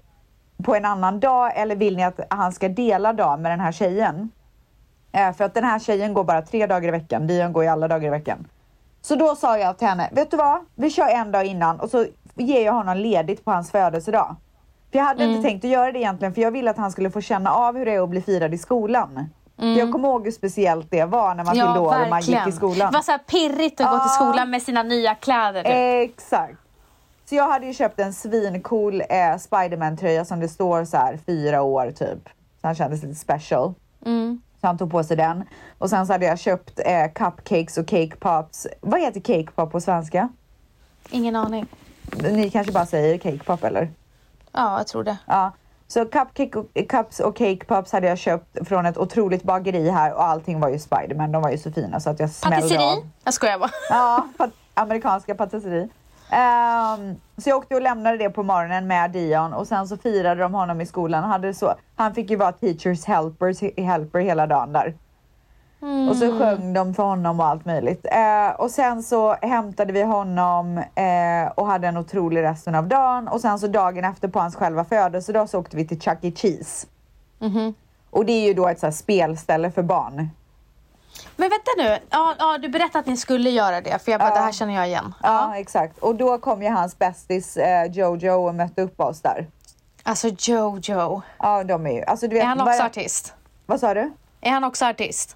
på 0.63 0.75
en 0.75 0.85
annan 0.85 1.19
dag 1.19 1.51
eller 1.55 1.75
vill 1.75 1.97
ni 1.97 2.03
att 2.03 2.19
han 2.29 2.51
ska 2.51 2.69
dela 2.69 3.13
dag 3.13 3.39
med 3.39 3.51
den 3.51 3.59
här 3.59 3.71
tjejen? 3.71 4.31
Eh, 5.11 5.33
för 5.33 5.43
att 5.43 5.53
den 5.53 5.63
här 5.63 5.79
tjejen 5.79 6.13
går 6.13 6.23
bara 6.23 6.41
tre 6.41 6.67
dagar 6.67 6.87
i 6.87 6.91
veckan, 6.91 7.27
Dion 7.27 7.53
går 7.53 7.63
ju 7.63 7.69
alla 7.69 7.87
dagar 7.87 8.07
i 8.07 8.09
veckan. 8.11 8.47
Så 9.01 9.15
då 9.15 9.35
sa 9.35 9.57
jag 9.57 9.77
till 9.77 9.87
henne, 9.87 10.09
vet 10.11 10.31
du 10.31 10.37
vad? 10.37 10.59
Vi 10.75 10.89
kör 10.89 11.07
en 11.07 11.31
dag 11.31 11.45
innan 11.45 11.79
och 11.79 11.89
så 11.89 12.05
ger 12.35 12.65
jag 12.65 12.73
honom 12.73 12.97
ledigt 12.97 13.45
på 13.45 13.51
hans 13.51 13.71
födelsedag. 13.71 14.35
För 14.91 14.97
jag 14.99 15.05
hade 15.05 15.23
Mm. 15.23 15.35
inte 15.35 15.49
tänkt 15.49 15.65
att 15.65 15.71
göra 15.71 15.91
det 15.91 15.99
egentligen 15.99 16.33
för 16.33 16.41
jag 16.41 16.51
ville 16.51 16.69
att 16.71 16.77
han 16.77 16.91
skulle 16.91 17.11
få 17.11 17.21
känna 17.21 17.51
av 17.51 17.77
hur 17.77 17.85
det 17.85 17.93
är 17.93 18.01
att 18.01 18.09
bli 18.09 18.21
firad 18.21 18.53
i 18.53 18.57
skolan. 18.57 19.29
För 19.59 19.65
jag 19.65 19.91
kommer 19.91 20.07
ihåg 20.09 20.23
hur 20.25 20.31
speciellt 20.31 20.91
det 20.91 21.03
var 21.05 21.35
när 21.35 21.43
man 21.43 21.55
Mm. 21.55 21.57
Ja, 21.67 21.73
fyllde 21.73 21.79
år 21.89 22.01
och 22.03 22.09
man 22.09 22.21
gick 22.21 22.47
i 22.47 22.51
skolan. 22.51 22.91
Det 22.91 22.97
var 22.97 23.01
så 23.01 23.17
pirrigt 23.17 23.81
att 23.81 23.91
gå 23.91 23.99
till 23.99 24.09
skolan 24.09 24.49
med 24.49 24.61
sina 24.61 24.83
nya 24.83 25.15
kläder. 25.15 25.63
typ. 25.63 26.09
Exakt. 26.11 26.53
Så 27.29 27.35
jag 27.35 27.49
hade 27.49 27.65
ju 27.65 27.73
köpt 27.73 27.99
en 27.99 28.13
svincool 28.13 29.01
eh, 29.09 29.37
Spiderman-tröja 29.37 30.25
som 30.25 30.39
det 30.39 30.47
står 30.47 30.85
så 30.85 30.97
här 30.97 31.19
fyra 31.25 31.61
år 31.61 31.91
typ. 31.91 32.29
Så 32.61 32.67
han 32.67 32.75
kändes 32.75 33.03
lite 33.03 33.15
special. 33.15 33.73
Mm. 34.05 34.41
Så 34.61 34.67
han 34.67 34.77
tog 34.77 34.91
på 34.91 35.03
sig 35.03 35.17
den. 35.17 35.43
Och 35.77 35.89
sen 35.89 36.07
så 36.07 36.13
hade 36.13 36.25
jag 36.25 36.39
köpt 36.39 36.79
eh, 36.85 37.11
cupcakes 37.15 37.77
och 37.77 37.87
cake 37.87 38.15
pops. 38.19 38.67
Vad 38.81 38.99
heter 39.01 39.19
cake 39.19 39.51
pop 39.55 39.71
på 39.71 39.81
svenska? 39.81 40.29
Ingen 41.09 41.35
aning. 41.35 41.65
Ni 42.31 42.49
kanske 42.49 42.71
bara 42.73 42.85
säger 42.85 43.17
cake 43.17 43.39
pop 43.43 43.63
eller? 43.63 43.89
Ja, 44.51 44.77
jag 44.77 44.87
tror 44.87 45.03
det. 45.03 45.17
Ja. 45.25 45.51
Så 45.87 46.05
cupcake 46.05 46.59
och, 46.59 46.65
cups 46.89 47.19
och 47.19 47.35
cake 47.37 47.65
pops 47.65 47.91
hade 47.91 48.07
jag 48.07 48.17
köpt 48.17 48.67
från 48.67 48.85
ett 48.85 48.97
otroligt 48.97 49.43
bageri 49.43 49.89
här 49.89 50.13
och 50.13 50.23
allting 50.23 50.59
var 50.59 50.69
ju 50.69 50.79
Spiderman. 50.79 51.31
De 51.31 51.41
var 51.41 51.49
ju 51.51 51.57
så 51.57 51.71
fina 51.71 51.99
så 51.99 52.09
att 52.09 52.19
jag 52.19 52.29
smällde 52.29 52.57
av. 52.57 52.61
Patisserie? 52.61 53.09
Jag 53.23 53.33
skojar 53.33 53.59
bara. 53.59 53.69
Ja, 53.89 54.27
pat- 54.37 54.51
amerikanska 54.73 55.35
patisserie. 55.35 55.89
Ehm, 56.29 57.15
så 57.37 57.49
jag 57.49 57.57
åkte 57.57 57.75
och 57.75 57.81
lämnade 57.81 58.17
det 58.17 58.29
på 58.29 58.43
morgonen 58.43 58.87
med 58.87 59.11
Dion 59.11 59.53
och 59.53 59.67
sen 59.67 59.87
så 59.87 59.97
firade 59.97 60.41
de 60.41 60.53
honom 60.53 60.81
i 60.81 60.85
skolan. 60.85 61.23
Hade 61.23 61.53
så, 61.53 61.73
han 61.95 62.13
fick 62.13 62.29
ju 62.29 62.35
vara 62.35 62.51
teachers 62.51 63.05
helpers, 63.05 63.61
helper 63.77 64.19
hela 64.19 64.47
dagen 64.47 64.73
där. 64.73 64.93
Och 66.09 66.15
så 66.15 66.39
sjöng 66.39 66.73
de 66.73 66.93
för 66.93 67.03
honom 67.03 67.39
och 67.39 67.45
allt 67.45 67.65
möjligt. 67.65 68.05
Eh, 68.11 68.55
och 68.59 68.71
sen 68.71 69.03
så 69.03 69.33
hämtade 69.33 69.93
vi 69.93 70.03
honom 70.03 70.77
eh, 70.77 71.51
och 71.55 71.67
hade 71.67 71.87
en 71.87 71.97
otrolig 71.97 72.41
resten 72.43 72.75
av 72.75 72.87
dagen. 72.87 73.27
Och 73.27 73.41
sen 73.41 73.59
så 73.59 73.67
dagen 73.67 74.05
efter 74.05 74.27
på 74.27 74.39
hans 74.39 74.55
själva 74.55 74.85
födelsedag 74.85 75.49
så 75.49 75.59
åkte 75.59 75.77
vi 75.77 75.87
till 75.87 76.01
Chuck 76.01 76.17
E. 76.21 76.31
Cheese. 76.35 76.87
Och 78.09 78.25
det 78.25 78.31
är 78.31 78.47
ju 78.47 78.53
då 78.53 78.67
ett 78.67 78.79
så 78.79 78.91
spelställe 78.91 79.71
för 79.71 79.83
barn. 79.83 80.29
Men 81.35 81.49
vänta 81.49 81.71
nu. 81.77 81.97
Ja, 82.09 82.35
ja, 82.39 82.57
du 82.57 82.69
berättade 82.69 82.99
att 82.99 83.05
ni 83.05 83.17
skulle 83.17 83.49
göra 83.49 83.81
det. 83.81 83.99
För 84.03 84.11
jag 84.11 84.19
bara, 84.19 84.29
Ja. 84.29 84.35
det 84.35 84.41
här 84.41 84.51
känner 84.51 84.73
jag 84.73 84.87
igen. 84.87 85.13
Ja, 85.23 85.57
exakt. 85.57 85.97
Och 85.97 86.15
då 86.15 86.37
kom 86.37 86.63
ju 86.63 86.69
hans 86.69 86.99
bästis 86.99 87.57
eh, 87.57 87.85
Jojo 87.91 88.47
och 88.47 88.55
mötte 88.55 88.81
upp 88.81 88.99
oss 88.99 89.21
där. 89.21 89.47
Alltså 90.03 90.27
Jojo. 90.39 91.21
Ja, 91.39 91.63
de 91.63 91.85
är 91.87 91.91
ju... 91.91 92.03
Alltså, 92.03 92.27
du 92.27 92.33
vet, 92.35 92.43
Är 92.43 92.47
han 92.47 92.61
också 92.61 92.77
vad, 92.77 92.81
artist? 92.85 93.33
Vad 93.65 93.79
sa 93.79 93.93
du? 93.93 94.11
Är 94.41 94.51
han 94.51 94.63
också 94.63 94.85
artist? 94.85 95.35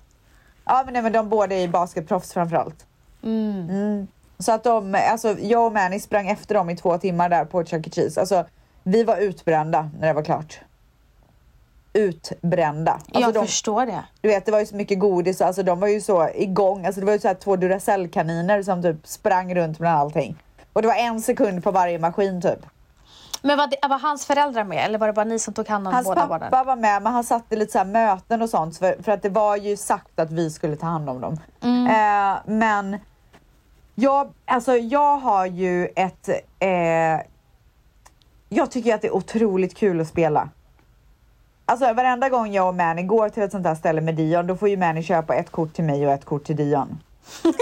Ja, 0.65 0.81
men, 0.85 0.93
nej, 0.93 1.01
men 1.03 1.11
de 1.11 1.29
båda 1.29 1.55
är 1.55 1.67
basketproffs 1.67 2.33
framförallt. 2.33 2.85
Mm. 3.23 4.07
Så 4.39 4.51
att 4.51 4.63
de, 4.63 4.95
alltså 5.11 5.39
jag 5.39 5.65
och 5.65 5.73
Manny 5.73 5.99
sprang 5.99 6.29
efter 6.29 6.55
dem 6.55 6.69
i 6.69 6.77
två 6.77 6.97
timmar 6.97 7.29
där 7.29 7.45
på 7.45 7.65
Chuck 7.65 7.87
E. 7.87 7.89
Cheese. 7.93 8.19
Alltså, 8.19 8.45
vi 8.83 9.03
var 9.03 9.17
utbrända 9.17 9.89
när 9.99 10.07
det 10.07 10.13
var 10.13 10.23
klart. 10.23 10.59
Utbrända. 11.93 12.91
Alltså, 12.91 13.19
jag 13.19 13.33
de, 13.33 13.45
förstår 13.45 13.85
det. 13.85 14.03
du 14.21 14.29
vet, 14.29 14.45
det 14.45 14.51
var 14.51 14.59
ju 14.59 14.65
så 14.65 14.75
mycket 14.75 14.99
godis, 14.99 15.41
alltså 15.41 15.63
de 15.63 15.79
var 15.79 15.87
ju 15.87 16.01
så 16.01 16.29
igång. 16.35 16.85
Alltså 16.85 17.01
det 17.01 17.05
var 17.05 17.13
ju 17.13 17.19
så 17.19 17.27
här 17.27 17.35
två 17.35 17.55
Duracell-kaniner 17.55 18.63
som 18.63 18.81
typ 18.81 19.07
sprang 19.07 19.55
runt 19.55 19.79
bland 19.79 19.99
allting. 19.99 20.35
Och 20.73 20.81
det 20.81 20.87
var 20.87 20.95
en 20.95 21.21
sekund 21.21 21.63
på 21.63 21.71
varje 21.71 21.99
maskin 21.99 22.41
typ. 22.41 22.59
Men 23.41 23.57
var, 23.57 23.67
det, 23.67 23.87
var 23.87 23.99
hans 23.99 24.25
föräldrar 24.25 24.63
med 24.63 24.85
eller 24.85 24.99
var 24.99 25.07
det 25.07 25.13
bara 25.13 25.25
ni 25.25 25.39
som 25.39 25.53
tog 25.53 25.67
hand 25.67 25.87
om 25.87 25.93
Hans 25.93 26.07
båda 26.07 26.21
pappa 26.21 26.49
barnen? 26.49 26.65
var 26.67 26.75
med 26.75 27.01
men 27.01 27.13
han 27.13 27.23
satte 27.23 27.55
lite 27.55 27.71
så 27.71 27.83
möten 27.85 28.41
och 28.41 28.49
sånt 28.49 28.77
för, 28.77 29.03
för 29.03 29.11
att 29.11 29.21
det 29.21 29.29
var 29.29 29.55
ju 29.55 29.77
sagt 29.77 30.19
att 30.19 30.31
vi 30.31 30.49
skulle 30.49 30.75
ta 30.75 30.85
hand 30.85 31.09
om 31.09 31.21
dem. 31.21 31.39
Mm. 31.61 31.87
Eh, 31.87 32.39
men 32.45 32.97
jag, 33.95 34.33
alltså 34.45 34.75
jag 34.75 35.17
har 35.17 35.45
ju 35.45 35.87
ett... 35.95 36.29
Eh, 36.59 36.69
jag 38.49 38.71
tycker 38.71 38.95
att 38.95 39.01
det 39.01 39.07
är 39.07 39.15
otroligt 39.15 39.77
kul 39.77 40.01
att 40.01 40.07
spela. 40.07 40.49
Alltså 41.65 41.93
varenda 41.93 42.29
gång 42.29 42.51
jag 42.53 42.67
och 42.67 42.75
Manny 42.75 43.03
går 43.03 43.29
till 43.29 43.43
ett 43.43 43.51
sånt 43.51 43.65
här 43.67 43.75
ställe 43.75 44.01
med 44.01 44.15
Dion 44.15 44.47
då 44.47 44.55
får 44.55 44.69
ju 44.69 44.77
Manny 44.77 45.03
köpa 45.03 45.35
ett 45.35 45.51
kort 45.51 45.73
till 45.73 45.83
mig 45.83 46.07
och 46.07 46.13
ett 46.13 46.25
kort 46.25 46.43
till 46.43 46.55
Dion. 46.55 46.99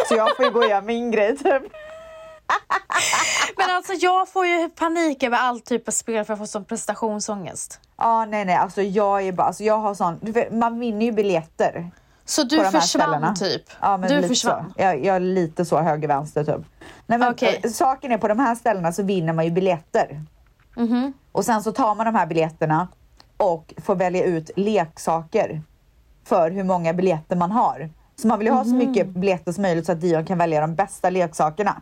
Så 0.08 0.16
jag 0.16 0.36
får 0.36 0.46
ju 0.46 0.52
gå 0.52 0.60
och 0.60 0.70
göra 0.70 0.82
min 0.82 1.12
grej 1.12 1.38
typ. 1.38 1.64
Men 3.58 3.70
alltså 3.76 3.94
jag 3.94 4.30
får 4.30 4.46
ju 4.46 4.70
panik 4.70 5.24
över 5.24 5.38
all 5.38 5.60
typ 5.60 5.88
av 5.88 5.92
spel 5.92 6.26
för 6.26 6.32
jag 6.34 6.38
får 6.40 6.46
sån 6.46 6.66
prestationsångest. 6.66 7.80
Ja 7.98 8.26
nej 8.26 8.46
nej 8.46 8.56
alltså 8.56 8.82
jag 8.82 9.22
är 9.22 9.32
bara, 9.32 9.48
alltså 9.48 9.64
jag 9.64 9.78
har 9.78 9.94
sån, 9.94 10.20
man 10.52 10.80
vinner 10.80 11.06
ju 11.06 11.12
biljetter. 11.12 11.92
Så 12.26 12.44
du 12.44 12.66
försvann 12.66 13.36
typ? 13.36 13.64
Ja, 13.82 13.98
men 13.98 14.22
du 14.22 14.28
försvann? 14.28 14.74
Så. 14.76 14.82
Jag, 14.82 15.06
jag 15.06 15.16
är 15.16 15.20
lite 15.20 15.66
så 15.66 15.78
höger-vänster 15.78 16.44
typ. 16.44 16.66
Nej, 17.08 17.20
men, 17.20 17.32
Okej. 17.32 17.62
eh, 17.64 17.70
Saken 17.72 18.12
är 18.12 18.18
på 18.18 18.28
de 18.28 18.40
här 18.40 18.56
ställena 18.56 18.92
så 18.92 19.04
vinner 19.04 19.34
man 19.34 19.46
ju 19.46 19.52
biljetter. 19.52 20.22
Mhm. 20.76 21.14
Och 21.32 21.46
sen 21.46 21.64
så 21.64 21.72
tar 21.72 21.96
man 21.96 22.06
de 22.06 22.16
här 22.16 22.26
biljetterna 22.26 22.88
och 23.40 23.74
får 23.78 23.96
välja 23.96 24.24
ut 24.24 24.52
leksaker 24.56 25.62
för 26.24 26.52
hur 26.52 26.64
många 26.64 26.94
biljetter 26.94 27.36
man 27.36 27.52
har. 27.52 27.90
Så 28.16 28.28
man 28.28 28.40
vill 28.40 28.48
ju 28.48 28.54
ha 28.54 28.64
så 28.64 28.74
mycket 28.74 29.08
biljetter 29.08 29.52
som 29.52 29.62
möjligt 29.62 29.86
så 29.86 29.92
att 29.92 30.02
Dion 30.02 30.26
kan 30.26 30.38
välja 30.38 30.62
de 30.62 30.76
bästa 30.76 31.10
leksakerna. 31.10 31.82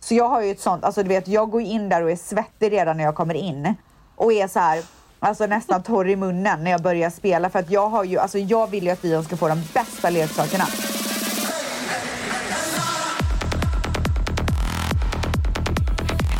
Så 0.00 0.14
jag 0.14 0.28
har 0.28 0.42
ju 0.42 0.50
ett 0.50 0.60
sånt, 0.60 0.84
alltså 0.84 1.02
du 1.02 1.08
vet 1.08 1.28
jag 1.28 1.50
går 1.50 1.62
in 1.62 1.88
där 1.88 2.02
och 2.02 2.10
är 2.10 2.16
svettig 2.16 2.72
redan 2.72 2.96
när 2.96 3.04
jag 3.04 3.14
kommer 3.14 3.34
in. 3.34 3.74
Och 4.16 4.32
är 4.32 4.48
så 4.48 4.58
här, 4.58 4.84
alltså 5.18 5.46
nästan 5.46 5.82
torr 5.82 6.08
i 6.08 6.16
munnen 6.16 6.64
när 6.64 6.70
jag 6.70 6.82
börjar 6.82 7.10
spela 7.10 7.50
för 7.50 7.58
att 7.58 7.70
jag 7.70 7.88
har 7.88 8.04
ju, 8.04 8.18
alltså 8.18 8.38
jag 8.38 8.70
vill 8.70 8.84
ju 8.84 8.90
att 8.90 9.02
Dion 9.02 9.24
ska 9.24 9.36
få 9.36 9.48
de 9.48 9.62
bästa 9.74 10.10
leksakerna. 10.10 10.64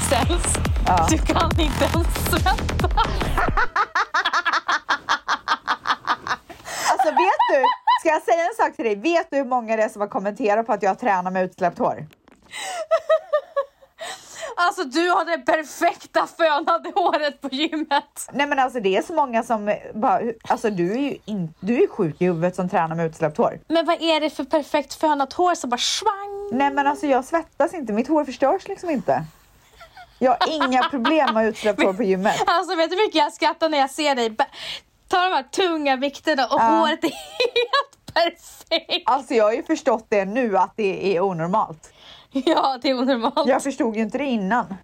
Ställs. 0.06 0.58
Ja. 0.86 1.06
Du 1.10 1.18
kan 1.18 1.50
inte 1.50 1.84
ens 1.84 2.46
vänta. 2.46 2.88
Vet 7.18 7.40
du, 7.52 7.64
ska 8.00 8.08
jag 8.08 8.22
säga 8.22 8.44
en 8.44 8.54
sak 8.56 8.76
till 8.76 8.84
dig? 8.84 8.94
Vet 8.94 9.30
du 9.30 9.36
hur 9.36 9.44
många 9.44 9.76
det 9.76 9.82
är 9.82 9.88
som 9.88 10.00
har 10.00 10.08
kommenterat 10.08 10.66
på 10.66 10.72
att 10.72 10.82
jag 10.82 10.98
tränar 10.98 11.30
med 11.30 11.44
utsläppt 11.44 11.78
hår? 11.78 12.06
Alltså 14.60 14.84
du 14.84 15.10
har 15.10 15.24
det 15.24 15.38
perfekta 15.38 16.26
fönade 16.26 16.92
håret 16.94 17.40
på 17.40 17.48
gymmet. 17.48 18.28
Nej 18.32 18.46
men 18.46 18.58
alltså 18.58 18.80
det 18.80 18.96
är 18.96 19.02
så 19.02 19.14
många 19.14 19.42
som 19.42 19.74
bara, 19.94 20.20
alltså 20.48 20.70
du 20.70 20.92
är 20.92 20.98
ju 20.98 21.16
in, 21.24 21.54
du 21.60 21.82
är 21.82 21.86
sjuk 21.86 22.16
i 22.18 22.24
huvudet 22.24 22.56
som 22.56 22.68
tränar 22.68 22.96
med 22.96 23.06
utsläppt 23.06 23.36
hår. 23.36 23.60
Men 23.68 23.86
vad 23.86 24.02
är 24.02 24.20
det 24.20 24.30
för 24.30 24.44
perfekt 24.44 24.94
fönat 24.94 25.32
hår 25.32 25.54
som 25.54 25.70
bara 25.70 25.78
svang? 25.78 26.48
Nej 26.52 26.70
men 26.70 26.86
alltså 26.86 27.06
jag 27.06 27.24
svettas 27.24 27.74
inte, 27.74 27.92
mitt 27.92 28.08
hår 28.08 28.24
förstörs 28.24 28.68
liksom 28.68 28.90
inte. 28.90 29.24
Jag 30.18 30.36
har 30.40 30.64
inga 30.64 30.82
problem 30.82 31.34
med 31.34 31.48
utsläppt 31.48 31.82
hår 31.82 31.92
på 31.92 32.02
gymmet. 32.02 32.42
Alltså 32.46 32.76
vet 32.76 32.90
du 32.90 32.96
hur 32.96 33.06
mycket 33.06 33.18
jag 33.18 33.32
skrattar 33.32 33.68
när 33.68 33.78
jag 33.78 33.90
ser 33.90 34.14
dig 34.14 34.36
ta 35.08 35.16
de 35.28 35.32
här 35.34 35.42
tunga 35.42 35.96
vikterna 35.96 36.46
och 36.46 36.60
Ja. 36.60 36.64
håret 36.64 37.04
är 37.04 37.08
helt 37.38 38.14
perfekt. 38.14 39.02
Alltså 39.10 39.34
jag 39.34 39.44
har 39.44 39.52
ju 39.52 39.62
förstått 39.62 40.06
det 40.08 40.24
nu 40.24 40.56
att 40.58 40.72
det 40.76 41.16
är 41.16 41.20
onormalt. 41.20 41.92
Ja, 42.30 42.78
det 42.82 42.90
är 42.90 42.94
onormalt. 42.98 43.48
Jag 43.48 43.62
förstod 43.62 43.96
ju 43.96 44.02
inte 44.02 44.18
det 44.18 44.24
innan. 44.24 44.74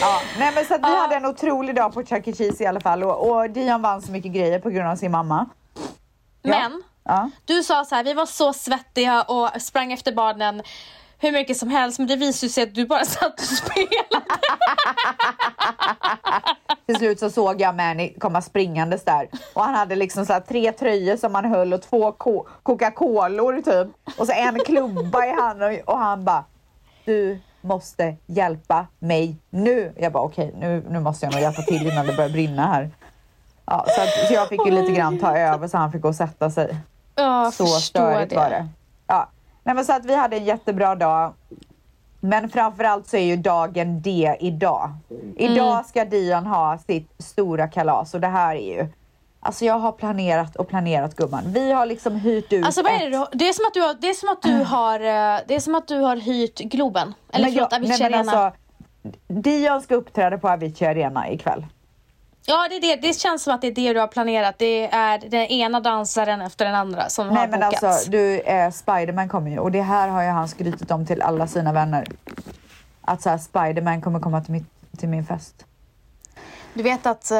Ja, 0.00 0.20
nej 0.38 0.52
men 0.54 0.64
så 0.64 0.76
vi 0.78 0.96
hade 0.96 1.16
en 1.16 1.26
otrolig 1.26 1.74
dag 1.76 1.94
på 1.94 2.04
Chuck 2.04 2.28
E. 2.28 2.32
Cheese 2.32 2.64
i 2.64 2.66
alla 2.66 2.80
fall 2.80 3.02
och, 3.04 3.30
och 3.30 3.50
Dion 3.50 3.82
vann 3.82 4.02
så 4.02 4.12
mycket 4.12 4.32
grejer 4.32 4.58
på 4.58 4.70
grund 4.70 4.88
av 4.88 4.96
sin 4.96 5.10
mamma. 5.10 5.46
Ja. 6.42 6.50
Men 6.50 6.82
Ja. 7.04 7.30
du 7.44 7.62
sa 7.62 7.84
så 7.84 7.94
här, 7.94 8.04
vi 8.04 8.14
var 8.14 8.26
så 8.26 8.52
svettiga 8.52 9.22
och 9.22 9.62
sprang 9.62 9.92
efter 9.92 10.12
barnen 10.12 10.62
hur 11.18 11.32
mycket 11.32 11.56
som 11.56 11.70
helst 11.70 11.98
men 11.98 12.08
det 12.08 12.16
visade 12.16 12.50
sig 12.52 12.62
att 12.62 12.74
du 12.74 12.86
bara 12.86 13.04
satt 13.04 13.34
och 13.40 13.46
spelade. 13.46 14.19
Till 16.86 16.96
slut 16.96 17.20
så 17.20 17.30
såg 17.30 17.60
jag 17.60 17.76
Manny 17.76 18.14
komma 18.18 18.42
springandes 18.42 19.04
där 19.04 19.28
och 19.54 19.62
han 19.64 19.74
hade 19.74 19.96
liksom 19.96 20.26
så 20.26 20.40
tre 20.48 20.72
tröjor 20.72 21.16
som 21.16 21.34
han 21.34 21.44
höll 21.44 21.72
och 21.72 21.82
två 21.82 22.12
co- 22.12 22.46
Coca-Color 22.62 23.62
typ 23.62 23.88
och 24.18 24.26
så 24.26 24.32
en 24.32 24.58
klubba 24.66 25.24
i 25.26 25.30
handen 25.40 25.78
och, 25.86 25.98
han 25.98 26.24
bara 26.24 26.44
Du 27.04 27.40
måste 27.60 28.14
hjälpa 28.26 28.86
mig 28.98 29.36
nu. 29.50 29.92
Jag 29.98 30.12
bara 30.12 30.22
okej 30.22 30.54
nu, 30.58 30.84
nu 30.88 31.00
måste 31.00 31.26
jag 31.26 31.32
nog 31.32 31.42
hjälpa 31.42 31.62
till 31.62 31.86
innan 31.92 32.06
det 32.06 32.12
börjar 32.16 32.30
brinna 32.30 32.66
här. 32.66 32.90
Ja, 33.66 33.84
så, 33.88 34.02
att, 34.02 34.08
så 34.28 34.34
jag 34.34 34.48
fick 34.48 34.64
ju 34.66 34.70
lite 34.70 34.92
grann 34.92 35.18
ta 35.18 35.36
över 35.36 35.68
så 35.68 35.76
han 35.78 35.92
fick 35.92 36.02
gå 36.02 36.08
och 36.08 36.14
sätta 36.14 36.50
sig. 36.50 36.76
Ja, 37.14 37.50
Så 37.54 37.66
störigt 37.66 38.30
det. 38.30 38.36
var 38.36 38.50
det. 38.50 38.68
Ja. 39.06 39.28
Nej, 39.64 39.74
men 39.74 39.84
så 39.84 39.92
att 39.92 40.04
vi 40.04 40.14
hade 40.14 40.36
en 40.36 40.44
jättebra 40.44 40.94
dag. 40.94 41.32
Men 42.20 42.48
framförallt 42.48 43.06
så 43.08 43.16
är 43.16 43.24
ju 43.24 43.36
dagen 43.36 44.00
D 44.02 44.36
idag. 44.40 44.90
Idag 45.36 45.70
Mm. 45.72 45.84
ska 45.84 46.04
Dion 46.04 46.46
ha 46.46 46.78
sitt 46.78 47.10
stora 47.18 47.68
kalas 47.68 48.14
och 48.14 48.20
det 48.20 48.26
här 48.26 48.56
är 48.56 48.76
ju 48.76 48.86
Alltså 49.42 49.64
jag 49.64 49.78
har 49.78 49.92
planerat 49.92 50.56
och 50.56 50.68
planerat 50.68 51.16
gumman. 51.16 51.42
Vi 51.46 51.72
har 51.72 51.86
liksom 51.86 52.16
hyrt 52.16 52.52
ut 52.52 52.64
Alltså 52.64 52.82
vad 52.82 52.92
är 52.92 53.10
det 53.10 53.16
ett-? 53.16 53.28
Det 53.32 53.48
är 53.48 53.52
som 53.52 53.64
att 53.66 53.74
du 53.74 53.80
har, 53.80 53.94
det 54.00 54.08
är 54.10 54.14
som 54.14 54.28
att 54.28 54.42
du 54.42 54.64
har, 54.64 55.00
eh, 55.00 55.40
det 55.48 55.54
är 55.54 55.60
som 55.60 55.74
att 55.74 55.88
du 55.88 55.98
har 55.98 56.16
hyrt 56.16 56.58
Globen. 56.58 57.14
Eller 57.32 57.44
Men 57.44 57.52
förlåt, 57.54 57.72
jag- 57.72 57.78
Avicii 57.80 57.98
nej, 58.02 58.10
men 58.10 58.20
Arena. 58.20 58.32
alltså, 58.46 58.58
Dion 59.28 59.80
ska 59.82 59.94
uppträda 59.94 60.38
på 60.38 60.48
Avicii 60.48 60.86
Arena 60.86 61.30
ikväll. 61.30 61.66
Ja, 62.50 62.66
det, 62.70 62.76
är 62.76 62.80
det, 62.80 62.96
det 62.96 63.14
känns 63.14 63.42
som 63.42 63.54
att 63.54 63.60
det 63.60 63.66
är 63.66 63.72
det 63.72 63.92
du 63.92 64.00
har 64.00 64.06
planerat. 64.06 64.54
Det 64.58 64.94
är 64.94 65.18
den 65.18 65.46
ena 65.46 65.80
dansaren 65.80 66.40
efter 66.40 66.64
den 66.64 66.74
andra 66.74 67.08
som 67.08 67.26
har 67.26 67.34
Nej 67.34 67.48
men 67.48 67.60
bokats. 67.60 67.82
alltså 67.82 68.10
du, 68.10 68.40
eh, 68.40 68.70
Spiderman 68.70 69.28
kommer 69.28 69.50
ju 69.50 69.58
och 69.58 69.72
det 69.72 69.82
här 69.82 70.08
har 70.08 70.22
ju 70.22 70.28
han 70.28 70.48
skrytit 70.48 70.90
om 70.90 71.06
till 71.06 71.22
alla 71.22 71.46
sina 71.46 71.72
vänner. 71.72 72.06
Att 73.00 73.22
så 73.22 73.30
här, 73.30 73.38
Spiderman 73.38 74.02
kommer 74.02 74.20
komma 74.20 74.40
till, 74.40 74.52
mitt, 74.52 74.66
till 74.98 75.08
min 75.08 75.26
fest. 75.26 75.64
Du 76.74 76.82
vet 76.82 77.06
att 77.06 77.32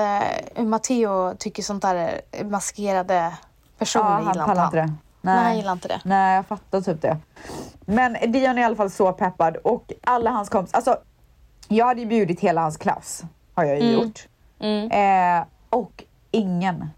uh, 0.57 0.65
Matteo 0.65 1.35
tycker 1.39 1.63
sånt 1.63 1.83
där 1.83 1.95
är 1.95 2.45
maskerade 2.45 3.33
personer 3.79 4.05
Ja, 4.05 4.33
han 4.35 4.47
pallar 4.47 4.65
inte 4.65 4.77
det. 4.77 4.93
Nej, 5.21 5.45
han 5.45 5.57
gillar 5.57 5.73
inte 5.73 5.89
det. 5.89 6.01
Nej, 6.05 6.37
jag 6.37 6.47
fattar 6.47 6.81
typ 6.81 7.03
det. 7.03 7.19
Men 7.81 8.33
Dion 8.33 8.59
är 8.59 8.63
i 8.63 8.65
alla 8.65 8.77
fall 8.77 8.91
så 8.91 9.13
peppad 9.13 9.57
och 9.57 9.93
alla 10.05 10.31
hans 10.31 10.49
kompisar, 10.49 10.77
alltså 10.77 10.97
jag 11.69 11.87
hade 11.87 12.01
ju 12.01 12.07
bjudit 12.07 12.41
hela 12.41 12.61
hans 12.61 12.77
klass, 12.77 13.23
har 13.55 13.65
jag 13.65 13.81
ju 13.81 13.93
gjort. 13.93 14.27
Mm. 14.61 14.91
Eh, 14.91 15.47
och 15.71 16.05
ingen 16.31 16.91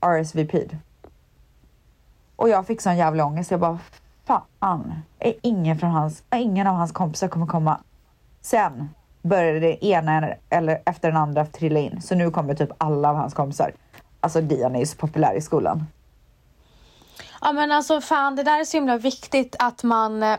RSVP'd. 0.00 0.76
Och 2.36 2.48
jag 2.48 2.66
fick 2.66 2.80
sån 2.80 2.96
jävla 2.96 3.24
ångest, 3.24 3.50
jag 3.50 3.60
bara 3.60 3.78
fan, 4.24 4.94
är 5.18 5.34
ingen, 5.42 5.78
från 5.78 5.90
hans, 5.90 6.22
ingen 6.34 6.66
av 6.66 6.74
hans 6.74 6.92
kompisar 6.92 7.28
kommer 7.28 7.46
komma. 7.46 7.80
Sen 8.40 8.88
började 9.22 9.60
det 9.60 9.84
ena 9.84 10.34
eller 10.50 10.82
efter 10.84 11.08
den 11.08 11.16
andra 11.16 11.46
trilla 11.46 11.80
in, 11.80 12.02
så 12.02 12.14
nu 12.14 12.30
kommer 12.30 12.54
typ 12.54 12.70
alla 12.78 13.10
av 13.10 13.16
hans 13.16 13.34
kompisar. 13.34 13.72
Alltså 14.20 14.40
Dion 14.40 14.74
är 14.74 14.80
ju 14.80 14.86
så 14.86 14.96
populär 14.96 15.34
i 15.34 15.40
skolan. 15.40 15.86
Ja 17.40 17.52
men 17.52 17.72
alltså 17.72 18.00
fan, 18.00 18.36
det 18.36 18.42
där 18.42 18.60
är 18.60 18.64
så 18.64 18.76
himla 18.76 18.98
viktigt 18.98 19.56
att 19.58 19.82
man 19.82 20.22
eh, 20.22 20.38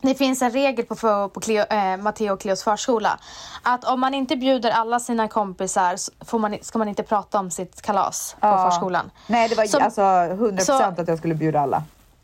Det 0.00 0.14
finns 0.14 0.42
en 0.42 0.50
regel 0.50 0.84
på, 0.86 1.28
på 1.28 1.40
Cleo, 1.40 1.64
eh, 1.70 1.96
Matteo 1.96 2.32
och 2.32 2.40
Cleos 2.40 2.62
förskola. 2.64 3.18
Att 3.62 3.84
om 3.84 4.00
man 4.00 4.14
inte 4.14 4.36
bjuder 4.36 4.70
alla 4.70 5.00
sina 5.00 5.28
kompisar 5.28 5.96
så 5.96 6.12
får 6.24 6.38
man, 6.38 6.56
ska 6.62 6.78
man 6.78 6.88
inte 6.88 7.02
prata 7.02 7.38
om 7.38 7.50
sitt 7.50 7.82
kalas 7.82 8.36
på 8.40 8.46
Ja. 8.46 8.70
förskolan. 8.70 9.10
Nej, 9.26 9.48
det 9.48 9.54
var 9.54 9.64
Så- 9.64 9.78
alltså 9.80 10.00
100% 10.02 10.64
så- 10.96 11.00
att 11.02 11.08
jag 11.08 11.18
skulle 11.18 11.34
bjuda 11.34 11.60
alla. 11.60 11.82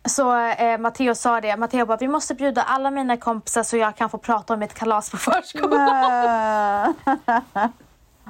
Så 0.09 0.37
eh, 0.37 0.79
Matteo 0.79 1.15
sa 1.15 1.41
det. 1.41 1.57
Matteo 1.57 1.87
bara, 1.87 1.97
vi 1.97 2.09
måste 2.09 2.35
bjuda 2.35 2.63
alla 2.63 2.91
mina 2.91 3.17
kompisar 3.17 3.63
så 3.63 3.77
jag 3.77 3.97
kan 3.97 4.11
få 4.11 4.19
prata 4.19 4.55
om 4.55 4.61
mitt 4.61 4.75
kalas 4.75 5.11
på 5.11 5.17
förskolan. 5.31 6.95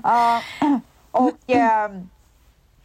ja, 0.03 0.41
och 1.11 1.31
ehm, 1.47 2.09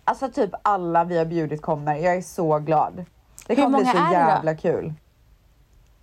alltså 0.04 0.30
typ 0.30 0.52
alla 0.62 1.04
vi 1.04 1.18
har 1.18 1.26
bjudit 1.26 1.62
kommer. 1.62 1.96
Jag 1.96 2.16
är 2.16 2.22
så 2.22 2.60
glad. 2.60 3.06
Det 3.48 3.56
kommer 3.56 3.78
bli 3.80 3.88
så 3.88 3.98
det 3.98 4.06
då? 4.08 4.12
jävla 4.14 4.56
kul. 4.56 4.94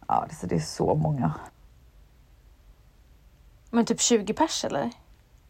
Ja, 0.09 0.27
det, 0.29 0.35
så 0.35 0.47
det 0.47 0.55
är 0.55 0.61
så 0.61 0.95
många. 0.95 1.33
Men 3.71 3.85
typ 3.85 4.01
20 4.01 4.33
pers 4.35 4.65
eller? 4.65 4.91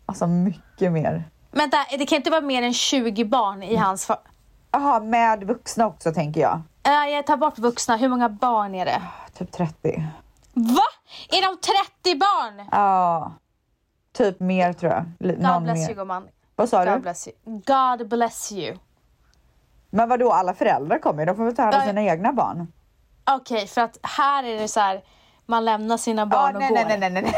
Alltså 0.07 0.27
mycket 0.27 0.93
mer. 0.93 1.25
Vänta, 1.51 1.77
det 1.99 2.07
kan 2.07 2.17
inte 2.17 2.31
vara 2.31 2.41
mer 2.41 2.63
än 2.63 2.73
20 2.75 3.25
barn 3.25 3.63
i 3.63 3.77
hans... 3.77 4.11
Jaha, 4.71 5.01
med 5.01 5.45
vuxna 5.45 5.87
också 5.87 6.13
tänker 6.13 6.41
jag. 6.41 6.61
Äh, 6.83 7.11
jag 7.15 7.27
tar 7.27 7.37
bort 7.37 7.59
vuxna. 7.59 7.97
Hur 7.97 8.09
många 8.09 8.29
barn 8.29 8.75
är 8.75 8.85
det? 8.85 9.03
Typ 9.35 9.53
30. 9.53 10.07
Va? 10.53 10.83
Är 11.29 11.43
de 11.43 11.57
30 12.03 12.19
barn? 12.19 12.69
Ja, 12.73 13.33
typ 14.13 14.41
mer 14.41 14.73
tror 14.73 14.93
jag. 14.93 15.05
Li- 15.19 15.35
God 15.35 15.43
Någon 15.43 15.63
bless 15.65 15.79
mer. 15.79 15.87
you 15.89 15.95
gumman. 15.95 16.29
Vad 16.57 16.69
sa 16.69 16.85
God 16.85 16.95
du? 16.95 17.01
bless 17.01 17.29
you. 17.29 17.37
God 17.67 18.09
bless 18.09 18.53
you. 18.53 18.77
Men 19.91 20.09
vad 20.09 20.21
då 20.21 20.33
alla 20.33 20.55
föräldrar 20.55 20.99
kommer 20.99 21.23
ju. 21.23 21.27
De 21.27 21.37
får 21.37 21.45
väl 21.45 21.57
ta 21.57 21.63
hand 21.63 21.75
om 21.75 21.81
sina 21.83 22.03
egna 22.03 22.33
barn. 22.33 22.73
Okej, 23.31 23.67
för 23.67 23.81
att 23.81 23.99
här 24.03 24.45
är 24.45 24.59
det 24.59 24.69
så 24.69 24.81
här. 24.81 25.01
Man 25.47 25.65
lämnar 25.65 25.97
sina 25.97 26.27
barn 26.27 26.43
Ja, 26.43 26.49
och 26.55 26.61
nej, 26.61 26.69
går. 26.69 26.75
nej, 26.89 26.99
nej, 26.99 27.11
nej, 27.11 27.23
nej. 27.23 27.35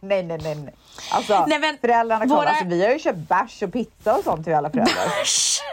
nej, 0.00 0.22
nej, 0.22 0.38
nej, 0.42 0.54
nej. 0.54 0.74
Alltså, 1.12 1.44
Nej, 1.48 1.58
men 1.58 1.78
föräldrarna 1.80 2.24
våra- 2.26 2.48
Alltså, 2.48 2.64
vi 2.64 2.84
har 2.84 2.92
ju 2.92 2.98
köpt 2.98 3.18
bärs 3.18 3.62
och 3.62 3.72
pizza 3.72 4.14
och 4.16 4.24
sånt 4.24 4.44
till 4.44 4.54
alla 4.54 4.70
föräldrar. 4.70 5.06
Äsch. 5.22 5.60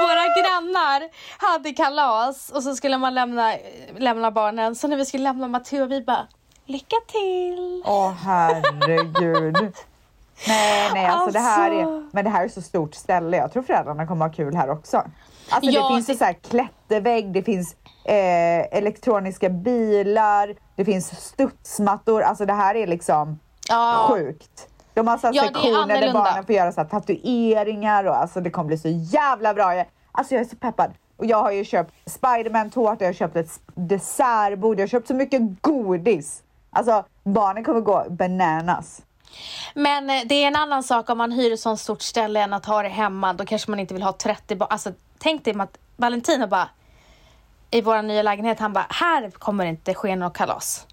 Våra 0.00 0.24
grannar 0.42 1.02
hade 1.38 1.72
kalas 1.72 2.50
och 2.50 2.62
så 2.62 2.76
skulle 2.76 2.98
man 2.98 3.14
lämna, 3.14 3.54
lämna 3.98 4.30
barnen. 4.30 4.74
Så 4.74 4.88
när 4.88 4.96
vi 4.96 5.04
skulle 5.06 5.22
lämna 5.24 5.48
Matteo, 5.48 5.86
vi 5.86 6.00
bara 6.02 6.26
lycka 6.66 6.96
till. 7.06 7.82
Åh 7.86 8.12
herregud. 8.12 9.72
Nej, 10.48 10.90
nej, 10.94 11.06
alltså, 11.06 11.30
det 11.30 11.38
här 11.38 11.70
är, 11.70 11.82
Alltså. 11.82 12.08
men 12.12 12.24
det 12.24 12.30
här 12.30 12.44
är 12.44 12.48
så 12.48 12.62
stort 12.62 12.94
ställe. 12.94 13.36
Jag 13.36 13.52
tror 13.52 13.62
föräldrarna 13.62 14.06
kommer 14.06 14.26
ha 14.26 14.32
kul 14.32 14.56
här 14.56 14.70
också. 14.70 14.96
Alltså 15.50 15.70
Ja, 15.70 15.82
det 15.88 15.94
finns 15.94 16.06
det- 16.06 16.14
så 16.14 16.24
här 16.24 16.32
klättervägg, 16.32 17.32
det 17.32 17.42
finns 17.42 17.76
eh, 18.04 18.76
elektroniska 18.78 19.48
bilar, 19.48 20.54
det 20.76 20.84
finns 20.84 21.20
studsmattor. 21.20 22.22
Alltså 22.22 22.46
det 22.46 22.52
här 22.52 22.74
är 22.74 22.86
liksom 22.86 23.38
Ja, 23.68 24.06
sjukt. 24.10 24.68
De 24.94 25.08
har 25.08 25.18
så 25.18 25.30
Ja, 25.32 25.42
sektioner 25.42 26.00
där 26.00 26.12
barnen 26.12 26.44
får 26.46 26.54
göra 26.54 26.72
så 26.72 26.80
här 26.80 26.88
tatueringar 26.88 28.04
och 28.04 28.16
alltså 28.16 28.40
det 28.40 28.50
kommer 28.50 28.66
bli 28.66 28.78
så 28.78 28.88
jävla 28.88 29.54
bra. 29.54 29.84
Alltså 30.12 30.34
jag 30.34 30.40
är 30.40 30.48
så 30.48 30.56
peppad. 30.56 30.90
Och 31.16 31.26
jag 31.26 31.42
har 31.42 31.50
ju 31.50 31.64
köpt 31.64 31.92
Spiderman-tårta, 32.06 32.96
jag 33.04 33.08
har 33.08 33.12
köpt 33.12 33.36
ett 33.36 33.60
dessertbord, 33.74 34.78
jag 34.78 34.82
har 34.82 34.88
köpt 34.88 35.08
så 35.08 35.14
mycket 35.14 35.42
godis. 35.62 36.42
Alltså 36.70 37.04
barnen 37.24 37.64
kommer 37.64 37.80
gå 37.80 38.04
bananas. 38.10 39.02
Men 39.74 40.10
eh, 40.10 40.22
det 40.26 40.34
är 40.34 40.46
en 40.48 40.56
annan 40.56 40.82
sak 40.82 41.10
om 41.10 41.18
man 41.18 41.32
hyr 41.32 41.52
ett 41.52 41.60
sånt 41.60 41.80
stort 41.80 42.02
ställe 42.02 42.40
än 42.42 42.52
att 42.52 42.66
ha 42.66 42.82
det 42.82 42.88
hemma. 42.88 43.32
Då 43.32 43.44
kanske 43.44 43.70
man 43.70 43.80
inte 43.80 43.94
vill 43.94 44.02
ha 44.02 44.12
30 44.12 44.56
barn. 44.56 44.68
Alltså 44.70 44.92
tänk 45.18 45.44
dig 45.44 45.54
att 45.60 45.78
Valentino 45.96 46.46
bara 46.46 46.68
i 47.70 47.80
vår 47.80 48.02
nya 48.02 48.22
lägenhet, 48.22 48.60
han 48.60 48.72
bara 48.72 48.86
här 48.88 49.30
kommer 49.30 49.64
det 49.64 49.70
inte 49.70 49.94
ske 49.94 50.16
något 50.16 50.34
kalas. 50.36 50.86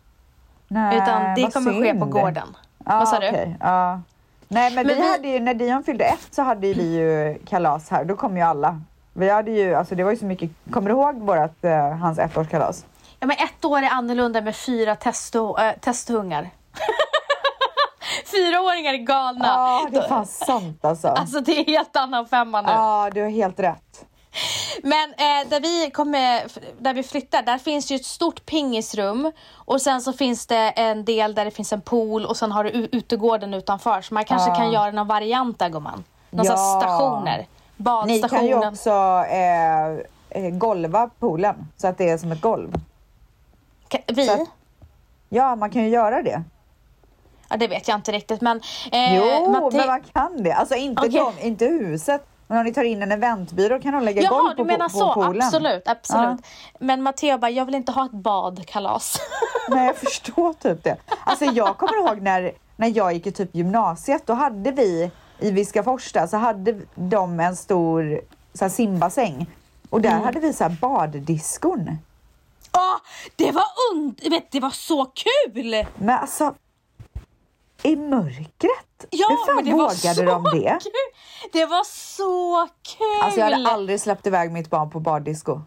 Nej, 0.67 0.97
Utan 0.97 1.35
det 1.35 1.51
kommer 1.53 1.71
ske 1.71 1.93
på 1.93 1.99
synd. 1.99 2.11
gården. 2.11 2.55
Ja, 2.85 2.99
Vad 2.99 3.07
sa 3.09 3.19
du? 3.19 3.27
okej, 3.27 3.57
Ja. 3.59 4.01
Nej 4.47 4.71
men, 4.75 4.87
Men 4.87 4.95
vi, 4.95 5.01
vi- 5.01 5.11
hade 5.11 5.27
ju, 5.27 5.39
när 5.39 5.53
Dion 5.53 5.83
fyllde 5.83 6.05
ett 6.05 6.27
så 6.31 6.41
hade 6.41 6.73
vi 6.73 6.95
ju 6.97 7.39
kalas 7.45 7.89
här, 7.89 8.05
då 8.05 8.15
kom 8.15 8.37
ju 8.37 8.43
alla. 8.43 8.81
Vi 9.13 9.29
hade 9.29 9.51
ju, 9.51 9.75
alltså 9.75 9.95
det 9.95 10.03
var 10.03 10.11
ju 10.11 10.17
så 10.17 10.25
mycket, 10.25 10.51
kommer 10.71 10.89
du 10.89 10.95
ihåg 10.95 11.15
vårat, 11.19 11.63
eh, 11.63 11.89
hans 11.97 12.19
ettårskalas? 12.19 12.85
Ja 13.19 13.27
men 13.27 13.37
ett 13.37 13.65
år 13.65 13.77
är 13.81 13.89
annorlunda 13.89 14.41
med 14.41 14.55
fyra 14.55 14.95
testo, 14.95 15.57
äh, 15.59 15.73
testhungar. 15.81 16.49
Fyraåringar 18.37 18.93
är 18.93 18.97
galna. 18.97 19.45
Ja, 19.47 19.87
det 19.91 19.97
är 19.97 20.07
fan 20.07 20.25
sant 20.25 20.85
alltså. 20.85 21.07
Alltså 21.07 21.39
det 21.39 21.59
är 21.59 21.65
helt 21.65 21.95
annan 21.95 22.27
femma 22.27 22.61
nu. 22.61 22.71
Ja, 22.71 23.09
du 23.13 23.21
har 23.21 23.29
helt 23.29 23.59
rätt. 23.59 24.05
Men 24.83 25.09
eh, 25.09 25.49
där 25.49 25.59
vi 25.59 25.91
kommer, 25.91 26.43
där 26.83 26.93
vi 26.93 27.03
flyttar, 27.03 27.41
där 27.43 27.57
finns 27.57 27.91
ju 27.91 27.95
ett 27.95 28.05
stort 28.05 28.45
pingisrum 28.45 29.31
och 29.55 29.81
sen 29.81 30.01
så 30.01 30.13
finns 30.13 30.47
det 30.47 30.69
en 30.69 31.05
del 31.05 31.35
där 31.35 31.45
det 31.45 31.51
finns 31.51 31.73
en 31.73 31.81
pool 31.81 32.25
och 32.25 32.37
sen 32.37 32.51
har 32.51 32.63
du 32.63 32.69
utegården 32.69 33.53
utanför 33.53 34.01
så 34.01 34.13
man 34.13 34.25
kanske 34.25 34.49
Ja. 34.49 34.55
kan 34.55 34.71
göra 34.71 34.91
någon 34.91 35.07
variant 35.07 35.59
där 35.59 35.69
gumman. 35.69 36.03
Någon 36.29 36.45
Ja. 36.45 36.79
stationer. 36.81 37.37
Ni 37.37 37.45
badstationen. 37.83 38.29
kan 38.29 38.45
ju 38.45 38.67
också 38.67 38.89
eh, 39.29 39.87
eh, 40.45 40.49
golva 40.51 41.09
poolen 41.19 41.67
så 41.77 41.87
att 41.87 41.97
det 41.97 42.09
är 42.09 42.17
som 42.17 42.31
ett 42.31 42.41
golv. 42.41 42.73
Ka- 43.89 44.03
Vi? 44.15 44.29
Att- 44.29 44.49
Ja, 45.29 45.55
man 45.55 45.69
kan 45.69 45.83
ju 45.83 45.89
göra 45.89 46.21
det. 46.21 46.43
Ja, 47.53 47.57
det 47.57 47.67
vet 47.67 47.87
jag 47.87 47.97
inte 47.97 48.11
riktigt 48.11 48.41
men... 48.41 48.61
Eh, 48.91 49.15
jo, 49.15 49.23
Matte- 49.51 49.77
men 49.77 49.87
man 49.87 50.01
kan 50.13 50.43
det. 50.43 50.51
Alltså 50.51 50.75
inte, 50.75 51.01
Okej. 51.07 51.23
de, 51.37 51.47
inte 51.47 51.65
huset. 51.65 52.25
Men 52.47 52.57
om 52.57 52.63
ni 52.65 52.73
tar 52.73 52.83
in 52.83 53.01
en 53.03 53.11
eventbyrå 53.11 53.79
kan 53.79 53.93
de 53.93 54.03
lägga 54.03 54.29
golv 54.29 54.43
Jaha, 54.45 54.55
på, 54.55 54.63
du 54.63 54.67
menar 54.67 54.89
på, 54.89 54.97
så. 54.97 55.13
på 55.13 55.23
poolen. 55.23 55.41
Absolut, 55.47 55.87
absolut. 55.87 56.39
Men 56.79 57.01
Matteo 57.03 57.37
bara, 57.37 57.51
jag 57.51 57.65
vill 57.65 57.75
inte 57.75 57.91
ha 57.91 58.05
ett 58.05 58.11
badkalas. 58.11 59.17
Nej, 59.69 59.85
jag 59.85 59.95
förstår 59.97 60.53
typ 60.53 60.83
det. 60.83 60.97
Alltså 61.25 61.45
jag 61.45 61.77
kommer 61.77 61.97
ihåg 62.07 62.21
när, 62.21 62.51
när 62.77 62.97
jag 62.97 63.13
gick 63.13 63.27
i 63.27 63.31
typ 63.31 63.55
gymnasiet, 63.55 64.23
då 64.27 64.33
hade 64.33 64.71
vi 64.71 65.11
i 65.39 65.51
Viskafors 65.51 66.11
där, 66.11 66.27
så 66.27 66.37
hade 66.37 66.79
de 66.95 67.39
en 67.39 67.55
stor 67.55 68.21
så 68.53 68.65
här, 68.65 68.69
simbassäng. 68.69 69.45
Och 69.89 70.01
där 70.01 70.09
Mm. 70.11 70.23
hade 70.23 70.39
vi 70.39 70.53
så 70.53 70.63
här 70.63 70.75
baddiskon. 70.81 71.97
Åh, 72.73 72.95
det 73.35 73.51
var 73.51 73.63
und 73.93 74.19
vet, 74.29 74.51
det 74.51 74.59
var 74.59 74.69
så 74.69 75.05
kul! 75.05 75.85
Men 75.95 76.19
alltså, 76.19 76.53
i 77.83 77.95
mörkret? 77.95 79.05
Ja, 79.09 79.27
Hur 79.29 79.45
fan 79.45 79.55
men 79.55 79.65
det 79.65 79.71
vågade 79.71 80.23
de 80.31 80.43
det? 80.43 80.79
kul! 80.81 80.91
Det 81.51 81.65
var 81.65 81.83
så 81.83 82.67
kul! 82.97 83.23
Alltså 83.23 83.39
jag 83.39 83.51
hade 83.51 83.69
aldrig 83.71 84.01
släppt 84.01 84.27
iväg 84.27 84.51
mitt 84.51 84.69
barn 84.69 84.89
på 84.89 84.99
baddisco. 84.99 85.61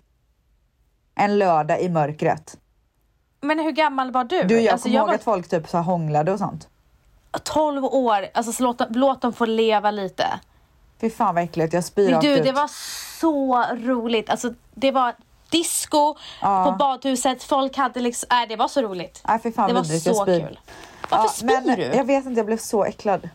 En 1.15 1.39
lördag 1.39 1.81
i 1.81 1.89
mörkret. 1.89 2.57
Men 3.41 3.59
hur 3.59 3.73
gammal 3.73 4.13
var 4.13 4.25
du? 4.25 4.43
Du, 4.43 4.61
jag 4.61 4.73
alltså, 4.73 4.89
kommer 4.89 4.99
ihåg 4.99 5.07
var 5.07 5.15
att 5.15 5.25
folk 5.25 5.49
typ 5.49 5.69
så 5.69 5.77
här 5.77 5.85
hånglade 5.85 6.33
och 6.33 6.39
sånt. 6.39 6.69
12 7.43 7.85
år, 7.85 8.27
alltså 8.35 8.53
så 8.53 8.63
låt, 8.63 8.81
låt 8.91 9.21
dem 9.23 9.33
få 9.33 9.45
leva 9.47 9.91
lite. 9.91 10.27
Fy 11.01 11.11
fan 11.11 11.35
vad 11.35 11.45
äckligt, 11.45 11.73
jag 11.73 11.85
spyr 11.85 12.11
Men 12.11 12.21
du, 12.21 12.29
ut. 12.37 12.45
det 12.45 12.53
var 12.53 12.71
så 13.21 13.63
roligt. 13.75 14.31
Alltså, 14.31 14.55
det 14.75 14.91
var 14.91 15.15
disco 15.51 16.15
Ja. 16.41 16.65
på 16.65 16.77
badhuset, 16.79 17.43
folk 17.43 17.77
hade 17.77 18.01
liksom, 18.01 18.27
nej 18.31 18.47
det 18.47 18.57
var 18.57 18.69
så 18.69 18.83
roligt. 18.83 19.23
Nej 19.29 19.39
fy 19.43 19.53
fan 19.53 19.69
det 19.69 19.75
var 19.75 19.85
så 20.15 20.25
kul. 20.25 20.59
Varför 21.09 21.29
spyr 21.29 21.47
men 21.47 21.77
du? 21.77 21.83
Jag 21.83 22.05
vet 22.05 22.27
inte, 22.27 22.39
jag 22.39 22.47
blev 22.47 22.59
så 22.59 22.85
äcklad. 22.85 23.29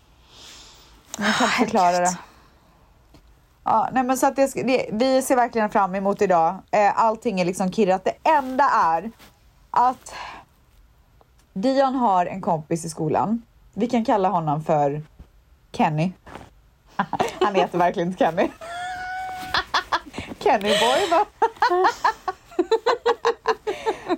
Jag 1.18 1.36
kan 1.36 1.48
inte 1.48 1.58
förklara 1.58 2.00
det. 2.00 2.18
Ja, 3.64 3.90
nej 3.92 4.04
men 4.04 4.18
så 4.18 4.28
att 4.28 4.36
det, 4.36 4.54
det, 4.54 4.90
vi 4.92 5.22
ser 5.22 5.36
verkligen 5.36 5.70
fram 5.70 5.96
emot 5.96 6.22
idag. 6.22 6.58
Eh, 6.72 7.00
allting 7.00 7.42
är 7.42 7.46
liksom 7.46 7.72
kirrat. 7.72 8.06
Det 8.06 8.30
enda 8.30 8.64
är 8.64 9.12
att 9.72 10.14
Dion 11.54 11.96
har 11.96 12.26
en 12.26 12.42
kompis 12.42 12.86
i 12.86 12.90
skolan. 12.90 13.42
Vi 13.74 13.88
kan 13.88 14.06
kalla 14.06 14.30
honom 14.30 14.64
för 14.64 15.02
Kenny. 15.72 16.12
Han 17.42 17.56
heter 17.56 17.78
verkligen 17.78 18.08
inte 18.10 18.26
Kenny. 18.26 18.50
Kenny 20.40 20.70
boy 20.70 21.10
va? 21.10 21.26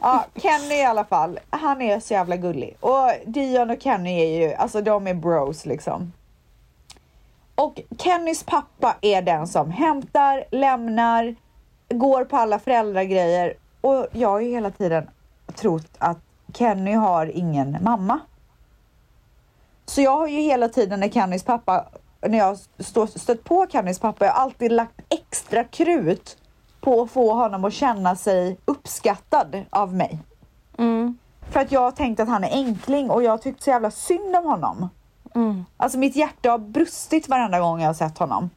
Ja, 0.04 0.26
Kenny 0.36 0.76
i 0.76 0.86
alla 0.86 1.06
fall. 1.06 1.40
Han 1.50 1.82
är 1.82 2.00
så 2.00 2.14
jävla 2.14 2.38
gullig. 2.38 2.78
Och 2.80 3.12
Dion 3.26 3.70
och 3.70 3.82
Kenny 3.82 4.20
är 4.22 4.42
ju, 4.42 4.54
alltså 4.54 4.82
de 4.82 5.08
är 5.08 5.14
bros 5.14 5.66
liksom. 5.66 6.14
Och 7.56 7.82
Kennys 7.98 8.44
pappa 8.44 8.96
är 9.02 9.22
den 9.22 9.48
som 9.48 9.72
hämtar, 9.72 10.44
lämnar, 10.52 11.36
går 11.90 12.26
på 12.26 12.38
alla 12.38 12.60
föräldragrejer. 12.60 13.54
Och 13.82 14.08
jag 14.12 14.30
har 14.30 14.40
ju 14.40 14.50
hela 14.50 14.72
tiden 14.72 15.10
trott 15.56 15.92
att 15.98 16.20
Kenny 16.54 16.94
har 16.94 17.26
ingen 17.26 17.78
mamma. 17.82 18.20
Så 19.86 20.02
jag 20.02 20.18
har 20.18 20.28
ju 20.28 20.40
hela 20.40 20.70
tiden 20.70 21.00
när 21.00 21.10
Kennys 21.10 21.44
pappa, 21.44 21.86
när 22.22 22.38
jag 22.38 22.58
stå, 22.80 23.08
stött 23.08 23.44
på 23.44 23.68
Kennys 23.72 24.00
pappa, 24.00 24.26
jag 24.26 24.34
har 24.34 24.42
alltid 24.42 24.72
lagt 24.72 25.02
extra 25.10 25.64
krut 25.64 26.38
på 26.84 27.02
att 27.02 27.12
få 27.12 27.34
honom 27.34 27.66
att 27.66 27.74
känna 27.74 28.16
sig 28.16 28.58
uppskattad 28.66 29.66
av 29.70 29.94
mig. 29.96 30.20
Mm, 30.78 31.18
För 31.52 31.60
att 31.60 31.72
jag 31.72 31.82
har 31.82 31.92
tänkt 31.92 32.20
att 32.20 32.28
han 32.28 32.44
är 32.44 32.52
enkling 32.52 33.10
och 33.10 33.24
jag 33.24 33.32
har 33.32 33.38
tyckt 33.38 33.64
så 33.64 33.70
jävla 33.70 33.92
synd 33.92 34.36
om 34.36 34.46
honom. 34.46 34.90
mm. 35.36 35.66
Alltså 35.78 35.98
mitt 35.98 36.16
hjärta 36.16 36.52
har 36.52 36.58
brustit 36.58 37.30
varenda 37.30 37.60
gång 37.60 37.80
jag 37.82 37.88
har 37.90 37.94
sett 37.94 38.18
honom. 38.18 38.50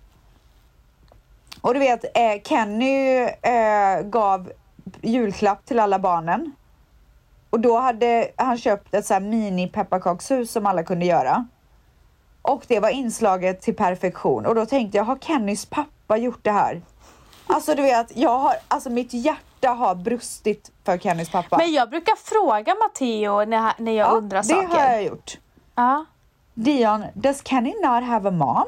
Och 1.61 1.75
du 1.75 1.81
vet, 1.81 2.05
eh, 2.05 2.43
Kenny 2.45 3.19
eh, 3.43 4.01
gav 4.05 4.53
julklapp 5.03 5.65
till 5.67 5.79
alla 5.81 5.99
barnen. 5.99 6.53
Och 7.51 7.61
då 7.61 7.79
hade 7.79 8.29
han 8.37 8.59
köpt 8.59 8.95
ett 8.95 9.07
så 9.07 9.15
här 9.15 9.21
mini 9.21 9.69
pepparkakshus 9.69 10.51
som 10.51 10.67
alla 10.67 10.83
kunde 10.83 11.07
göra. 11.07 11.47
Och 12.43 12.65
det 12.69 12.81
var 12.81 12.89
inslaget 12.89 13.61
till 13.61 13.77
perfektion. 13.77 14.47
Och 14.47 14.55
då 14.55 14.67
tänkte 14.67 14.99
jag, 14.99 15.05
har 15.05 15.17
Kennys 15.17 15.67
pappa 15.67 16.17
gjort 16.17 16.39
det 16.45 16.51
här? 16.53 16.83
Alltså 17.47 17.75
du 17.75 17.83
vet, 17.83 18.17
jag 18.17 18.39
har, 18.39 18.55
alltså 18.69 18.91
mitt 18.91 19.13
hjärta 19.13 19.69
har 19.69 19.95
brustit 19.95 20.71
för 20.85 20.99
Kennys 20.99 21.31
pappa. 21.31 21.57
Men 21.57 21.73
jag 21.73 21.91
brukar 21.91 22.17
fråga 22.17 22.75
Matteo 22.75 23.45
när, 23.45 23.73
när 23.79 23.93
jag 23.93 24.09
ja, 24.09 24.11
undrar 24.11 24.39
det 24.39 24.49
saker. 24.49 24.67
har 24.67 24.93
jag 24.93 25.05
gjort. 25.05 25.39
Ja. 25.75 26.05
Dion, 26.55 27.05
does 27.15 27.43
Kenny 27.45 27.75
not 27.83 28.05
have 28.05 28.29
a 28.29 28.33
mom? 28.33 28.67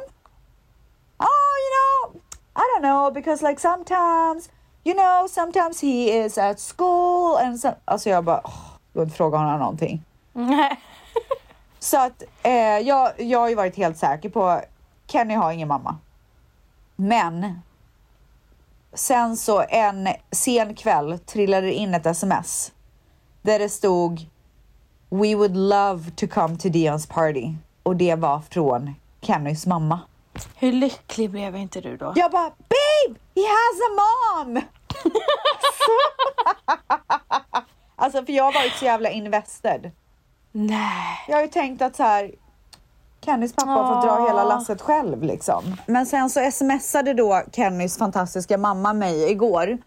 Oh, 1.19 1.55
you 1.65 1.71
know, 1.75 2.21
I 2.57 2.63
don't 2.75 2.83
know 2.83 3.13
because 3.13 3.49
like 3.49 3.61
sometimes, 3.61 4.51
you 4.85 4.95
know, 4.95 5.29
sometimes 5.29 5.81
he 5.81 6.25
is 6.25 6.39
at 6.39 6.61
school 6.77 7.37
and 7.37 7.61
some... 7.61 7.75
Alltså 7.85 8.11
jag 8.11 8.25
bara, 8.25 8.41
oh, 8.45 8.79
jag 8.93 9.05
inte 9.05 9.17
fråga 9.17 9.39
honom 9.39 9.59
någonting. 9.59 10.03
Så 11.79 11.99
att 11.99 12.23
eh, 12.43 12.79
jag, 12.79 13.13
jag 13.17 13.39
har 13.39 13.49
ju 13.49 13.55
varit 13.55 13.77
helt 13.77 13.99
säker 13.99 14.29
på 14.29 14.61
Kenny 15.07 15.35
har 15.35 15.53
ingen 15.53 15.69
mamma. 15.69 15.97
Men 16.97 17.61
sen 18.95 19.37
så 19.37 19.65
en 19.69 20.09
sen 20.31 20.75
kväll 20.75 21.19
trillade 21.19 21.73
in 21.73 21.95
ett 21.95 22.07
sms 22.07 22.73
där 23.43 23.59
det 23.59 23.69
stod 23.69 24.27
We 25.11 25.35
would 25.35 25.57
love 25.57 26.11
to 26.11 26.27
come 26.27 26.57
to 26.57 26.69
Dions 26.69 27.07
party 27.07 27.55
och 27.83 27.97
det 27.97 28.15
var 28.15 28.41
från 28.51 28.95
Kennys 29.21 29.67
mamma. 29.67 30.01
Hur 30.57 30.73
lycklig 30.73 31.31
blev 31.31 31.57
inte 31.57 31.81
du 31.81 31.97
då? 31.97 32.13
Jag 32.17 32.31
bara 32.31 32.51
babe, 32.51 33.19
he 33.35 33.43
has 33.43 33.81
a 33.89 33.91
mom! 33.99 34.63
alltså 37.97 38.25
för 38.25 38.33
jag 38.33 38.45
har 38.45 38.53
varit 38.53 38.73
så 38.73 38.85
jävla 38.85 39.11
invested. 39.11 39.91
Nej. 40.53 41.25
Jag 41.29 41.37
har 41.37 41.43
ju 41.43 41.49
tänkt 41.49 41.83
att 41.83 41.97
så 41.97 42.03
här 42.03 42.31
Kennys 43.29 43.53
pappa 43.53 43.71
har 43.71 43.95
fått 43.95 44.05
dra 44.05 44.17
Åh. 44.21 44.27
hela 44.29 44.45
lasset 44.45 44.81
själv 44.83 45.23
liksom. 45.23 45.77
Men 45.87 46.07
sen 46.07 46.31
så 46.31 46.51
smsade 46.51 47.15
då 47.15 47.43
Kennys 47.53 47.99
fantastiska 47.99 48.59
mamma 48.59 48.93
mig 48.93 49.31
igår 49.31 49.79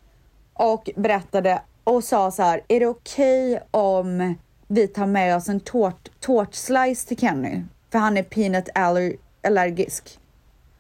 och 0.54 0.90
berättade 0.96 1.62
och 1.84 2.04
sa 2.04 2.32
så 2.32 2.44
här, 2.44 2.62
är 2.68 2.80
det 2.80 2.88
okej 2.88 3.64
om 3.72 4.36
vi 4.68 4.88
tar 4.88 5.06
med 5.06 5.36
oss 5.36 5.50
en 5.50 5.60
tårt, 5.60 6.10
tårtslice 6.20 7.08
till 7.08 7.18
Kenny? 7.18 7.64
För 7.92 8.00
han 8.00 8.18
är 8.18 8.24
peanut 8.24 8.70
aller, 8.76 9.14
allergisk. 9.48 10.20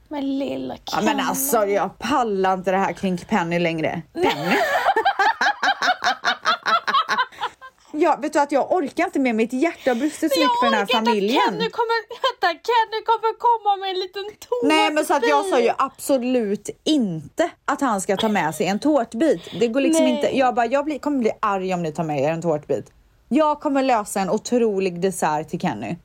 Men 0.07 0.39
lilla 0.39 0.75
Ja, 0.85 0.97
men 0.97 1.07
Kenny. 1.07 1.21
alltså 1.29 1.65
jag 1.65 1.97
pallar 1.99 2.53
inte 2.53 2.71
det 2.71 2.77
här 2.77 2.93
kring 2.93 3.17
Penny 3.17 3.59
längre. 3.59 4.01
Penny? 4.13 4.55
ja, 7.93 8.17
vet 8.21 8.33
du 8.33 8.39
att 8.39 8.51
jag 8.51 8.71
orkar 8.71 9.03
inte 9.05 9.19
med 9.19 9.35
mitt 9.35 9.53
hjärta 9.53 9.89
har 9.89 9.95
brustit 9.95 10.33
så 10.33 10.39
mycket 10.39 10.59
för 10.59 10.65
den 10.65 10.73
här 10.73 10.85
familjen. 10.85 11.41
Kenny 11.45 11.69
kommer, 11.69 11.99
vänta, 12.09 12.47
Kenny 12.47 13.01
kommer 13.05 13.37
komma 13.39 13.75
med 13.81 13.89
en 13.89 13.99
liten 13.99 14.23
tårtbit. 14.23 14.63
Nej 14.69 14.91
men 14.91 15.05
så 15.05 15.13
att 15.13 15.27
jag 15.27 15.45
sa 15.45 15.59
ju 15.59 15.71
absolut 15.77 16.69
inte 16.83 17.49
att 17.65 17.81
han 17.81 18.01
ska 18.01 18.17
ta 18.17 18.27
med 18.27 18.55
sig 18.55 18.65
en 18.65 18.79
tårtbit. 18.79 19.41
Det 19.59 19.67
går 19.67 19.81
liksom 19.81 20.05
Nej. 20.05 20.15
inte. 20.15 20.37
Jag 20.37 20.55
bara, 20.55 20.65
jag 20.65 20.85
blir, 20.85 20.99
kommer 20.99 21.19
bli 21.19 21.31
arg 21.39 21.73
om 21.73 21.83
ni 21.83 21.91
tar 21.91 22.03
med 22.03 22.19
er 22.19 22.31
en 22.31 22.41
tårtbit. 22.41 22.91
Jag 23.29 23.59
kommer 23.59 23.83
lösa 23.83 24.19
en 24.19 24.29
otrolig 24.29 25.01
dessert 25.01 25.49
till 25.49 25.59
Kenny. 25.59 25.95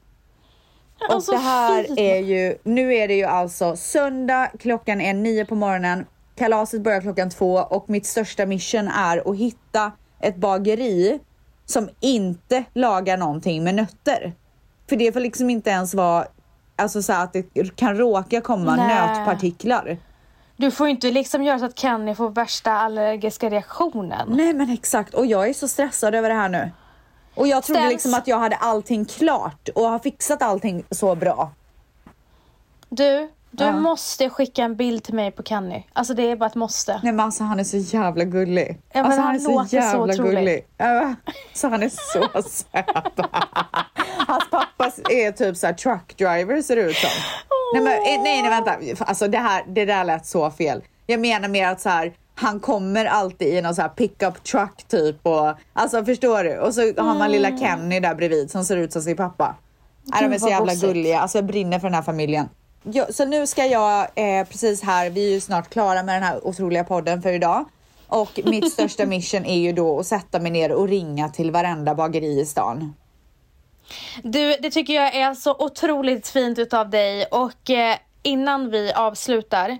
Och 1.08 1.14
Alltså, 1.14 1.32
det 1.32 1.38
här 1.38 1.84
fy. 1.84 1.94
är 2.02 2.16
ju, 2.18 2.58
nu 2.62 2.94
är 2.94 3.08
det 3.08 3.14
ju 3.14 3.24
alltså 3.24 3.76
söndag, 3.76 4.50
klockan 4.58 5.00
är 5.00 5.14
nio 5.14 5.44
på 5.44 5.54
morgonen. 5.54 6.06
Kalaset 6.36 6.80
börjar 6.80 7.00
klockan 7.00 7.30
två 7.30 7.54
och 7.54 7.90
mitt 7.90 8.06
största 8.06 8.46
mission 8.46 8.88
är 8.88 9.30
att 9.30 9.36
hitta 9.36 9.92
ett 10.20 10.36
bageri 10.36 11.20
som 11.66 11.88
inte 12.00 12.64
lagar 12.72 13.16
någonting 13.16 13.64
med 13.64 13.74
nötter. 13.74 14.32
För 14.88 14.96
det 14.96 15.12
får 15.12 15.20
liksom 15.20 15.50
inte 15.50 15.70
ens 15.70 15.94
vara, 15.94 16.26
alltså 16.76 17.02
så 17.02 17.12
att 17.12 17.32
det 17.32 17.76
kan 17.76 17.96
råka 17.96 18.40
komma 18.40 18.76
Nej. 18.76 18.88
nötpartiklar. 18.88 19.96
Du 20.56 20.70
får 20.70 20.88
inte 20.88 21.10
liksom 21.10 21.42
göra 21.44 21.58
så 21.58 21.64
att 21.64 21.78
Kenny 21.78 22.14
får 22.14 22.30
värsta 22.30 22.72
allergiska 22.72 23.50
reaktionen. 23.50 24.28
Nej 24.30 24.52
men 24.54 24.70
exakt 24.70 25.14
och 25.14 25.26
jag 25.26 25.48
är 25.48 25.52
så 25.52 25.68
stressad 25.68 26.14
över 26.14 26.28
det 26.28 26.34
här 26.34 26.48
nu. 26.48 26.70
Och 27.34 27.46
jag 27.48 27.62
trodde 27.62 27.80
Ställs- 27.80 27.92
liksom 27.92 28.14
att 28.14 28.26
jag 28.26 28.38
hade 28.38 28.56
allting 28.56 29.04
klart 29.04 29.68
och 29.74 29.82
har 29.82 29.98
fixat 29.98 30.42
allting 30.42 30.84
så 30.90 31.14
bra. 31.14 31.50
Du, 32.88 33.28
du 33.56 33.64
Ja. 33.64 33.72
måste 33.72 34.30
skicka 34.30 34.62
en 34.62 34.76
bild 34.76 35.02
till 35.04 35.14
mig 35.14 35.30
på 35.30 35.42
Kenny. 35.42 35.82
Alltså 35.92 36.14
det 36.14 36.30
är 36.30 36.36
bara 36.36 36.46
ett 36.46 36.54
måste. 36.54 37.00
Nej 37.02 37.12
men 37.12 37.20
alltså 37.20 37.44
han 37.44 37.60
är 37.60 37.64
så 37.64 37.76
jävla 37.76 38.24
gullig. 38.24 38.80
Ja, 38.92 39.02
alltså 39.02 39.20
han 39.20 39.34
är 39.34 39.38
så 39.38 39.64
så 39.64 39.76
jävla 39.76 40.14
otrolig. 40.14 40.32
gullig. 40.34 40.66
Så 41.54 41.68
han 41.68 41.82
är 41.82 41.88
så 41.88 42.42
söt. 42.42 43.26
Hans 44.26 44.50
pappa 44.50 44.90
är 45.10 45.32
typ 45.32 45.56
så 45.56 45.66
här 45.66 45.74
truck 45.74 46.16
driver 46.18 46.62
ser 46.62 46.76
det 46.76 46.82
ut 46.82 46.96
som. 46.96 47.10
Nej, 47.74 47.82
men, 47.82 47.92
eh, 47.92 48.22
nej, 48.22 48.42
nej, 48.42 48.50
vänta. 48.50 49.04
Alltså 49.04 49.28
det, 49.28 49.38
här, 49.38 49.64
det 49.68 49.84
där 49.84 50.04
lät 50.04 50.26
så 50.26 50.50
fel. 50.50 50.82
Jag 51.06 51.20
menar 51.20 51.48
mer 51.48 51.68
att 51.68 51.80
så 51.80 51.88
här, 51.88 52.12
han 52.34 52.60
kommer 52.60 53.04
alltid 53.04 53.48
i 53.54 53.62
någon 53.62 53.74
så 53.74 53.82
här 53.82 53.88
pickup 53.88 54.42
truck 54.44 54.84
typ 54.88 55.26
och 55.26 55.54
alltså 55.72 56.04
förstår 56.04 56.44
du? 56.44 56.58
Och 56.58 56.74
så 56.74 56.80
har 56.80 57.14
man 57.18 57.30
lilla 57.32 57.58
Kenny 57.58 58.00
där 58.00 58.14
bredvid 58.14 58.50
som 58.50 58.64
ser 58.64 58.76
ut 58.76 58.92
som 58.92 59.02
sin 59.02 59.16
pappa. 59.16 59.54
Nej, 60.02 60.28
de 60.28 60.34
är 60.34 60.38
så 60.38 60.48
jävla 60.48 60.74
gulliga. 60.74 61.20
Alltså 61.20 61.38
jag 61.38 61.44
brinner 61.44 61.78
för 61.78 61.86
den 61.86 61.94
här 61.94 62.02
familjen. 62.02 62.48
Ja, 62.92 63.06
så 63.10 63.24
nu 63.24 63.46
ska 63.46 63.66
jag 63.66 64.08
eh, 64.14 64.46
precis 64.46 64.82
här, 64.82 65.10
vi 65.10 65.26
är 65.26 65.30
ju 65.30 65.40
snart 65.40 65.70
klara 65.70 66.02
med 66.02 66.14
den 66.14 66.22
här 66.22 66.46
otroliga 66.46 66.84
podden 66.84 67.22
för 67.22 67.32
idag. 67.32 67.64
Och 68.06 68.40
mitt 68.44 68.72
största 68.72 69.06
mission 69.06 69.44
är 69.44 69.58
ju 69.58 69.72
då 69.72 70.00
att 70.00 70.06
sätta 70.06 70.40
mig 70.40 70.50
ner 70.50 70.72
och 70.72 70.88
ringa 70.88 71.28
till 71.28 71.50
varenda 71.50 71.94
bageri 71.94 72.40
i 72.40 72.46
stan. 72.46 72.94
Du, 74.22 74.56
det 74.60 74.70
tycker 74.70 74.94
jag 74.94 75.14
är 75.14 75.34
så 75.34 75.56
otroligt 75.58 76.28
fint 76.28 76.58
utav 76.58 76.90
dig 76.90 77.24
och 77.24 77.70
eh, 77.70 77.96
innan 78.22 78.70
vi 78.70 78.92
avslutar 78.92 79.78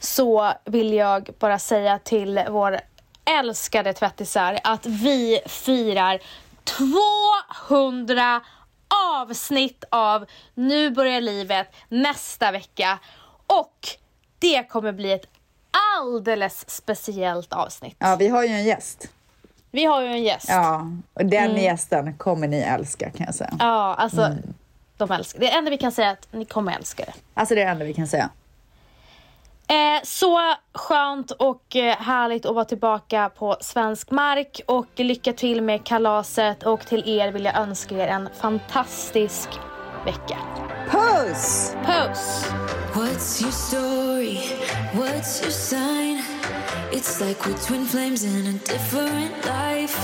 så 0.00 0.52
vill 0.64 0.92
jag 0.92 1.28
bara 1.38 1.58
säga 1.58 1.98
till 1.98 2.40
vår 2.50 2.80
älskade 3.40 3.92
tvättisar 3.92 4.58
att 4.64 4.86
vi 4.86 5.40
firar 5.46 6.20
200 6.64 8.40
avsnitt 9.14 9.84
av 9.90 10.26
Nu 10.54 10.90
börjar 10.90 11.20
livet 11.20 11.68
nästa 11.88 12.52
vecka 12.52 12.98
och 13.46 13.88
det 14.38 14.62
kommer 14.68 14.92
bli 14.92 15.12
ett 15.12 15.26
alldeles 15.98 16.70
speciellt 16.70 17.52
avsnitt. 17.52 17.96
Ja, 17.98 18.16
vi 18.16 18.28
har 18.28 18.42
ju 18.42 18.48
en 18.48 18.64
gäst. 18.64 19.08
Vi 19.70 19.84
har 19.84 20.02
ju 20.02 20.08
en 20.08 20.22
gäst. 20.22 20.46
Ja, 20.48 20.86
och 21.14 21.26
den 21.26 21.50
Mm. 21.50 21.62
gästen 21.62 22.16
kommer 22.16 22.48
ni 22.48 22.58
älska 22.60 23.10
kan 23.10 23.26
jag 23.26 23.34
säga. 23.34 23.50
Ja, 23.58 23.94
alltså 23.94 24.22
Mm. 24.22 24.54
de 24.96 25.10
älskar 25.10 25.40
det. 25.40 25.50
enda 25.50 25.70
vi 25.70 25.78
kan 25.78 25.92
säga 25.92 26.08
är 26.08 26.12
att 26.12 26.28
ni 26.32 26.44
kommer 26.44 26.72
älska 26.76 27.04
det. 27.04 27.12
Alltså 27.34 27.54
det 27.54 27.60
är 27.60 27.64
det 27.66 27.70
enda 27.72 27.84
vi 27.84 27.94
kan 27.94 28.06
säga. 28.06 28.30
Eh, 29.68 30.02
så 30.02 30.40
skönt 30.74 31.30
och 31.30 31.76
eh, 31.76 31.96
härligt 31.96 32.46
att 32.46 32.54
vara 32.54 32.64
tillbaka 32.64 33.30
på 33.38 33.56
svensk 33.60 34.10
mark 34.10 34.60
och 34.66 34.86
lycka 34.96 35.32
till 35.32 35.62
med 35.62 35.84
kalaset 35.84 36.62
och 36.62 36.86
till 36.86 37.08
er 37.08 37.32
vill 37.32 37.44
jag 37.44 37.56
önska 37.56 37.94
er 37.94 38.08
en 38.08 38.28
fantastisk 38.40 39.48
vecka. 40.04 40.38
Puss! 40.90 41.74
Puss! 41.84 42.50
What's 42.94 43.42
your 43.42 43.52
story? 43.52 44.38
What's 44.94 45.42
your 45.42 45.50
sign? 45.50 46.22
It's 46.92 47.20
like 47.20 47.44
we're 47.46 47.58
twin 47.66 47.84
flames 47.84 48.24
in 48.24 48.46
a 48.46 48.52
different 48.52 49.44
life. 49.44 49.98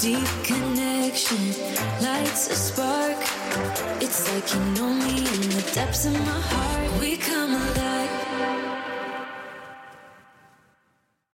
Deep 0.00 0.28
connection 0.44 1.46
lights 2.02 2.50
a 2.50 2.56
spark. 2.56 3.16
It's 4.00 4.34
like 4.34 4.52
you 4.54 4.60
know 4.74 4.92
me 4.92 5.18
in 5.18 5.48
the 5.50 5.70
depths 5.74 6.06
of 6.06 6.12
my 6.12 6.40
heart. 6.50 7.00
We 7.00 7.16
come 7.16 7.54
alive. 7.54 8.23